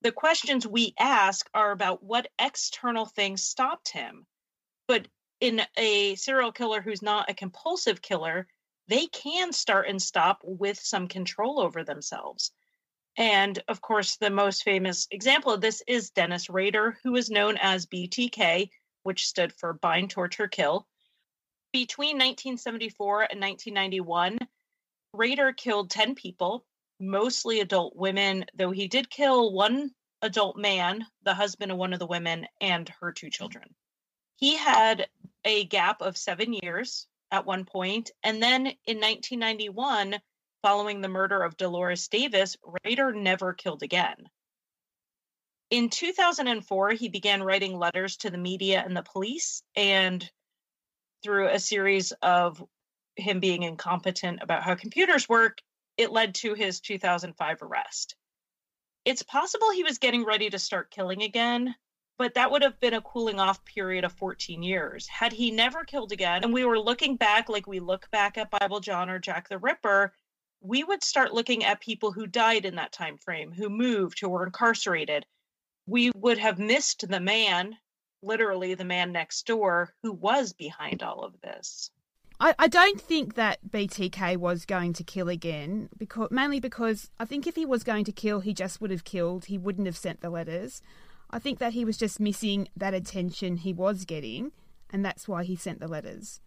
The 0.03 0.13
questions 0.13 0.65
we 0.65 0.95
ask 0.97 1.51
are 1.53 1.73
about 1.73 2.05
what 2.05 2.31
external 2.39 3.05
things 3.05 3.43
stopped 3.43 3.89
him. 3.89 4.29
But 4.87 5.09
in 5.41 5.63
a 5.77 6.15
serial 6.15 6.53
killer 6.53 6.81
who's 6.81 7.03
not 7.03 7.29
a 7.29 7.35
compulsive 7.35 8.01
killer, 8.01 8.47
they 8.87 9.09
can 9.09 9.53
start 9.53 9.89
and 9.89 10.01
stop 10.01 10.41
with 10.45 10.79
some 10.79 11.09
control 11.09 11.59
over 11.59 11.83
themselves. 11.83 12.53
And 13.17 13.61
of 13.67 13.81
course, 13.81 14.19
the 14.19 14.31
most 14.31 14.63
famous 14.63 15.09
example 15.11 15.53
of 15.53 15.61
this 15.61 15.83
is 15.89 16.11
Dennis 16.11 16.49
Rader, 16.49 16.97
who 17.03 17.17
is 17.17 17.29
known 17.29 17.57
as 17.61 17.87
BTK, 17.87 18.71
which 19.03 19.27
stood 19.27 19.53
for 19.53 19.73
Bind, 19.73 20.11
Torture, 20.11 20.49
Kill. 20.49 20.87
Between 21.73 22.17
1974 22.17 23.23
and 23.31 23.41
1991, 23.41 24.39
Rader 25.13 25.53
killed 25.53 25.91
10 25.91 26.15
people, 26.15 26.65
mostly 27.01 27.61
adult 27.61 27.97
women, 27.97 28.45
though 28.55 28.71
he 28.71 28.89
did 28.89 29.11
kill 29.11 29.53
one 29.53 29.91
adult 30.23 30.57
man, 30.57 31.07
the 31.23 31.35
husband 31.35 31.73
of 31.73 31.79
one 31.79 31.93
of 31.93 31.99
the 31.99 32.07
women, 32.07 32.47
and 32.61 32.89
her 33.01 33.13
two 33.13 33.31
children. 33.31 33.75
He 34.37 34.57
had 34.57 35.09
a 35.45 35.65
gap 35.65 36.01
of 36.01 36.17
seven 36.17 36.53
years 36.53 37.07
at 37.31 37.47
one 37.47 37.65
point, 37.65 38.11
and 38.23 38.43
then 38.43 38.67
in 38.67 39.01
1991, 39.01 40.21
following 40.63 41.01
the 41.01 41.09
murder 41.09 41.43
of 41.43 41.57
Dolores 41.57 42.09
Davis, 42.09 42.57
Rader 42.85 43.13
never 43.13 43.53
killed 43.53 43.83
again. 43.83 44.29
In 45.73 45.89
2004, 45.89 46.91
he 46.91 47.09
began 47.09 47.43
writing 47.43 47.79
letters 47.79 48.19
to 48.19 48.29
the 48.29 48.37
media 48.37 48.83
and 48.85 48.95
the 48.95 49.03
police, 49.03 49.63
and 49.75 50.31
through 51.23 51.49
a 51.49 51.59
series 51.59 52.13
of 52.21 52.63
him 53.17 53.41
being 53.41 53.63
incompetent 53.63 54.41
about 54.43 54.65
how 54.65 54.75
computers 54.75 55.31
work, 55.31 55.63
it 55.97 56.13
led 56.13 56.35
to 56.35 56.53
his 56.53 56.81
2005 56.81 57.63
arrest. 57.63 58.17
It's 59.07 59.23
possible 59.23 59.71
he 59.71 59.83
was 59.83 59.97
getting 59.97 60.27
ready 60.27 60.51
to 60.51 60.59
start 60.59 60.91
killing 60.91 61.23
again, 61.23 61.75
but 62.19 62.35
that 62.35 62.51
would 62.51 62.61
have 62.61 62.79
been 62.79 62.93
a 62.93 63.01
cooling 63.01 63.41
off 63.41 63.65
period 63.65 64.05
of 64.05 64.13
14 64.13 64.63
years. 64.63 65.09
Had 65.09 65.33
he 65.33 65.51
never 65.51 65.85
killed 65.85 66.13
again, 66.13 66.45
and 66.45 66.53
we 66.53 66.67
were 66.67 66.79
looking 66.79 67.17
back 67.17 67.49
like 67.49 67.67
we 67.67 67.81
look 67.81 68.11
back 68.11 68.37
at 68.37 68.51
Bible 68.51 68.81
John 68.81 69.09
or 69.09 69.19
Jack 69.19 69.49
the 69.49 69.57
Ripper, 69.57 70.13
we 70.61 70.85
would 70.85 71.03
start 71.03 71.33
looking 71.33 71.65
at 71.65 71.81
people 71.81 72.13
who 72.13 72.27
died 72.27 72.67
in 72.67 72.75
that 72.75 72.93
time 72.93 73.17
frame, 73.17 73.53
who 73.53 73.71
moved, 73.71 74.21
who 74.21 74.29
were 74.29 74.45
incarcerated, 74.45 75.25
we 75.93 76.11
would 76.17 76.39
have 76.39 76.59
missed 76.59 77.07
the 77.07 77.21
man, 77.21 77.77
literally 78.23 78.73
the 78.73 78.83
man 78.85 79.13
next 79.13 79.47
door, 79.47 79.93
who 80.03 80.11
was 80.11 80.55
behind 80.55 81.03
all 81.03 81.23
of 81.23 81.39
this. 81.43 81.91
I, 82.41 82.55
I 82.59 82.67
don't 82.67 82.99
think 82.99 83.35
that 83.35 83.59
BTK 83.69 84.39
was 84.39 84.65
going 84.65 84.95
to 84.95 85.05
kill 85.05 85.29
again, 85.29 85.91
because 85.99 86.31
mainly 86.31 86.61
because 86.61 87.11
I 87.21 87.27
think 87.27 87.47
if 87.47 87.57
he 87.57 87.67
was 87.67 87.85
going 87.85 88.07
to 88.07 88.13
kill, 88.13 88.41
he 88.41 88.55
just 88.55 88.81
would 88.81 88.91
have 88.91 89.05
killed. 89.05 89.45
He 89.45 89.59
wouldn't 89.59 89.87
have 89.87 89.99
sent 89.99 90.23
the 90.23 90.31
letters. 90.31 90.81
I 91.31 91.39
think 91.39 91.59
that 91.59 91.75
he 91.75 91.85
was 91.85 91.99
just 91.99 92.19
missing 92.19 92.69
that 92.75 92.95
attention 92.95 93.59
he 93.59 93.75
was 93.75 94.07
getting, 94.07 94.53
and 94.89 95.05
that's 95.05 95.29
why 95.29 95.45
he 95.45 95.57
sent 95.57 95.79
the 95.79 95.89
letters. 95.89 96.41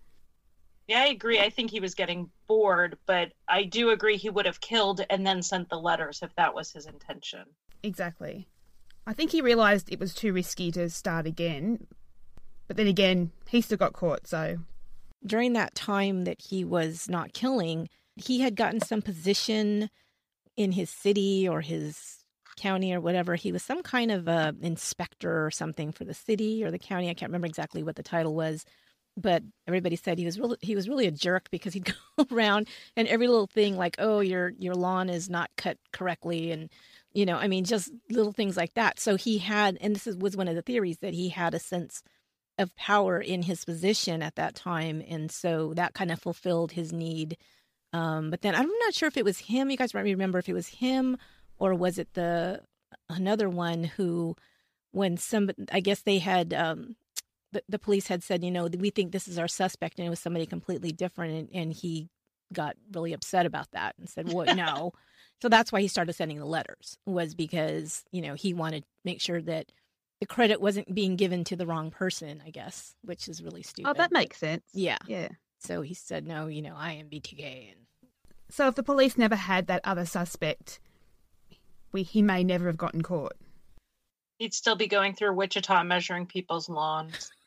Yeah, 0.87 1.01
I 1.01 1.07
agree. 1.09 1.39
I 1.39 1.51
think 1.51 1.69
he 1.69 1.79
was 1.79 1.93
getting 1.93 2.31
bored, 2.47 2.97
but 3.05 3.31
I 3.47 3.65
do 3.65 3.91
agree 3.91 4.17
he 4.17 4.31
would 4.31 4.47
have 4.47 4.59
killed 4.59 5.05
and 5.07 5.25
then 5.25 5.43
sent 5.43 5.69
the 5.69 5.79
letters 5.79 6.23
if 6.23 6.33
that 6.35 6.55
was 6.55 6.71
his 6.71 6.87
intention. 6.87 7.45
Exactly. 7.83 8.47
I 9.07 9.13
think 9.13 9.31
he 9.31 9.41
realised 9.41 9.91
it 9.91 9.99
was 9.99 10.13
too 10.13 10.33
risky 10.33 10.71
to 10.71 10.89
start 10.89 11.27
again. 11.27 11.87
But 12.67 12.77
then 12.77 12.87
again, 12.87 13.31
he 13.47 13.61
still 13.61 13.77
got 13.77 13.93
caught, 13.93 14.27
so. 14.27 14.57
During 15.25 15.53
that 15.53 15.75
time 15.75 16.23
that 16.23 16.41
he 16.41 16.63
was 16.63 17.07
not 17.07 17.33
killing, 17.33 17.89
he 18.15 18.39
had 18.39 18.55
gotten 18.55 18.79
some 18.79 19.01
position 19.01 19.89
in 20.57 20.71
his 20.71 20.89
city 20.89 21.47
or 21.47 21.61
his 21.61 22.25
county 22.57 22.93
or 22.93 23.01
whatever. 23.01 23.35
He 23.35 23.51
was 23.51 23.63
some 23.63 23.83
kind 23.83 24.11
of 24.11 24.27
a 24.27 24.55
inspector 24.61 25.45
or 25.45 25.51
something 25.51 25.91
for 25.91 26.05
the 26.05 26.13
city 26.13 26.63
or 26.63 26.71
the 26.71 26.79
county. 26.79 27.09
I 27.09 27.13
can't 27.13 27.29
remember 27.29 27.47
exactly 27.47 27.83
what 27.83 27.95
the 27.95 28.03
title 28.03 28.33
was, 28.33 28.65
but 29.17 29.43
everybody 29.67 29.95
said 29.95 30.17
he 30.17 30.25
was 30.25 30.39
really 30.39 30.57
he 30.61 30.75
was 30.75 30.89
really 30.89 31.07
a 31.07 31.11
jerk 31.11 31.49
because 31.51 31.73
he'd 31.73 31.93
go 32.17 32.25
around 32.31 32.67
and 32.95 33.07
every 33.07 33.27
little 33.27 33.47
thing 33.47 33.77
like, 33.77 33.95
"Oh, 33.99 34.19
your 34.19 34.53
your 34.57 34.75
lawn 34.75 35.09
is 35.09 35.29
not 35.29 35.49
cut 35.57 35.77
correctly," 35.91 36.51
and 36.51 36.69
you 37.15 37.25
know 37.25 37.37
i 37.37 37.47
mean 37.47 37.63
just 37.63 37.91
little 38.09 38.31
things 38.31 38.57
like 38.57 38.73
that. 38.75 38.99
So 38.99 39.15
he 39.15 39.39
had 39.39 39.77
and 39.81 39.95
this 39.95 40.07
is, 40.07 40.17
was 40.17 40.37
one 40.37 40.47
of 40.47 40.55
the 40.55 40.61
theories 40.61 40.99
that 40.99 41.13
he 41.13 41.29
had 41.29 41.53
a 41.53 41.59
sense 41.59 42.03
of 42.57 42.75
power 42.75 43.19
in 43.19 43.41
his 43.41 43.65
position 43.65 44.21
at 44.21 44.35
that 44.35 44.55
time 44.55 45.03
and 45.07 45.31
so 45.31 45.73
that 45.75 45.93
kind 45.93 46.11
of 46.11 46.19
fulfilled 46.19 46.71
his 46.71 46.93
need. 46.93 47.37
Um, 47.93 48.29
but 48.29 48.41
then 48.41 48.55
i'm 48.55 48.69
not 48.83 48.93
sure 48.93 49.07
if 49.07 49.17
it 49.17 49.25
was 49.25 49.39
him 49.39 49.69
you 49.69 49.77
guys 49.77 49.93
might 49.93 50.01
remember 50.01 50.37
if 50.37 50.49
it 50.49 50.53
was 50.53 50.67
him 50.67 51.17
or 51.57 51.73
was 51.73 51.97
it 51.97 52.13
the 52.13 52.61
another 53.09 53.49
one 53.49 53.85
who 53.85 54.35
when 54.91 55.15
some 55.15 55.49
i 55.71 55.79
guess 55.79 56.01
they 56.01 56.19
had 56.19 56.53
um, 56.53 56.97
the, 57.53 57.63
the 57.69 57.79
police 57.79 58.07
had 58.07 58.21
said 58.21 58.43
you 58.43 58.51
know 58.51 58.67
we 58.67 58.89
think 58.89 59.11
this 59.11 59.29
is 59.29 59.39
our 59.39 59.47
suspect 59.47 59.97
and 59.97 60.05
it 60.05 60.09
was 60.09 60.19
somebody 60.19 60.45
completely 60.45 60.91
different 60.91 61.33
and, 61.33 61.49
and 61.53 61.73
he 61.73 62.09
got 62.53 62.75
really 62.91 63.13
upset 63.13 63.45
about 63.45 63.71
that 63.71 63.95
and 63.97 64.09
said, 64.09 64.31
"Well, 64.31 64.55
no." 64.55 64.93
So 65.41 65.49
that's 65.49 65.71
why 65.71 65.81
he 65.81 65.87
started 65.87 66.13
sending 66.13 66.39
the 66.39 66.45
letters 66.45 66.97
was 67.05 67.35
because 67.35 68.03
you 68.11 68.21
know 68.21 68.33
he 68.33 68.53
wanted 68.53 68.81
to 68.81 68.87
make 69.03 69.21
sure 69.21 69.41
that 69.41 69.71
the 70.19 70.25
credit 70.25 70.61
wasn't 70.61 70.93
being 70.93 71.15
given 71.15 71.43
to 71.45 71.55
the 71.55 71.65
wrong 71.65 71.91
person. 71.91 72.41
I 72.45 72.49
guess, 72.49 72.95
which 73.03 73.27
is 73.27 73.43
really 73.43 73.63
stupid. 73.63 73.89
Oh, 73.89 73.93
that 73.93 74.11
makes 74.11 74.37
sense. 74.37 74.63
Yeah, 74.73 74.97
Yeah. 75.07 75.29
So 75.59 75.81
he 75.81 75.93
said, 75.93 76.27
"No, 76.27 76.47
you 76.47 76.61
know, 76.61 76.75
I 76.75 76.93
am 76.93 77.09
BTK," 77.09 77.71
and 77.71 77.85
So 78.49 78.67
if 78.67 78.75
the 78.75 78.83
police 78.83 79.17
never 79.17 79.35
had 79.35 79.67
that 79.67 79.81
other 79.83 80.05
suspect, 80.05 80.79
we 81.91 82.03
he 82.03 82.21
may 82.21 82.43
never 82.43 82.67
have 82.67 82.77
gotten 82.77 83.01
caught. 83.01 83.33
He'd 84.37 84.53
still 84.53 84.75
be 84.75 84.87
going 84.87 85.15
through 85.15 85.33
Wichita 85.33 85.83
measuring 85.83 86.25
people's 86.25 86.69
lawns. 86.69 87.31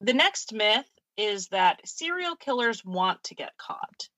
The 0.00 0.14
next 0.14 0.52
myth 0.54 0.88
is 1.16 1.48
that 1.48 1.86
serial 1.86 2.36
killers 2.36 2.84
want 2.84 3.22
to 3.24 3.34
get 3.34 3.56
caught. 3.58 4.08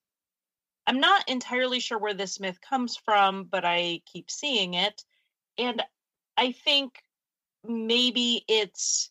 I'm 0.86 1.01
not 1.01 1.28
entirely 1.28 1.80
sure 1.80 1.99
where 1.99 2.14
this 2.14 2.40
myth 2.40 2.59
comes 2.61 2.97
from, 2.97 3.45
but 3.45 3.64
I 3.64 4.01
keep 4.07 4.30
seeing 4.30 4.74
it. 4.74 5.05
And 5.59 5.82
I 6.36 6.53
think 6.53 7.03
maybe 7.64 8.45
it's 8.49 9.11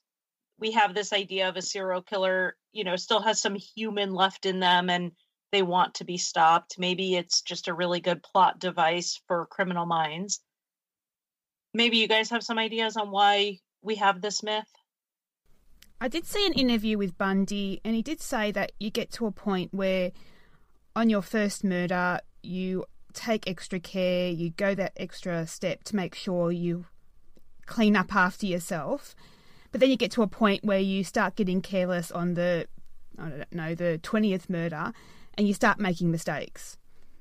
we 0.60 0.72
have 0.72 0.94
this 0.94 1.12
idea 1.12 1.50
of 1.50 1.58
a 1.58 1.62
serial 1.62 2.02
killer, 2.02 2.56
you 2.72 2.84
know, 2.84 2.96
still 2.96 3.22
has 3.22 3.42
some 3.42 3.56
human 3.56 4.14
left 4.14 4.46
in 4.46 4.60
them 4.60 4.90
and 4.90 5.12
they 5.52 5.64
want 5.64 5.96
to 5.96 6.06
be 6.06 6.18
stopped. 6.18 6.78
Maybe 6.78 7.16
it's 7.16 7.42
just 7.42 7.68
a 7.68 7.74
really 7.74 8.00
good 8.00 8.22
plot 8.22 8.60
device 8.60 9.20
for 9.28 9.48
criminal 9.48 9.86
minds. 9.86 10.40
Maybe 11.74 11.98
you 11.98 12.08
guys 12.08 12.30
have 12.30 12.44
some 12.44 12.60
ideas 12.60 12.96
on 12.96 13.12
why 13.12 13.60
we 13.82 13.96
have 13.96 14.22
this 14.22 14.44
myth. 14.44 14.70
I 16.04 16.08
did 16.08 16.26
see 16.26 16.44
an 16.48 16.54
interview 16.54 16.98
with 16.98 17.16
Bundy, 17.16 17.80
and 17.86 17.94
he 17.94 18.02
did 18.02 18.22
say 18.22 18.52
that 18.54 18.72
you 18.80 18.90
get 18.90 19.12
to 19.12 19.28
a 19.28 19.32
point 19.32 19.72
where, 19.72 20.12
on 20.96 21.12
your 21.12 21.22
first 21.22 21.64
murder, 21.64 22.20
you 22.42 22.86
take 23.14 23.48
extra 23.48 23.80
care, 23.80 24.30
you 24.30 24.50
go 24.50 24.74
that 24.74 24.94
extra 24.98 25.46
step 25.46 25.84
to 25.84 25.96
make 25.96 26.16
sure 26.16 26.52
you 26.52 26.86
clean 27.68 27.96
up 27.96 28.16
after 28.16 28.48
yourself. 28.48 29.16
But 29.72 29.80
then 29.80 29.92
you 29.92 29.96
get 29.96 30.10
to 30.14 30.24
a 30.24 30.28
point 30.28 30.64
where 30.64 30.80
you 30.80 31.04
start 31.04 31.36
getting 31.36 31.62
careless 31.62 32.12
on 32.12 32.34
the, 32.34 32.66
I 33.20 33.30
don't 33.30 33.54
know, 33.54 33.76
the 33.76 34.00
20th 34.02 34.50
murder, 34.50 34.94
and 35.36 35.48
you 35.48 35.54
start 35.54 35.80
making 35.80 36.10
mistakes. 36.10 36.80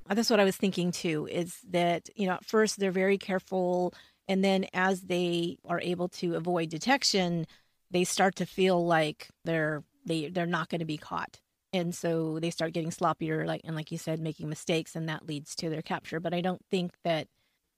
Uh, 0.09 0.15
That's 0.15 0.31
what 0.31 0.39
I 0.39 0.43
was 0.43 0.57
thinking 0.57 0.91
too. 0.91 1.27
Is 1.31 1.59
that 1.69 2.09
you 2.15 2.25
know 2.25 2.33
at 2.33 2.45
first 2.45 2.79
they're 2.79 2.89
very 2.89 3.19
careful, 3.19 3.93
and 4.27 4.43
then 4.43 4.65
as 4.73 5.01
they 5.01 5.59
are 5.65 5.79
able 5.79 6.09
to 6.09 6.33
avoid 6.33 6.69
detection, 6.69 7.45
they 7.91 8.03
start 8.03 8.35
to 8.37 8.45
feel 8.45 8.85
like 8.85 9.29
they're 9.45 9.83
they 10.05 10.29
they're 10.29 10.45
not 10.45 10.69
going 10.69 10.79
to 10.79 10.85
be 10.85 10.97
caught, 10.97 11.39
and 11.73 11.93
so 11.93 12.39
they 12.39 12.49
start 12.49 12.73
getting 12.73 12.89
sloppier, 12.89 13.45
like 13.45 13.61
and 13.63 13.75
like 13.75 13.91
you 13.91 13.97
said, 13.97 14.19
making 14.19 14.49
mistakes, 14.49 14.95
and 14.95 15.07
that 15.09 15.27
leads 15.27 15.55
to 15.55 15.69
their 15.69 15.81
capture. 15.81 16.19
But 16.19 16.33
I 16.33 16.41
don't 16.41 16.61
think 16.71 16.93
that 17.03 17.27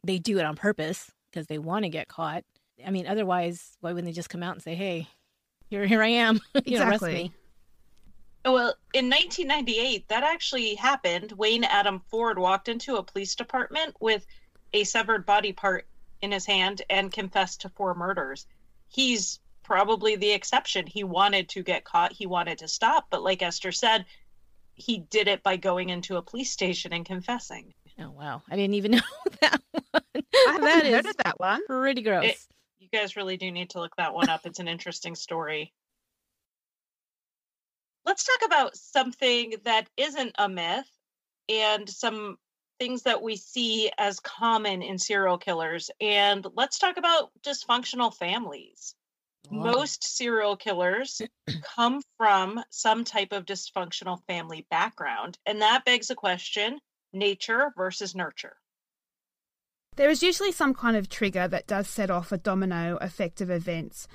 they 0.03 0.19
do 0.19 0.37
it 0.37 0.45
on 0.45 0.55
purpose 0.55 1.11
because 1.31 1.47
they 1.47 1.57
want 1.57 1.83
to 1.83 1.89
get 1.89 2.07
caught. 2.07 2.43
I 2.85 2.91
mean, 2.91 3.07
otherwise, 3.07 3.77
why 3.81 3.93
wouldn't 3.93 4.07
they 4.07 4.15
just 4.15 4.29
come 4.29 4.43
out 4.43 4.53
and 4.53 4.63
say, 4.63 4.75
"Hey, 4.75 5.07
here 5.69 5.85
here 5.85 6.03
I 6.03 6.09
am, 6.09 6.39
you 6.65 6.77
know, 6.77 6.87
arrest 6.87 7.03
Exactly. 7.03 7.13
me." 7.13 7.33
Well, 8.45 8.75
in 8.93 9.09
1998, 9.09 10.09
that 10.09 10.23
actually 10.23 10.75
happened. 10.75 11.31
Wayne 11.31 11.63
Adam 11.63 12.01
Ford 12.09 12.37
walked 12.37 12.67
into 12.67 12.97
a 12.97 13.03
police 13.03 13.35
department 13.35 13.95
with 14.01 14.25
a 14.73 14.83
severed 14.83 15.25
body 15.25 15.53
part 15.53 15.87
in 16.21 16.31
his 16.31 16.45
hand 16.45 16.81
and 16.89 17.11
confessed 17.11 17.61
to 17.61 17.69
four 17.69 17.95
murders. 17.95 18.45
He's 18.89 19.39
probably 19.63 20.15
the 20.15 20.31
exception. 20.31 20.85
He 20.87 21.03
wanted 21.03 21.49
to 21.49 21.63
get 21.63 21.83
caught, 21.85 22.11
he 22.13 22.25
wanted 22.25 22.59
to 22.59 22.67
stop, 22.67 23.07
but 23.09 23.23
like 23.23 23.41
Esther 23.41 23.71
said, 23.71 24.05
he 24.75 24.99
did 24.99 25.27
it 25.27 25.43
by 25.43 25.57
going 25.57 25.89
into 25.89 26.17
a 26.17 26.21
police 26.21 26.51
station 26.51 26.93
and 26.93 27.05
confessing. 27.05 27.73
Oh 27.99 28.09
wow, 28.11 28.41
I 28.49 28.55
didn't 28.55 28.73
even 28.75 28.91
know 28.93 28.99
that 29.41 29.61
one. 29.71 30.03
I 30.15 30.21
haven't 30.45 30.61
that 30.63 30.85
heard 30.85 31.05
is 31.05 31.05
of 31.11 31.17
that 31.23 31.39
one. 31.39 31.65
pretty 31.67 32.01
gross. 32.01 32.25
It- 32.25 32.39
You 32.79 32.87
guys 32.91 33.15
really 33.15 33.37
do 33.37 33.51
need 33.51 33.69
to 33.71 33.79
look 33.79 33.95
that 33.97 34.13
one 34.13 34.29
up. 34.29 34.41
It's 34.45 34.59
an 34.59 34.67
interesting 34.67 35.15
story. 35.15 35.73
Let's 38.05 38.25
talk 38.25 38.39
about 38.45 38.75
something 38.75 39.53
that 39.63 39.87
isn't 39.95 40.35
a 40.37 40.49
myth 40.49 40.89
and 41.47 41.89
some 41.89 42.37
things 42.79 43.03
that 43.03 43.21
we 43.21 43.35
see 43.37 43.91
as 43.97 44.19
common 44.19 44.81
in 44.81 44.97
serial 44.97 45.37
killers. 45.37 45.89
And 46.01 46.45
let's 46.55 46.79
talk 46.79 46.97
about 46.97 47.29
dysfunctional 47.45 48.13
families. 48.13 48.95
Most 49.51 50.03
serial 50.03 50.55
killers 50.55 51.21
come 51.75 52.01
from 52.17 52.63
some 52.69 53.03
type 53.03 53.31
of 53.31 53.45
dysfunctional 53.45 54.19
family 54.27 54.65
background. 54.69 55.37
And 55.45 55.61
that 55.61 55.85
begs 55.85 56.07
the 56.07 56.15
question 56.15 56.79
nature 57.13 57.71
versus 57.77 58.15
nurture. 58.15 58.57
There 59.95 60.09
is 60.09 60.23
usually 60.23 60.51
some 60.51 60.73
kind 60.73 60.97
of 60.97 61.07
trigger 61.07 61.47
that 61.47 61.67
does 61.67 61.87
set 61.87 62.09
off 62.09 62.31
a 62.31 62.37
domino 62.37 62.97
effect 62.97 63.41
of 63.41 63.51
events. 63.51 64.07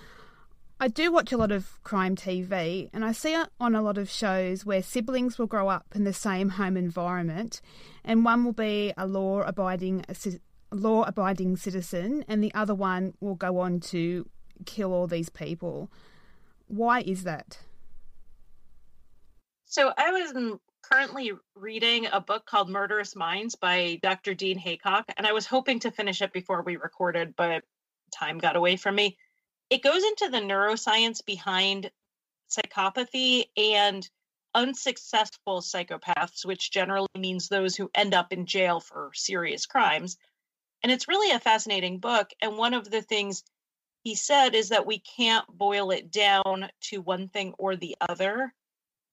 I 0.80 0.88
do 0.88 1.10
watch 1.10 1.32
a 1.32 1.36
lot 1.36 1.52
of 1.52 1.82
crime 1.82 2.14
TV, 2.14 2.88
and 2.92 3.04
I 3.04 3.12
see 3.12 3.34
it 3.34 3.48
on 3.58 3.74
a 3.74 3.82
lot 3.82 3.98
of 3.98 4.10
shows 4.10 4.64
where 4.64 4.82
siblings 4.82 5.38
will 5.38 5.46
grow 5.46 5.68
up 5.68 5.86
in 5.94 6.04
the 6.04 6.12
same 6.12 6.50
home 6.50 6.76
environment, 6.76 7.60
and 8.04 8.24
one 8.24 8.44
will 8.44 8.52
be 8.52 8.92
a 8.96 9.06
law-abiding 9.06 10.04
law-abiding 10.70 11.56
citizen, 11.56 12.24
and 12.28 12.44
the 12.44 12.54
other 12.54 12.74
one 12.74 13.14
will 13.20 13.34
go 13.34 13.58
on 13.58 13.80
to 13.80 14.28
kill 14.66 14.92
all 14.92 15.06
these 15.06 15.28
people. 15.28 15.90
Why 16.66 17.00
is 17.00 17.24
that? 17.24 17.58
So 19.64 19.92
I 19.96 20.10
was 20.12 20.58
currently 20.82 21.32
reading 21.54 22.06
a 22.06 22.20
book 22.20 22.46
called 22.46 22.70
Murderous 22.70 23.14
Minds 23.14 23.54
by 23.54 23.98
Dr. 24.02 24.34
Dean 24.34 24.58
Haycock, 24.58 25.04
and 25.16 25.26
I 25.26 25.32
was 25.32 25.46
hoping 25.46 25.80
to 25.80 25.90
finish 25.90 26.22
it 26.22 26.32
before 26.32 26.62
we 26.62 26.76
recorded, 26.76 27.34
but 27.36 27.64
time 28.10 28.38
got 28.38 28.56
away 28.56 28.76
from 28.76 28.94
me. 28.94 29.18
It 29.70 29.82
goes 29.82 30.02
into 30.02 30.30
the 30.30 30.38
neuroscience 30.38 31.24
behind 31.24 31.90
psychopathy 32.50 33.44
and 33.56 34.08
unsuccessful 34.54 35.60
psychopaths, 35.60 36.46
which 36.46 36.70
generally 36.70 37.08
means 37.16 37.48
those 37.48 37.76
who 37.76 37.90
end 37.94 38.14
up 38.14 38.32
in 38.32 38.46
jail 38.46 38.80
for 38.80 39.10
serious 39.14 39.66
crimes. 39.66 40.16
And 40.82 40.90
it's 40.90 41.08
really 41.08 41.34
a 41.34 41.40
fascinating 41.40 41.98
book. 41.98 42.30
And 42.40 42.56
one 42.56 42.72
of 42.72 42.90
the 42.90 43.02
things 43.02 43.44
he 44.02 44.14
said 44.14 44.54
is 44.54 44.70
that 44.70 44.86
we 44.86 45.00
can't 45.00 45.46
boil 45.48 45.90
it 45.90 46.10
down 46.10 46.70
to 46.80 47.00
one 47.00 47.28
thing 47.28 47.54
or 47.58 47.76
the 47.76 47.96
other 48.00 48.52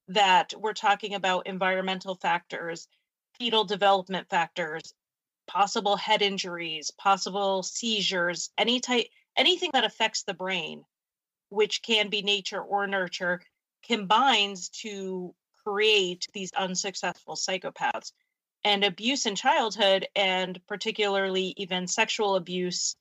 that 0.08 0.52
we're 0.56 0.72
talking 0.72 1.14
about 1.14 1.46
environmental 1.46 2.14
factors, 2.14 2.88
fetal 3.38 3.64
development 3.64 4.28
factors, 4.30 4.94
possible 5.46 5.96
head 5.96 6.22
injuries, 6.22 6.90
possible 6.92 7.62
seizures, 7.62 8.50
any 8.56 8.80
type 8.80 9.06
anything 9.36 9.70
that 9.74 9.84
affects 9.84 10.22
the 10.22 10.34
brain, 10.34 10.82
which 11.50 11.82
can 11.82 12.08
be 12.08 12.22
nature 12.22 12.62
or 12.62 12.86
nurture, 12.86 13.42
combines 13.84 14.68
to 14.70 15.34
create 15.64 16.26
these 16.32 16.52
unsuccessful 16.52 17.34
psychopaths. 17.34 18.12
And 18.64 18.82
abuse 18.82 19.26
in 19.26 19.36
childhood, 19.36 20.08
and 20.16 20.60
particularly 20.66 21.54
even 21.56 21.86
sexual 21.86 22.34
abuse, 22.34 22.96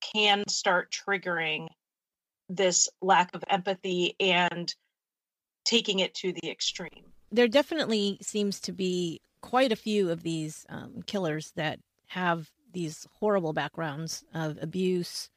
can 0.00 0.44
start 0.48 0.92
triggering 0.92 1.68
this 2.48 2.88
lack 3.02 3.34
of 3.34 3.42
empathy 3.48 4.14
and 4.20 4.74
taking 5.64 5.98
it 5.98 6.14
to 6.14 6.32
the 6.32 6.50
extreme. 6.50 7.12
there 7.32 7.48
definitely 7.48 8.18
seems 8.22 8.60
to 8.60 8.72
be 8.72 9.20
quite 9.40 9.72
a 9.72 9.76
few 9.76 10.10
of 10.10 10.22
these 10.22 10.64
um, 10.68 11.02
killers 11.06 11.52
that 11.56 11.80
have 12.08 12.50
these 12.72 13.06
horrible 13.18 13.52
backgrounds 13.52 14.24
of 14.34 14.58
abuse 14.60 15.28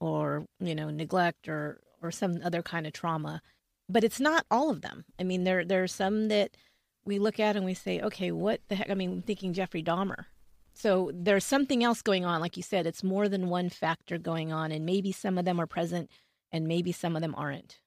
or 0.00 0.46
you 0.60 0.74
know 0.74 0.90
neglect 0.90 1.48
or 1.48 1.80
or 2.02 2.10
some 2.10 2.40
other 2.44 2.62
kind 2.62 2.86
of 2.86 2.92
trauma 2.92 3.40
but 3.88 4.04
it's 4.04 4.20
not 4.20 4.46
all 4.50 4.70
of 4.70 4.80
them. 4.80 5.04
I 5.18 5.24
mean 5.24 5.44
there 5.44 5.64
there 5.64 5.82
are 5.82 5.88
some 5.88 6.28
that 6.28 6.56
we 7.04 7.18
look 7.18 7.38
at 7.38 7.56
and 7.56 7.64
we 7.64 7.74
say 7.74 8.00
okay 8.00 8.30
what 8.30 8.60
the 8.68 8.76
heck? 8.76 8.90
I 8.90 8.94
mean 8.94 9.22
thinking 9.22 9.52
jeffrey 9.52 9.82
dahmer 9.82 10.26
so 10.74 11.10
there's 11.14 11.44
something 11.44 11.82
else 11.82 12.02
going 12.02 12.24
on 12.24 12.40
like 12.40 12.56
you 12.56 12.62
said 12.62 12.86
it's 12.86 13.02
more 13.02 13.28
than 13.28 13.48
one 13.48 13.68
factor 13.70 14.18
going 14.18 14.52
on 14.52 14.72
and 14.72 14.84
maybe 14.84 15.12
some 15.12 15.38
of 15.38 15.44
them 15.44 15.60
are 15.60 15.66
present 15.66 16.10
and 16.52 16.66
maybe 16.66 16.92
some 16.92 17.16
of 17.16 17.22
them 17.22 17.34
aren't 17.36 17.78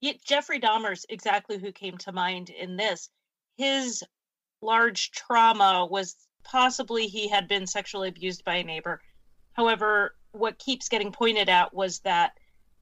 Yet 0.00 0.24
Jeffrey 0.24 0.58
Dahmer's 0.58 1.04
exactly 1.10 1.58
who 1.58 1.72
came 1.72 1.98
to 1.98 2.12
mind 2.12 2.48
in 2.48 2.76
this. 2.76 3.10
His 3.58 4.02
large 4.62 5.10
trauma 5.10 5.86
was 5.86 6.16
possibly 6.42 7.06
he 7.06 7.28
had 7.28 7.46
been 7.46 7.66
sexually 7.66 8.08
abused 8.08 8.44
by 8.44 8.56
a 8.56 8.64
neighbor. 8.64 9.02
However, 9.52 10.16
what 10.32 10.58
keeps 10.58 10.88
getting 10.88 11.12
pointed 11.12 11.50
at 11.50 11.74
was 11.74 12.00
that 12.00 12.38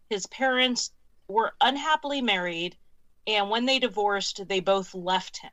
his 0.09 0.27
parents 0.27 0.93
were 1.27 1.55
unhappily 1.61 2.23
married, 2.23 2.77
and 3.27 3.51
when 3.51 3.67
they 3.67 3.81
divorced, 3.81 4.47
they 4.47 4.61
both 4.61 4.95
left 4.95 5.39
him. 5.39 5.51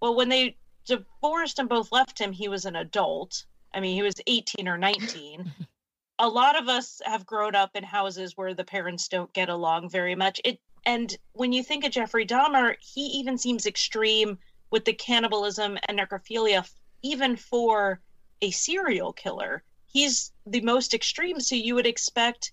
Well, 0.00 0.16
when 0.16 0.28
they 0.28 0.56
divorced 0.90 1.58
and 1.58 1.68
both 1.68 1.92
left 1.92 2.18
him, 2.18 2.32
he 2.32 2.48
was 2.48 2.64
an 2.64 2.76
adult. 2.76 3.44
I 3.72 3.80
mean, 3.80 3.94
he 3.94 4.02
was 4.02 4.20
18 4.26 4.68
or 4.68 4.76
19. 4.76 5.52
a 6.18 6.28
lot 6.28 6.60
of 6.60 6.68
us 6.68 7.00
have 7.04 7.24
grown 7.24 7.54
up 7.54 7.70
in 7.74 7.82
houses 7.82 8.36
where 8.36 8.52
the 8.52 8.64
parents 8.64 9.08
don't 9.08 9.32
get 9.32 9.48
along 9.48 9.88
very 9.88 10.14
much. 10.14 10.40
It 10.44 10.60
And 10.84 11.16
when 11.32 11.52
you 11.52 11.62
think 11.62 11.84
of 11.84 11.92
Jeffrey 11.92 12.26
Dahmer, 12.26 12.76
he 12.80 13.02
even 13.18 13.38
seems 13.38 13.66
extreme 13.66 14.38
with 14.70 14.84
the 14.84 14.92
cannibalism 14.92 15.78
and 15.88 15.98
necrophilia, 15.98 16.68
even 17.02 17.36
for 17.36 18.00
a 18.42 18.50
serial 18.50 19.12
killer. 19.12 19.62
He's 19.86 20.32
the 20.46 20.60
most 20.60 20.94
extreme, 20.94 21.40
so 21.40 21.54
you 21.54 21.74
would 21.74 21.86
expect 21.86 22.52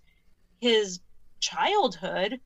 his 0.61 0.99
childhood 1.39 2.39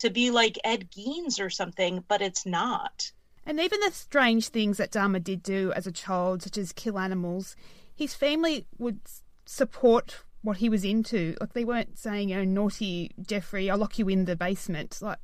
to 0.00 0.10
be 0.10 0.30
like 0.30 0.58
Ed 0.64 0.90
Gein's 0.90 1.38
or 1.38 1.50
something, 1.50 2.04
but 2.08 2.20
it's 2.20 2.44
not. 2.44 3.12
And 3.46 3.60
even 3.60 3.80
the 3.80 3.90
strange 3.92 4.48
things 4.48 4.78
that 4.78 4.92
Dahmer 4.92 5.22
did 5.22 5.42
do 5.42 5.72
as 5.72 5.86
a 5.86 5.92
child, 5.92 6.42
such 6.42 6.56
as 6.56 6.72
kill 6.72 6.98
animals, 6.98 7.56
his 7.94 8.14
family 8.14 8.66
would 8.78 9.00
support 9.44 10.24
what 10.42 10.58
he 10.58 10.68
was 10.68 10.84
into. 10.84 11.36
Like 11.40 11.52
they 11.52 11.64
weren't 11.64 11.98
saying, 11.98 12.32
"Oh, 12.32 12.44
naughty 12.44 13.12
Jeffrey, 13.20 13.70
I'll 13.70 13.78
lock 13.78 13.98
you 13.98 14.08
in 14.08 14.24
the 14.24 14.36
basement." 14.36 14.98
Like 15.00 15.18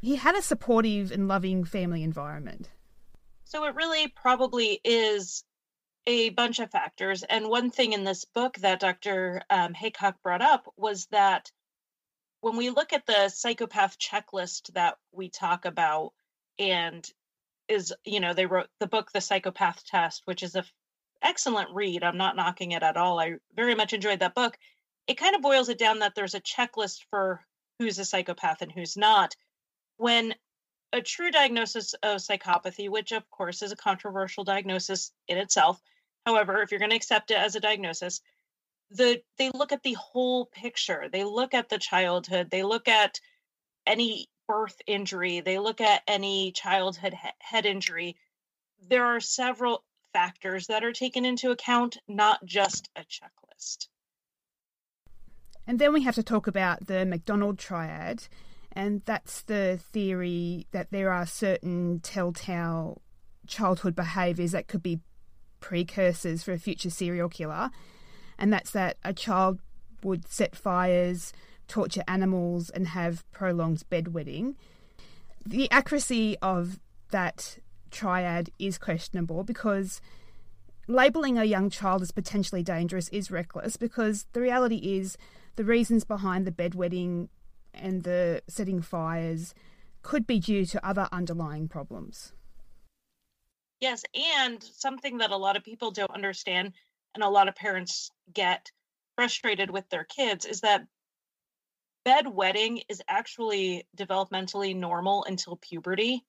he 0.00 0.16
had 0.16 0.36
a 0.36 0.42
supportive 0.42 1.10
and 1.10 1.28
loving 1.28 1.64
family 1.64 2.02
environment. 2.02 2.70
So 3.44 3.64
it 3.64 3.74
really 3.74 4.08
probably 4.08 4.80
is 4.84 5.44
a 6.06 6.30
bunch 6.30 6.58
of 6.58 6.70
factors. 6.70 7.22
And 7.22 7.48
one 7.48 7.70
thing 7.70 7.92
in 7.92 8.04
this 8.04 8.24
book 8.24 8.56
that 8.58 8.80
Dr. 8.80 9.42
Um, 9.50 9.74
Haycock 9.74 10.22
brought 10.22 10.42
up 10.42 10.72
was 10.76 11.06
that 11.06 11.50
when 12.40 12.56
we 12.56 12.70
look 12.70 12.92
at 12.92 13.06
the 13.06 13.28
psychopath 13.28 13.98
checklist 13.98 14.72
that 14.74 14.98
we 15.12 15.28
talk 15.28 15.64
about, 15.64 16.12
and 16.58 17.08
is 17.68 17.92
you 18.04 18.20
know 18.20 18.32
they 18.32 18.46
wrote 18.46 18.68
the 18.80 18.86
book 18.86 19.10
the 19.12 19.20
psychopath 19.20 19.84
test 19.84 20.22
which 20.24 20.42
is 20.42 20.54
a 20.54 20.60
f- 20.60 20.72
excellent 21.22 21.74
read 21.74 22.04
i'm 22.04 22.16
not 22.16 22.36
knocking 22.36 22.72
it 22.72 22.82
at 22.82 22.96
all 22.96 23.18
i 23.18 23.34
very 23.54 23.74
much 23.74 23.92
enjoyed 23.92 24.20
that 24.20 24.34
book. 24.34 24.56
It 25.06 25.18
kind 25.18 25.36
of 25.36 25.42
boils 25.42 25.68
it 25.68 25.78
down 25.78 26.00
that 26.00 26.16
there's 26.16 26.34
a 26.34 26.40
checklist 26.40 27.04
for 27.10 27.40
who's 27.78 27.98
a 28.00 28.04
psychopath 28.04 28.60
and 28.60 28.72
who's 28.72 28.96
not. 28.96 29.36
When 29.98 30.34
a 30.92 31.00
true 31.00 31.30
diagnosis 31.30 31.94
of 32.02 32.18
psychopathy 32.18 32.88
which 32.88 33.12
of 33.12 33.28
course 33.30 33.62
is 33.62 33.72
a 33.72 33.76
controversial 33.76 34.44
diagnosis 34.44 35.12
in 35.28 35.38
itself 35.38 35.80
however 36.24 36.62
if 36.62 36.70
you're 36.70 36.80
going 36.80 36.90
to 36.90 36.96
accept 36.96 37.30
it 37.30 37.38
as 37.38 37.56
a 37.56 37.60
diagnosis 37.60 38.20
the 38.90 39.20
they 39.36 39.50
look 39.50 39.72
at 39.72 39.82
the 39.82 39.94
whole 39.94 40.46
picture 40.46 41.08
they 41.12 41.24
look 41.24 41.54
at 41.54 41.68
the 41.68 41.78
childhood 41.78 42.48
they 42.50 42.62
look 42.62 42.88
at 42.88 43.20
any 43.84 44.28
birth 44.46 44.80
injury, 44.86 45.40
they 45.40 45.58
look 45.58 45.80
at 45.80 46.02
any 46.06 46.52
childhood 46.52 47.14
he- 47.14 47.28
head 47.38 47.66
injury, 47.66 48.16
there 48.88 49.04
are 49.04 49.20
several 49.20 49.84
factors 50.12 50.66
that 50.68 50.84
are 50.84 50.92
taken 50.92 51.24
into 51.24 51.50
account, 51.50 51.98
not 52.08 52.44
just 52.44 52.88
a 52.96 53.00
checklist. 53.00 53.88
And 55.66 55.78
then 55.78 55.92
we 55.92 56.02
have 56.02 56.14
to 56.14 56.22
talk 56.22 56.46
about 56.46 56.86
the 56.86 57.04
McDonald 57.04 57.58
triad, 57.58 58.28
and 58.72 59.02
that's 59.04 59.42
the 59.42 59.80
theory 59.92 60.66
that 60.70 60.90
there 60.90 61.12
are 61.12 61.26
certain 61.26 62.00
telltale 62.00 63.02
childhood 63.46 63.94
behaviours 63.96 64.52
that 64.52 64.68
could 64.68 64.82
be 64.82 65.00
precursors 65.60 66.42
for 66.42 66.52
a 66.52 66.58
future 66.58 66.90
serial 66.90 67.28
killer, 67.28 67.70
and 68.38 68.52
that's 68.52 68.70
that 68.70 68.96
a 69.02 69.12
child 69.12 69.60
would 70.02 70.28
set 70.28 70.54
fires, 70.54 71.32
torture 71.68 72.04
animals, 72.06 72.70
and 72.70 72.88
have 72.88 73.30
prolonged 73.32 73.84
bedwetting. 73.90 74.54
The 75.44 75.70
accuracy 75.70 76.36
of 76.42 76.78
that 77.10 77.58
triad 77.90 78.50
is 78.58 78.78
questionable 78.78 79.44
because 79.44 80.00
labeling 80.88 81.38
a 81.38 81.44
young 81.44 81.70
child 81.70 82.02
as 82.02 82.10
potentially 82.10 82.62
dangerous 82.62 83.08
is 83.08 83.30
reckless 83.30 83.76
because 83.76 84.26
the 84.32 84.40
reality 84.40 84.76
is 84.76 85.16
the 85.56 85.64
reasons 85.64 86.04
behind 86.04 86.46
the 86.46 86.52
bedwetting 86.52 87.28
and 87.74 88.04
the 88.04 88.42
setting 88.48 88.80
fires 88.82 89.54
could 90.02 90.26
be 90.26 90.38
due 90.38 90.64
to 90.64 90.86
other 90.86 91.08
underlying 91.10 91.68
problems. 91.68 92.32
Yes, 93.80 94.04
and 94.14 94.62
something 94.62 95.18
that 95.18 95.32
a 95.32 95.36
lot 95.36 95.56
of 95.56 95.64
people 95.64 95.90
don't 95.90 96.10
understand 96.10 96.72
and 97.14 97.22
a 97.22 97.28
lot 97.28 97.48
of 97.48 97.54
parents 97.54 98.10
get 98.32 98.70
frustrated 99.16 99.70
with 99.70 99.88
their 99.90 100.04
kids 100.04 100.44
is 100.44 100.60
that 100.60 100.86
bedwetting 102.06 102.82
is 102.88 103.02
actually 103.08 103.86
developmentally 103.96 104.74
normal 104.74 105.24
until 105.24 105.56
puberty. 105.56 106.24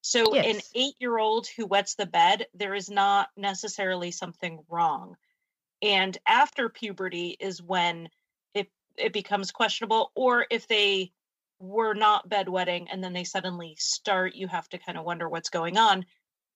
So, 0.00 0.34
Yes. 0.34 0.56
an 0.56 0.62
eight 0.74 0.94
year 0.98 1.18
old 1.18 1.46
who 1.48 1.66
wets 1.66 1.94
the 1.94 2.06
bed, 2.06 2.46
there 2.54 2.74
is 2.74 2.88
not 2.88 3.28
necessarily 3.36 4.10
something 4.10 4.64
wrong. 4.68 5.16
And 5.82 6.16
after 6.26 6.68
puberty 6.68 7.36
is 7.38 7.62
when 7.62 8.08
it, 8.54 8.70
it 8.96 9.12
becomes 9.12 9.52
questionable, 9.52 10.10
or 10.14 10.46
if 10.50 10.66
they 10.66 11.12
were 11.60 11.94
not 11.94 12.28
bedwetting 12.28 12.86
and 12.90 13.02
then 13.02 13.12
they 13.12 13.24
suddenly 13.24 13.76
start, 13.78 14.34
you 14.34 14.48
have 14.48 14.68
to 14.70 14.78
kind 14.78 14.96
of 14.96 15.04
wonder 15.04 15.28
what's 15.28 15.50
going 15.50 15.76
on. 15.76 16.06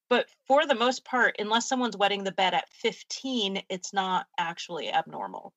But 0.08 0.28
for 0.46 0.66
the 0.66 0.74
most 0.74 1.04
part, 1.04 1.36
unless 1.38 1.68
someone's 1.68 1.96
wetting 1.96 2.24
the 2.24 2.32
bed 2.32 2.54
at 2.54 2.68
15, 2.70 3.62
it's 3.68 3.92
not 3.92 4.26
actually 4.38 4.90
abnormal. 4.92 5.52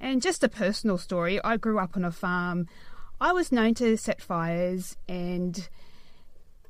And 0.00 0.22
just 0.22 0.42
a 0.42 0.48
personal 0.48 0.98
story 0.98 1.38
I 1.44 1.56
grew 1.56 1.78
up 1.78 1.96
on 1.96 2.04
a 2.04 2.10
farm. 2.10 2.66
I 3.20 3.32
was 3.32 3.52
known 3.52 3.74
to 3.74 3.96
set 3.96 4.22
fires 4.22 4.96
and 5.08 5.68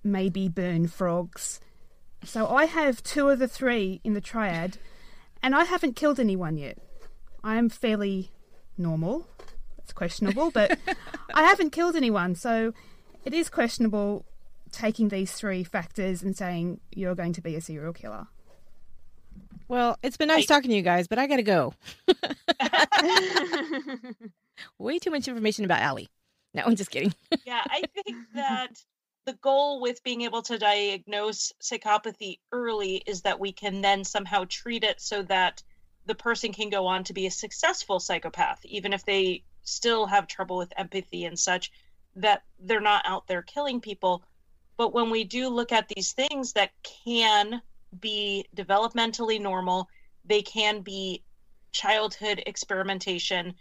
maybe 0.02 0.48
burn 0.48 0.88
frogs. 0.88 1.60
So 2.24 2.48
I 2.48 2.64
have 2.66 3.02
two 3.02 3.28
of 3.28 3.38
the 3.38 3.48
three 3.48 4.00
in 4.04 4.14
the 4.14 4.20
triad, 4.20 4.78
and 5.42 5.54
I 5.54 5.64
haven't 5.64 5.96
killed 5.96 6.20
anyone 6.20 6.58
yet. 6.58 6.78
I 7.42 7.56
am 7.56 7.68
fairly 7.68 8.30
normal. 8.76 9.26
It's 9.78 9.92
questionable, 9.92 10.50
but 10.50 10.78
I 11.34 11.44
haven't 11.44 11.70
killed 11.70 11.96
anyone. 11.96 12.34
So 12.34 12.74
it 13.24 13.32
is 13.32 13.48
questionable 13.48 14.26
taking 14.72 15.08
these 15.08 15.32
three 15.32 15.64
factors 15.64 16.22
and 16.22 16.36
saying 16.36 16.80
you're 16.92 17.14
going 17.14 17.32
to 17.34 17.40
be 17.40 17.56
a 17.56 17.60
serial 17.60 17.92
killer. 17.92 18.26
Well, 19.70 19.96
it's 20.02 20.16
been 20.16 20.26
nice 20.26 20.46
talking 20.46 20.70
to 20.70 20.76
you 20.76 20.82
guys, 20.82 21.06
but 21.06 21.20
I 21.20 21.28
got 21.28 21.36
to 21.36 21.44
go. 21.44 21.74
Way 24.80 24.98
too 24.98 25.12
much 25.12 25.28
information 25.28 25.64
about 25.64 25.80
Allie. 25.80 26.08
No, 26.52 26.64
I'm 26.66 26.74
just 26.74 26.90
kidding. 26.90 27.14
yeah, 27.46 27.62
I 27.66 27.84
think 27.94 28.16
that 28.34 28.82
the 29.26 29.34
goal 29.34 29.80
with 29.80 30.02
being 30.02 30.22
able 30.22 30.42
to 30.42 30.58
diagnose 30.58 31.52
psychopathy 31.62 32.40
early 32.50 33.04
is 33.06 33.22
that 33.22 33.38
we 33.38 33.52
can 33.52 33.80
then 33.80 34.02
somehow 34.02 34.44
treat 34.48 34.82
it 34.82 35.00
so 35.00 35.22
that 35.22 35.62
the 36.04 36.16
person 36.16 36.52
can 36.52 36.68
go 36.68 36.88
on 36.88 37.04
to 37.04 37.12
be 37.12 37.26
a 37.26 37.30
successful 37.30 38.00
psychopath, 38.00 38.58
even 38.64 38.92
if 38.92 39.04
they 39.04 39.44
still 39.62 40.04
have 40.04 40.26
trouble 40.26 40.56
with 40.56 40.72
empathy 40.76 41.26
and 41.26 41.38
such, 41.38 41.70
that 42.16 42.42
they're 42.58 42.80
not 42.80 43.04
out 43.06 43.28
there 43.28 43.42
killing 43.42 43.80
people. 43.80 44.24
But 44.76 44.92
when 44.92 45.10
we 45.10 45.22
do 45.22 45.48
look 45.48 45.70
at 45.70 45.86
these 45.86 46.12
things 46.12 46.54
that 46.54 46.72
can 46.82 47.62
be 47.98 48.46
developmentally 48.56 49.40
normal, 49.40 49.88
they 50.24 50.42
can 50.42 50.82
be 50.82 51.22
childhood 51.72 52.42
experimentation. 52.46 53.54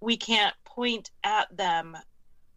We 0.00 0.16
can't 0.16 0.54
point 0.64 1.10
at 1.24 1.54
them 1.56 1.96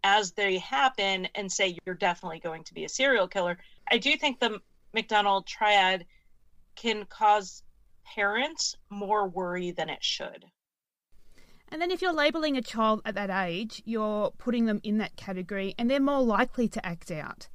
as 0.04 0.32
they 0.34 0.60
happen 0.60 1.28
and 1.36 1.52
say 1.52 1.78
you're 1.86 1.96
definitely 1.96 2.40
going 2.40 2.64
to 2.66 2.74
be 2.74 2.86
a 2.86 2.90
serial 2.90 3.28
killer. 3.28 3.58
I 3.92 3.98
do 3.98 4.16
think 4.18 4.40
the 4.40 4.60
McDonald 4.94 5.48
triad 5.48 6.06
can 6.76 7.06
cause 7.06 7.64
parents 8.06 8.76
more 8.90 9.28
worry 9.28 9.72
than 9.72 9.90
it 9.90 10.04
should. 10.04 10.46
And 11.70 11.82
then 11.82 11.92
if 11.92 12.02
you're 12.02 12.14
labeling 12.14 12.56
a 12.56 12.62
child 12.62 13.02
at 13.06 13.16
that 13.16 13.30
age, 13.30 13.82
you're 13.86 14.32
putting 14.38 14.66
them 14.66 14.80
in 14.84 15.00
that 15.00 15.16
category 15.16 15.74
and 15.78 15.90
they're 15.90 16.00
more 16.00 16.22
likely 16.22 16.68
to 16.70 16.86
act 16.86 17.10
out 17.12 17.48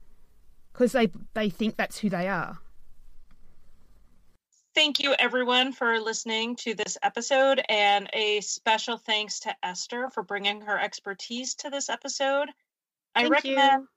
because 0.72 0.92
they 0.92 1.08
they 1.34 1.48
think 1.48 1.76
that's 1.76 1.98
who 1.98 2.10
they 2.10 2.28
are. 2.28 2.58
Thank 4.80 5.02
you, 5.02 5.14
everyone, 5.18 5.72
for 5.72 6.00
listening 6.00 6.56
to 6.56 6.72
this 6.72 6.96
episode, 7.02 7.60
and 7.68 8.08
a 8.14 8.40
special 8.40 8.96
thanks 8.96 9.38
to 9.40 9.54
Esther 9.62 10.08
for 10.08 10.22
bringing 10.22 10.62
her 10.62 10.80
expertise 10.80 11.54
to 11.56 11.68
this 11.68 11.90
episode. 11.90 12.48
I 13.14 13.24
Thank 13.24 13.32
recommend 13.34 13.82
you. 13.82 13.88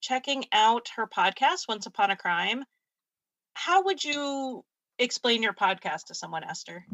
checking 0.00 0.44
out 0.50 0.88
her 0.96 1.06
podcast, 1.06 1.68
Once 1.68 1.86
Upon 1.86 2.10
a 2.10 2.16
Crime. 2.16 2.64
How 3.54 3.84
would 3.84 4.02
you 4.02 4.64
explain 4.98 5.44
your 5.44 5.52
podcast 5.52 6.06
to 6.06 6.14
someone, 6.14 6.42
Esther? 6.42 6.84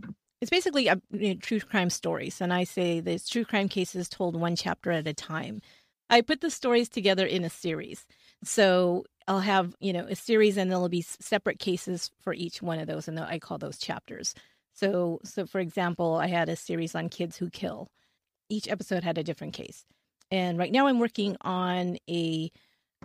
It's 0.42 0.50
basically 0.50 0.88
a, 0.88 1.00
you 1.10 1.28
know, 1.32 1.40
true 1.40 1.60
crime 1.60 1.88
stories, 1.88 2.42
and 2.42 2.52
I 2.52 2.64
say 2.64 3.00
there's 3.00 3.26
true 3.26 3.46
crime 3.46 3.70
cases 3.70 4.10
told 4.10 4.38
one 4.38 4.56
chapter 4.56 4.90
at 4.90 5.06
a 5.06 5.14
time. 5.14 5.62
I 6.10 6.20
put 6.20 6.42
the 6.42 6.50
stories 6.50 6.90
together 6.90 7.24
in 7.24 7.44
a 7.44 7.50
series, 7.50 8.06
so 8.44 9.06
I'll 9.28 9.40
have 9.40 9.76
you 9.80 9.92
know 9.92 10.06
a 10.08 10.16
series, 10.16 10.56
and 10.56 10.70
there'll 10.70 10.88
be 10.88 11.02
separate 11.02 11.60
cases 11.60 12.10
for 12.22 12.32
each 12.34 12.62
one 12.62 12.80
of 12.80 12.88
those, 12.88 13.06
and 13.08 13.20
I 13.20 13.38
call 13.38 13.58
those 13.58 13.78
chapters. 13.78 14.34
So, 14.74 15.20
so 15.24 15.46
for 15.46 15.60
example, 15.60 16.16
I 16.16 16.28
had 16.28 16.48
a 16.48 16.56
series 16.56 16.94
on 16.94 17.10
kids 17.10 17.36
who 17.36 17.50
kill. 17.50 17.90
Each 18.48 18.68
episode 18.68 19.04
had 19.04 19.18
a 19.18 19.22
different 19.22 19.52
case, 19.52 19.84
and 20.30 20.58
right 20.58 20.72
now 20.72 20.86
I'm 20.86 20.98
working 20.98 21.36
on 21.42 21.98
a, 22.08 22.50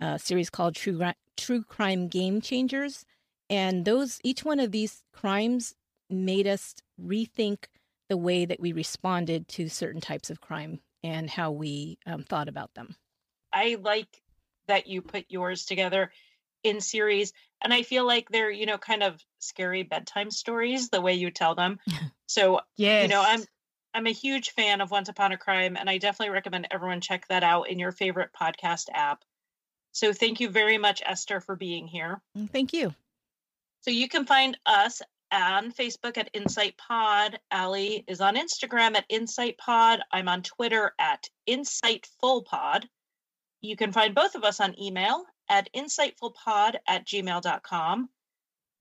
uh 0.02 0.18
series 0.18 0.50
called 0.50 0.76
True 0.76 1.12
True 1.38 1.64
Crime 1.64 2.08
Game 2.08 2.42
Changers, 2.42 3.06
and 3.50 3.86
those 3.86 4.20
each 4.24 4.46
one 4.46 4.62
of 4.62 4.72
these 4.72 5.04
crimes 5.14 5.76
made 6.10 6.48
us 6.48 6.76
rethink 7.02 7.66
the 8.10 8.18
way 8.18 8.46
that 8.46 8.60
we 8.62 8.72
responded 8.72 9.48
to 9.50 9.68
certain 9.68 10.02
types 10.02 10.30
of 10.30 10.40
crime 10.40 10.80
and 11.04 11.30
how 11.30 11.52
we 11.52 11.98
um, 12.06 12.24
thought 12.24 12.48
about 12.48 12.74
them. 12.76 12.96
I 13.52 13.78
like 13.82 14.23
that 14.68 14.88
you 14.88 15.02
put 15.02 15.26
yours 15.30 15.66
together 15.66 16.12
in 16.64 16.80
series 16.80 17.34
and 17.62 17.74
i 17.74 17.84
feel 17.84 18.06
like 18.06 18.30
they're 18.30 18.52
you 18.52 18.66
know 18.66 18.78
kind 18.78 19.04
of 19.04 19.22
scary 19.40 19.84
bedtime 19.84 20.32
stories 20.32 20.90
the 20.90 21.02
way 21.02 21.14
you 21.14 21.30
tell 21.30 21.56
them 21.56 21.80
so 22.26 22.60
yeah 22.78 23.02
you 23.02 23.08
know 23.08 23.24
i'm 23.26 23.44
i'm 23.94 24.08
a 24.08 24.12
huge 24.12 24.52
fan 24.52 24.82
of 24.82 24.92
once 24.92 25.10
upon 25.10 25.32
a 25.32 25.38
crime 25.38 25.76
and 25.78 25.90
i 25.90 25.98
definitely 25.98 26.34
recommend 26.34 26.68
everyone 26.72 27.02
check 27.02 27.28
that 27.28 27.44
out 27.44 27.70
in 27.70 27.80
your 27.80 27.92
favorite 27.92 28.30
podcast 28.40 28.86
app 28.94 29.24
so 29.92 30.14
thank 30.14 30.40
you 30.40 30.50
very 30.50 30.78
much 30.78 31.02
esther 31.06 31.40
for 31.42 31.56
being 31.56 31.88
here 31.88 32.22
mm, 32.38 32.50
thank 32.50 32.72
you 32.74 32.94
so 33.82 33.92
you 33.92 34.08
can 34.08 34.26
find 34.26 34.58
us 34.66 35.02
on 35.34 35.72
Facebook 35.72 36.18
at 36.18 36.30
Insight 36.34 36.78
Pod. 36.78 37.40
Allie 37.52 38.04
is 38.08 38.22
on 38.22 38.36
Instagram 38.36 38.96
at 38.96 39.06
Insight 39.10 39.58
Pod. 39.58 40.02
I'm 40.12 40.30
on 40.30 40.44
Twitter 40.44 40.94
at 41.00 41.28
Insightful 41.50 42.46
Pod. 42.46 42.88
You 43.64 43.78
can 43.78 43.94
find 43.94 44.14
both 44.14 44.36
of 44.36 44.44
us 44.44 44.60
on 44.60 44.78
email 44.78 45.24
at 45.48 45.70
insightfulpod 45.74 46.76
at 46.86 47.06
gmail.com. 47.06 48.10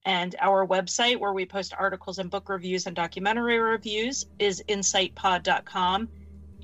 And 0.05 0.35
our 0.41 0.67
website, 0.67 1.21
where 1.21 1.33
we 1.33 1.47
post 1.47 1.73
articles 1.79 2.19
and 2.19 2.29
book 2.29 2.49
reviews 2.49 2.89
and 2.89 2.97
documentary 2.97 3.61
reviews, 3.61 4.27
is 4.41 4.61
insightpod.com. 4.69 6.09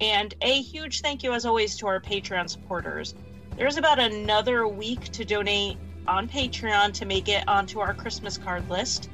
And 0.01 0.35
a 0.43 0.61
huge 0.63 1.01
thank 1.01 1.23
you, 1.23 1.33
as 1.33 1.47
always, 1.47 1.77
to 1.77 1.87
our 1.87 2.01
Patreon 2.01 2.51
supporters. 2.51 3.15
There's 3.57 3.77
about 3.77 4.01
another 4.01 4.67
week 4.67 5.13
to 5.13 5.25
donate 5.25 5.79
on 6.09 6.29
Patreon 6.29 6.95
to 6.95 7.05
make 7.05 7.29
it 7.29 7.47
onto 7.47 7.79
our 7.79 7.95
Christmas 7.95 8.37
card 8.37 8.69
list. 8.69 9.09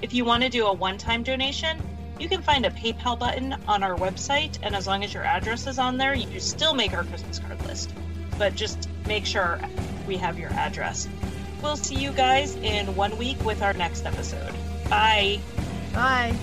If 0.00 0.14
you 0.14 0.24
want 0.24 0.42
to 0.42 0.48
do 0.48 0.64
a 0.64 0.72
one 0.72 0.96
time 0.96 1.22
donation, 1.22 1.82
you 2.18 2.30
can 2.30 2.40
find 2.40 2.64
a 2.64 2.70
PayPal 2.70 3.18
button 3.18 3.56
on 3.68 3.82
our 3.82 3.96
website, 3.96 4.58
and 4.62 4.74
as 4.74 4.86
long 4.86 5.04
as 5.04 5.12
your 5.12 5.24
address 5.24 5.66
is 5.66 5.78
on 5.78 5.98
there, 5.98 6.14
you 6.14 6.40
still 6.40 6.72
make 6.72 6.94
our 6.94 7.04
Christmas 7.04 7.38
card 7.40 7.62
list 7.66 7.92
but 8.38 8.54
just 8.54 8.88
make 9.06 9.26
sure 9.26 9.60
we 10.06 10.16
have 10.16 10.38
your 10.38 10.50
address. 10.52 11.08
We'll 11.62 11.76
see 11.76 11.96
you 11.96 12.12
guys 12.12 12.54
in 12.56 12.94
one 12.94 13.16
week 13.18 13.44
with 13.44 13.62
our 13.62 13.72
next 13.72 14.06
episode. 14.06 14.54
Bye. 14.88 15.40
Bye. 15.92 16.36